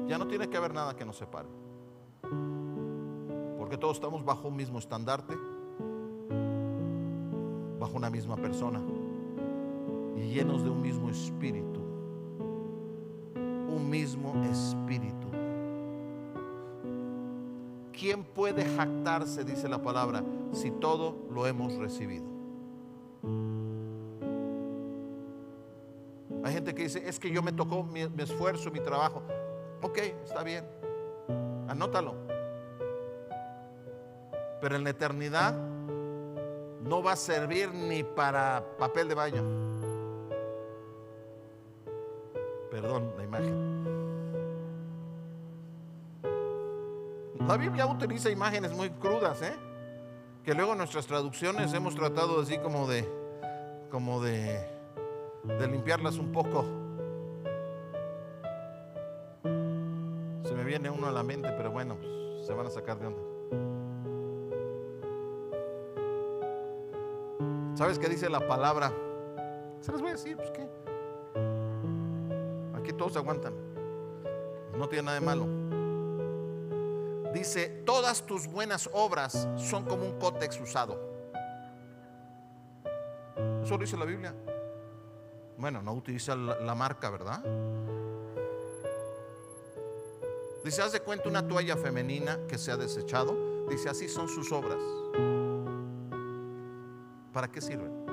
Ya 0.07 0.17
no 0.17 0.27
tiene 0.27 0.47
que 0.49 0.57
haber 0.57 0.73
nada 0.73 0.95
que 0.95 1.03
nos 1.05 1.17
separe. 1.17 1.47
Porque 3.57 3.77
todos 3.77 3.97
estamos 3.97 4.23
bajo 4.23 4.47
un 4.47 4.55
mismo 4.55 4.79
estandarte, 4.79 5.35
bajo 7.79 7.97
una 7.97 8.09
misma 8.09 8.37
persona 8.37 8.79
y 10.15 10.33
llenos 10.33 10.63
de 10.63 10.69
un 10.69 10.81
mismo 10.81 11.09
espíritu. 11.09 11.81
Un 13.35 13.89
mismo 13.89 14.33
espíritu. 14.45 15.24
¿Quién 17.97 18.23
puede 18.23 18.65
jactarse, 18.65 19.43
dice 19.43 19.67
la 19.69 19.81
palabra, 19.81 20.23
si 20.53 20.71
todo 20.71 21.15
lo 21.31 21.47
hemos 21.47 21.75
recibido? 21.75 22.25
Hay 26.43 26.53
gente 26.53 26.75
que 26.75 26.83
dice, 26.83 27.07
es 27.07 27.19
que 27.19 27.31
yo 27.31 27.41
me 27.41 27.51
tocó 27.51 27.83
mi, 27.83 28.01
esfuerzo, 28.17 28.69
mi 28.69 28.79
trabajo. 28.79 29.23
Ok, 29.81 29.97
está 30.23 30.43
bien, 30.43 30.65
anótalo. 31.67 32.13
Pero 34.61 34.75
en 34.75 34.83
la 34.83 34.91
eternidad 34.91 35.55
no 36.81 37.01
va 37.01 37.13
a 37.13 37.15
servir 37.15 37.73
ni 37.73 38.03
para 38.03 38.63
papel 38.77 39.07
de 39.07 39.15
baño. 39.15 39.43
La 47.55 47.61
Biblia 47.61 47.85
utiliza 47.85 48.29
imágenes 48.29 48.73
muy 48.73 48.89
crudas, 48.89 49.41
¿eh? 49.41 49.55
que 50.43 50.53
luego 50.53 50.75
nuestras 50.75 51.07
traducciones 51.07 51.73
hemos 51.73 51.95
tratado 51.95 52.41
así 52.41 52.57
como 52.57 52.85
de, 52.85 53.09
como 53.89 54.21
de, 54.21 54.59
de 55.45 55.67
limpiarlas 55.69 56.17
un 56.17 56.33
poco. 56.33 56.65
Se 60.43 60.53
me 60.53 60.65
viene 60.65 60.89
uno 60.89 61.07
a 61.07 61.13
la 61.13 61.23
mente, 61.23 61.49
pero 61.55 61.71
bueno, 61.71 61.95
se 62.45 62.53
van 62.53 62.67
a 62.67 62.69
sacar 62.69 62.99
de 62.99 63.07
onda. 63.07 63.21
¿Sabes 67.77 67.97
qué 67.97 68.09
dice 68.09 68.29
la 68.29 68.45
palabra? 68.45 68.91
Se 69.79 69.93
les 69.93 70.01
voy 70.01 70.09
a 70.09 70.15
decir, 70.15 70.35
pues 70.35 70.51
qué. 70.51 70.67
Aquí 72.73 72.91
todos 72.91 73.15
aguantan. 73.15 73.53
No 74.77 74.89
tiene 74.89 75.03
nada 75.03 75.21
de 75.21 75.25
malo 75.25 75.64
dice, 77.35 77.83
todas 77.85 78.25
tus 78.25 78.47
buenas 78.47 78.89
obras 78.93 79.47
son 79.57 79.85
como 79.85 80.05
un 80.05 80.17
cótex 80.19 80.59
usado. 80.59 80.99
Eso 83.63 83.73
lo 83.73 83.77
dice 83.77 83.97
la 83.97 84.05
Biblia. 84.05 84.33
Bueno, 85.57 85.81
no 85.81 85.93
utiliza 85.93 86.35
la, 86.35 86.59
la 86.59 86.75
marca, 86.75 87.09
¿verdad? 87.09 87.43
Dice, 90.63 90.81
haz 90.81 90.93
de 90.93 91.01
cuenta 91.01 91.29
una 91.29 91.47
toalla 91.47 91.77
femenina 91.77 92.39
que 92.47 92.57
se 92.57 92.71
ha 92.71 92.77
desechado. 92.77 93.67
Dice, 93.69 93.89
así 93.89 94.07
son 94.07 94.27
sus 94.27 94.51
obras. 94.51 94.79
¿Para 97.31 97.51
qué 97.51 97.61
sirven? 97.61 98.05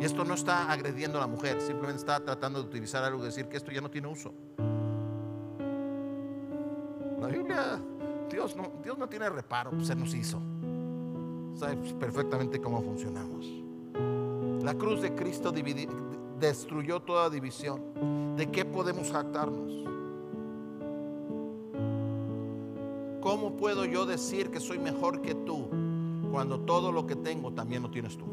Y 0.00 0.04
esto 0.04 0.24
no 0.24 0.34
está 0.34 0.70
agrediendo 0.70 1.18
a 1.18 1.22
la 1.22 1.26
mujer, 1.26 1.60
simplemente 1.60 2.00
está 2.00 2.22
tratando 2.22 2.60
de 2.60 2.68
utilizar 2.68 3.02
algo 3.02 3.24
decir 3.24 3.48
que 3.48 3.56
esto 3.56 3.72
ya 3.72 3.80
no 3.80 3.90
tiene 3.90 4.08
uso. 4.08 4.34
La 7.20 7.28
Biblia, 7.28 7.65
Dios 8.82 8.98
no, 8.98 9.08
tiene 9.08 9.28
reparo, 9.28 9.70
pues 9.70 9.88
se 9.88 9.96
nos 9.96 10.14
hizo. 10.14 10.40
Sabe 11.54 11.76
perfectamente 11.98 12.60
cómo 12.60 12.82
funcionamos. 12.82 13.46
La 14.62 14.74
cruz 14.74 15.00
de 15.00 15.14
Cristo 15.14 15.52
destruyó 16.38 17.00
toda 17.00 17.30
división. 17.30 18.36
¿De 18.36 18.50
qué 18.50 18.64
podemos 18.64 19.10
jactarnos? 19.10 19.72
¿Cómo 23.20 23.56
puedo 23.56 23.84
yo 23.84 24.06
decir 24.06 24.50
que 24.50 24.60
soy 24.60 24.78
mejor 24.78 25.22
que 25.22 25.34
tú 25.34 25.68
cuando 26.30 26.60
todo 26.60 26.92
lo 26.92 27.06
que 27.06 27.16
tengo 27.16 27.52
también 27.52 27.82
lo 27.82 27.90
tienes 27.90 28.16
tú? 28.16 28.26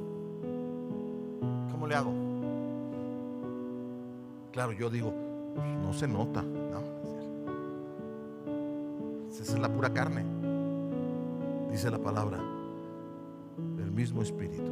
¿Cómo 1.72 1.88
le 1.88 1.96
hago? 1.96 2.14
Claro, 4.52 4.72
yo 4.74 4.90
digo, 4.90 5.12
"Pues 5.56 5.68
no 5.80 5.94
se 5.94 6.08
nota, 6.08 6.44
es 9.54 9.60
la 9.60 9.70
pura 9.70 9.94
carne. 9.94 10.24
Dice 11.72 11.90
la 11.90 12.00
palabra, 12.00 12.40
el 13.80 13.92
mismo 13.92 14.22
espíritu, 14.22 14.72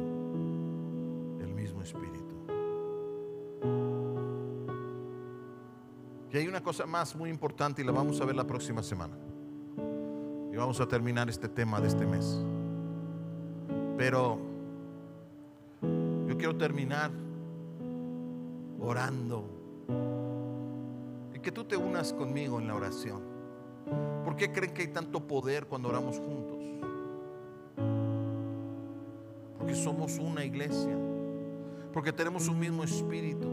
el 1.40 1.52
mismo 1.54 1.82
espíritu. 1.82 2.22
Y 6.32 6.36
hay 6.36 6.48
una 6.48 6.62
cosa 6.62 6.86
más 6.86 7.14
muy 7.14 7.28
importante 7.28 7.82
y 7.82 7.84
la 7.84 7.92
vamos 7.92 8.20
a 8.20 8.24
ver 8.24 8.36
la 8.36 8.46
próxima 8.46 8.82
semana. 8.82 9.16
Y 10.52 10.56
vamos 10.56 10.80
a 10.80 10.86
terminar 10.86 11.28
este 11.28 11.48
tema 11.48 11.80
de 11.80 11.88
este 11.88 12.06
mes. 12.06 12.40
Pero 13.96 14.38
yo 16.28 16.36
quiero 16.36 16.56
terminar 16.56 17.10
orando. 18.80 19.44
Y 21.34 21.38
que 21.40 21.52
tú 21.52 21.64
te 21.64 21.76
unas 21.76 22.12
conmigo 22.12 22.60
en 22.60 22.68
la 22.68 22.74
oración. 22.74 23.31
¿Por 24.24 24.36
qué 24.36 24.52
creen 24.52 24.72
que 24.72 24.82
hay 24.82 24.88
tanto 24.88 25.26
poder 25.26 25.66
cuando 25.66 25.88
oramos 25.88 26.18
juntos? 26.18 26.58
Porque 29.58 29.74
somos 29.74 30.18
una 30.18 30.44
iglesia. 30.44 30.96
Porque 31.92 32.12
tenemos 32.12 32.48
un 32.48 32.58
mismo 32.58 32.84
espíritu. 32.84 33.48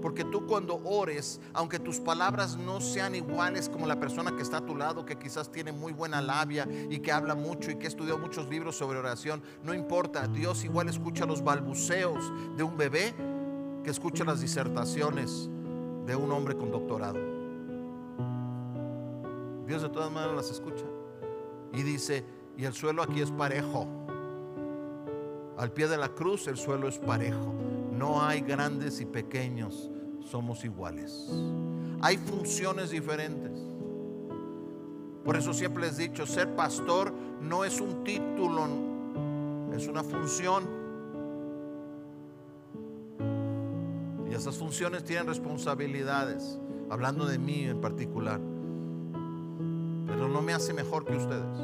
Porque 0.00 0.24
tú 0.24 0.46
cuando 0.46 0.80
ores, 0.84 1.40
aunque 1.52 1.78
tus 1.78 2.00
palabras 2.00 2.56
no 2.56 2.80
sean 2.80 3.14
iguales 3.14 3.68
como 3.68 3.86
la 3.86 4.00
persona 4.00 4.34
que 4.34 4.42
está 4.42 4.58
a 4.58 4.66
tu 4.66 4.74
lado, 4.74 5.04
que 5.04 5.18
quizás 5.18 5.52
tiene 5.52 5.72
muy 5.72 5.92
buena 5.92 6.22
labia 6.22 6.66
y 6.88 7.00
que 7.00 7.12
habla 7.12 7.34
mucho 7.34 7.70
y 7.70 7.76
que 7.76 7.86
estudió 7.86 8.18
muchos 8.18 8.48
libros 8.48 8.76
sobre 8.76 8.98
oración, 8.98 9.42
no 9.62 9.74
importa, 9.74 10.26
Dios 10.26 10.64
igual 10.64 10.88
escucha 10.88 11.26
los 11.26 11.44
balbuceos 11.44 12.32
de 12.56 12.62
un 12.62 12.76
bebé 12.76 13.14
que 13.84 13.90
escucha 13.90 14.24
las 14.24 14.40
disertaciones 14.40 15.50
de 16.06 16.16
un 16.16 16.32
hombre 16.32 16.56
con 16.56 16.70
doctorado. 16.70 17.29
Dios 19.70 19.82
de 19.82 19.88
todas 19.88 20.10
maneras 20.10 20.34
las 20.34 20.50
escucha. 20.50 20.84
Y 21.72 21.84
dice, 21.84 22.24
y 22.56 22.64
el 22.64 22.72
suelo 22.72 23.04
aquí 23.04 23.20
es 23.20 23.30
parejo. 23.30 23.86
Al 25.56 25.70
pie 25.70 25.86
de 25.86 25.96
la 25.96 26.08
cruz 26.08 26.48
el 26.48 26.56
suelo 26.56 26.88
es 26.88 26.98
parejo. 26.98 27.54
No 27.92 28.20
hay 28.20 28.40
grandes 28.40 29.00
y 29.00 29.06
pequeños, 29.06 29.88
somos 30.24 30.64
iguales. 30.64 31.30
Hay 32.00 32.16
funciones 32.16 32.90
diferentes. 32.90 33.52
Por 35.24 35.36
eso 35.36 35.54
siempre 35.54 35.84
les 35.84 36.00
he 36.00 36.08
dicho, 36.08 36.26
ser 36.26 36.52
pastor 36.56 37.12
no 37.40 37.64
es 37.64 37.80
un 37.80 38.02
título, 38.02 38.66
es 39.72 39.86
una 39.86 40.02
función. 40.02 40.64
Y 44.28 44.34
esas 44.34 44.58
funciones 44.58 45.04
tienen 45.04 45.28
responsabilidades, 45.28 46.58
hablando 46.90 47.24
de 47.24 47.38
mí 47.38 47.66
en 47.66 47.80
particular. 47.80 48.49
Me 50.50 50.56
hace 50.56 50.72
mejor 50.72 51.04
que 51.04 51.14
ustedes. 51.14 51.58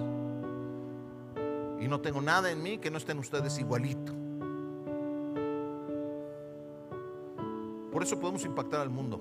Y 1.80 1.88
no 1.88 2.00
tengo 2.00 2.20
nada 2.20 2.52
en 2.52 2.62
mí 2.62 2.78
que 2.78 2.88
no 2.88 2.98
estén 2.98 3.18
ustedes 3.18 3.58
igualito. 3.58 4.12
Por 7.90 8.04
eso 8.04 8.20
podemos 8.20 8.44
impactar 8.44 8.82
al 8.82 8.90
mundo. 8.90 9.20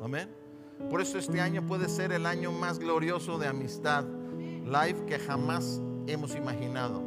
Amén. 0.00 0.34
Por 0.88 1.02
eso 1.02 1.18
este 1.18 1.38
año 1.42 1.66
puede 1.66 1.86
ser 1.90 2.12
el 2.12 2.24
año 2.24 2.50
más 2.50 2.78
glorioso 2.78 3.38
de 3.38 3.46
amistad 3.46 4.06
live 4.64 5.04
que 5.04 5.18
jamás 5.18 5.82
hemos 6.06 6.34
imaginado. 6.34 7.02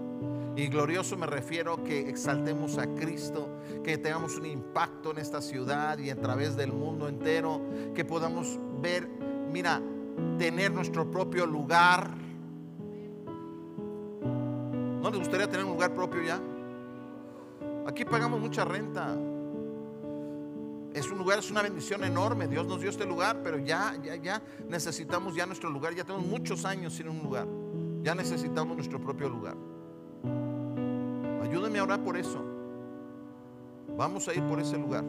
Y 0.55 0.68
glorioso 0.68 1.18
me 1.18 1.26
refiero 1.26 1.84
que 1.84 2.07
exaltemos 2.07 2.78
a 2.78 2.93
Cristo, 2.93 3.49
que 3.84 3.97
tengamos 3.97 4.38
un 4.38 4.45
impacto 4.45 5.09
en 5.09 5.18
esta 5.18 5.41
ciudad 5.41 5.97
y 5.97 6.11
a 6.11 6.16
través 6.16 6.55
del 6.55 6.72
mundo 6.72 7.09
entero, 7.09 7.59
que 7.95 8.05
podamos 8.05 8.59
ver, 8.84 9.09
mira, 9.51 9.82
tener 10.38 10.71
nuestro 10.71 11.09
propio 11.09 11.45
lugar. 11.45 12.09
¿No 15.01 15.09
les 15.09 15.19
gustaría 15.19 15.47
tener 15.47 15.65
un 15.65 15.73
lugar 15.73 15.93
propio 15.93 16.23
ya? 16.23 16.41
Aquí 17.88 18.05
pagamos 18.05 18.39
mucha 18.39 18.65
renta. 18.65 19.15
Es 20.93 21.11
un 21.11 21.17
lugar, 21.17 21.39
es 21.39 21.51
una 21.51 21.61
bendición 21.61 22.03
enorme. 22.03 22.47
Dios 22.47 22.65
nos 22.65 22.79
dio 22.79 22.89
este 22.89 23.05
lugar, 23.05 23.41
pero 23.43 23.59
ya, 23.59 23.95
ya, 24.03 24.15
ya 24.15 24.41
necesitamos 24.69 25.36
ya 25.36 25.45
nuestro 25.45 25.69
lugar. 25.69 25.93
Ya 25.93 26.03
tenemos 26.03 26.25
muchos 26.25 26.65
años 26.65 26.93
sin 26.93 27.09
un 27.09 27.19
lugar. 27.19 27.47
Ya 28.01 28.15
necesitamos 28.15 28.75
nuestro 28.75 28.99
propio 28.99 29.29
lugar. 29.29 29.55
Ayúdenme 31.43 31.79
a 31.79 31.83
orar 31.83 32.03
por 32.03 32.17
eso. 32.17 32.43
Vamos 33.97 34.27
a 34.27 34.33
ir 34.33 34.43
por 34.43 34.59
ese 34.59 34.77
lugar. 34.77 35.03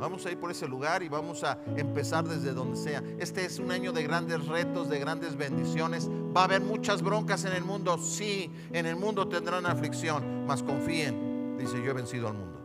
Vamos 0.00 0.24
a 0.24 0.30
ir 0.30 0.38
por 0.38 0.50
ese 0.50 0.66
lugar 0.66 1.02
y 1.02 1.10
vamos 1.10 1.44
a 1.44 1.58
empezar 1.76 2.26
desde 2.26 2.54
donde 2.54 2.78
sea. 2.78 3.04
Este 3.18 3.44
es 3.44 3.58
un 3.58 3.70
año 3.70 3.92
de 3.92 4.02
grandes 4.02 4.46
retos, 4.46 4.88
de 4.88 4.98
grandes 4.98 5.36
bendiciones. 5.36 6.08
Va 6.34 6.40
a 6.40 6.44
haber 6.44 6.62
muchas 6.62 7.02
broncas 7.02 7.44
en 7.44 7.52
el 7.52 7.62
mundo. 7.62 7.98
Sí, 7.98 8.50
en 8.72 8.86
el 8.86 8.96
mundo 8.96 9.28
tendrán 9.28 9.66
aflicción, 9.66 10.46
mas 10.46 10.62
confíen. 10.62 11.58
Dice, 11.58 11.82
yo 11.84 11.90
he 11.90 11.92
vencido 11.92 12.28
al 12.28 12.34
mundo. 12.34 12.58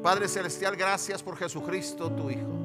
Padre 0.00 0.28
Celestial, 0.28 0.76
gracias 0.76 1.24
por 1.24 1.36
Jesucristo, 1.36 2.12
tu 2.12 2.30
Hijo, 2.30 2.56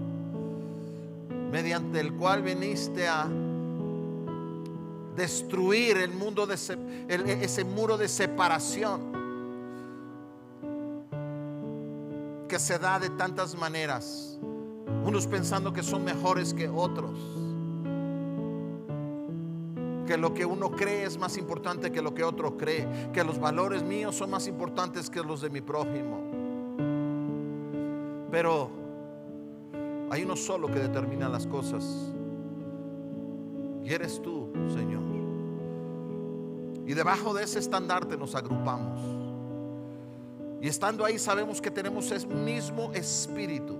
mediante 1.52 2.00
el 2.00 2.14
cual 2.14 2.43
viniste 2.43 3.08
a 3.08 3.28
destruir 5.16 5.98
el 5.98 6.12
mundo 6.12 6.48
ese 6.48 7.64
muro 7.64 7.98
de 7.98 8.08
separación 8.08 9.16
que 12.48 12.60
se 12.60 12.80
da 12.80 13.00
de 13.00 13.10
tantas 13.10 13.56
maneras, 13.56 14.39
unos 15.04 15.28
pensando 15.28 15.74
que 15.74 15.84
son 15.84 16.04
mejores 16.04 16.54
que 16.54 16.68
otros, 16.70 17.20
que 20.06 20.18
lo 20.18 20.34
que 20.34 20.45
uno 20.45 20.72
cree 20.72 21.04
es 21.04 21.18
más 21.18 21.38
importante 21.38 21.91
que 21.91 22.02
lo 22.02 22.14
que 22.14 22.24
otro 22.24 22.58
cree, 22.58 22.88
que 23.12 23.24
los 23.24 23.39
valores 23.39 23.84
míos 23.84 24.16
son 24.16 24.30
más 24.30 24.48
importantes 24.48 25.10
que 25.10 25.22
los 25.22 25.41
de 25.41 25.50
mi 25.50 25.62
prójimo. 25.62 26.18
Pero 28.32 28.70
hay 30.10 30.24
uno 30.24 30.36
solo 30.36 30.68
que 30.68 30.80
determina 30.80 31.28
las 31.28 31.45
cosas. 31.45 31.84
Y 33.84 33.93
eres 33.93 34.22
tú, 34.22 34.50
Señor. 34.74 35.04
Y 36.86 36.93
debajo 36.93 37.34
de 37.34 37.43
ese 37.43 37.60
estandarte 37.60 38.18
nos 38.18 38.34
agrupamos. 38.34 39.16
Y 40.62 40.68
estando 40.68 41.05
ahí 41.05 41.20
sabemos 41.20 41.62
que 41.62 41.70
tenemos 41.70 42.12
el 42.12 42.26
mismo 42.28 42.91
espíritu. 42.93 43.76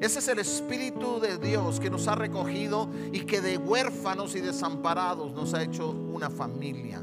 Ese 0.00 0.18
es 0.18 0.28
el 0.28 0.38
espíritu 0.38 1.20
de 1.20 1.38
Dios 1.38 1.78
que 1.78 1.90
nos 1.90 2.08
ha 2.08 2.14
recogido 2.14 2.88
y 3.12 3.20
que 3.20 3.40
de 3.40 3.56
huérfanos 3.56 4.34
y 4.34 4.40
desamparados 4.40 5.32
nos 5.32 5.54
ha 5.54 5.62
hecho 5.62 5.90
una 5.90 6.28
familia. 6.28 7.00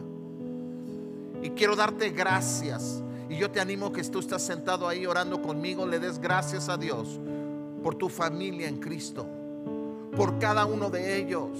Y 1.41 1.51
quiero 1.51 1.75
darte 1.75 2.09
gracias. 2.09 3.01
Y 3.30 3.38
yo 3.38 3.49
te 3.51 3.61
animo 3.61 3.91
que 3.91 4.03
tú 4.03 4.19
estás 4.19 4.41
sentado 4.41 4.88
ahí 4.88 5.05
orando 5.05 5.41
conmigo, 5.41 5.86
le 5.86 5.99
des 5.99 6.19
gracias 6.19 6.67
a 6.67 6.77
Dios 6.77 7.19
por 7.84 7.95
tu 7.95 8.09
familia 8.09 8.67
en 8.67 8.77
Cristo, 8.77 9.25
por 10.15 10.39
cada 10.39 10.65
uno 10.65 10.89
de 10.89 11.17
ellos. 11.17 11.57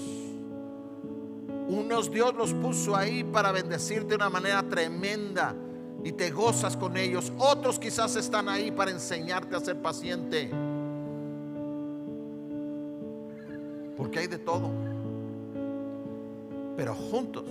Unos 1.70 2.12
Dios 2.12 2.34
los 2.36 2.54
puso 2.54 2.96
ahí 2.96 3.24
para 3.24 3.52
bendecirte 3.52 4.10
de 4.10 4.16
una 4.16 4.30
manera 4.30 4.64
tremenda 4.64 5.56
y 6.04 6.12
te 6.12 6.32
gozas 6.32 6.78
con 6.78 6.98
ellos. 6.98 7.32
Otros 7.38 7.80
quizás 7.80 8.16
están 8.16 8.48
ahí 8.50 8.72
para 8.72 8.92
enseñarte 8.92 9.56
a 9.56 9.60
ser 9.60 9.82
paciente. 9.82 10.50
Porque 13.98 14.20
hay 14.20 14.28
de 14.28 14.38
todo. 14.38 14.70
Pero 16.78 16.96
juntos 16.96 17.44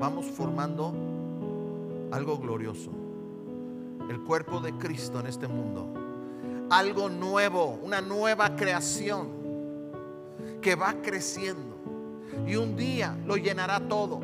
vamos 0.00 0.26
formando 0.26 0.92
algo 2.10 2.38
glorioso. 2.38 2.90
El 4.10 4.20
cuerpo 4.22 4.60
de 4.60 4.72
Cristo 4.72 5.20
en 5.20 5.26
este 5.26 5.46
mundo. 5.46 5.86
Algo 6.70 7.08
nuevo, 7.08 7.78
una 7.82 8.00
nueva 8.00 8.56
creación 8.56 9.28
que 10.60 10.74
va 10.74 10.94
creciendo. 11.02 11.76
Y 12.46 12.56
un 12.56 12.76
día 12.76 13.16
lo 13.24 13.36
llenará 13.36 13.78
todo. 13.88 14.20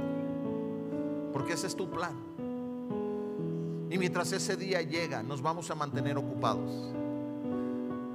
Porque 1.33 1.53
ese 1.53 1.69
es 1.69 1.77
tu 1.77 1.89
plan. 1.89 2.32
Y 3.93 3.99
mientras 3.99 4.33
ese 4.33 4.57
día 4.57 4.81
llega, 4.81 5.23
nos 5.23 5.43
vamos 5.43 5.71
a 5.71 5.75
mantener 5.75 6.17
ocupados. 6.17 6.71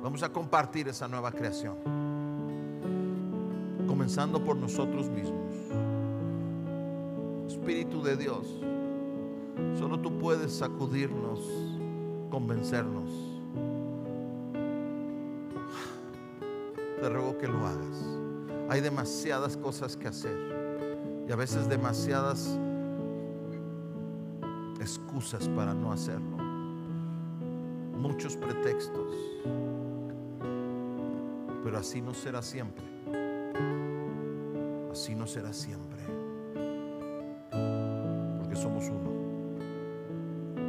Vamos 0.02 0.24
a 0.24 0.30
compartir 0.30 0.88
esa 0.88 1.08
nueva 1.08 1.32
creación. 1.32 1.76
Comenzando 3.88 4.44
por 4.44 4.58
nosotros 4.58 5.08
mismos. 5.08 5.54
Espíritu 7.46 8.02
de 8.02 8.18
Dios, 8.18 8.48
solo 9.78 10.00
tú 10.00 10.18
puedes 10.18 10.52
sacudirnos, 10.52 11.42
convencernos. 12.32 13.12
Te 17.00 17.08
ruego 17.08 17.38
que 17.38 17.48
lo 17.48 17.60
hagas. 17.68 18.18
Hay 18.70 18.82
demasiadas 18.82 19.56
cosas 19.56 19.96
que 19.96 20.08
hacer 20.08 20.36
y 21.30 21.32
a 21.32 21.36
veces 21.36 21.70
demasiadas 21.70 22.58
excusas 24.88 25.50
para 25.50 25.74
no 25.74 25.92
hacerlo. 25.92 26.38
Muchos 27.98 28.38
pretextos. 28.38 29.14
Pero 31.62 31.78
así 31.78 32.02
no 32.02 32.14
será 32.14 32.42
siempre. 32.42 32.86
Así 34.90 35.14
no 35.14 35.28
será 35.28 35.52
siempre. 35.52 36.00
Porque 38.40 38.56
somos 38.56 38.86
uno. 38.88 39.12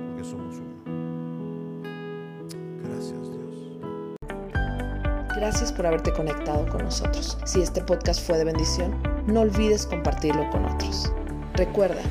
Porque 0.08 0.24
somos 0.24 0.56
uno. 0.56 0.74
Gracias 2.82 3.30
Dios. 3.30 3.78
Gracias 5.36 5.72
por 5.72 5.86
haberte 5.86 6.12
conectado 6.12 6.66
con 6.66 6.82
nosotros. 6.82 7.38
Si 7.44 7.60
este 7.62 7.84
podcast 7.84 8.26
fue 8.26 8.36
de 8.38 8.44
bendición, 8.44 9.00
no 9.28 9.42
olvides 9.42 9.86
compartirlo 9.86 10.50
con 10.50 10.64
otros. 10.64 11.12
Recuerda, 11.54 12.02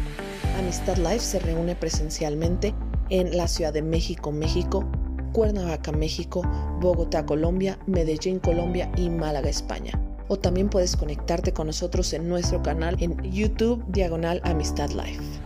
Amistad 0.57 0.97
Life 0.97 1.19
se 1.19 1.39
reúne 1.39 1.75
presencialmente 1.75 2.73
en 3.09 3.37
la 3.37 3.47
Ciudad 3.47 3.71
de 3.71 3.83
México, 3.83 4.31
México, 4.31 4.83
Cuernavaca, 5.31 5.91
México, 5.91 6.41
Bogotá, 6.81 7.25
Colombia, 7.25 7.77
Medellín, 7.85 8.39
Colombia 8.39 8.91
y 8.97 9.09
Málaga, 9.09 9.49
España. 9.49 9.91
O 10.29 10.37
también 10.37 10.69
puedes 10.69 10.97
conectarte 10.97 11.53
con 11.53 11.67
nosotros 11.67 12.11
en 12.13 12.27
nuestro 12.27 12.61
canal 12.63 12.97
en 12.99 13.21
YouTube 13.31 13.85
Diagonal 13.87 14.41
Amistad 14.43 14.89
Life. 14.89 15.36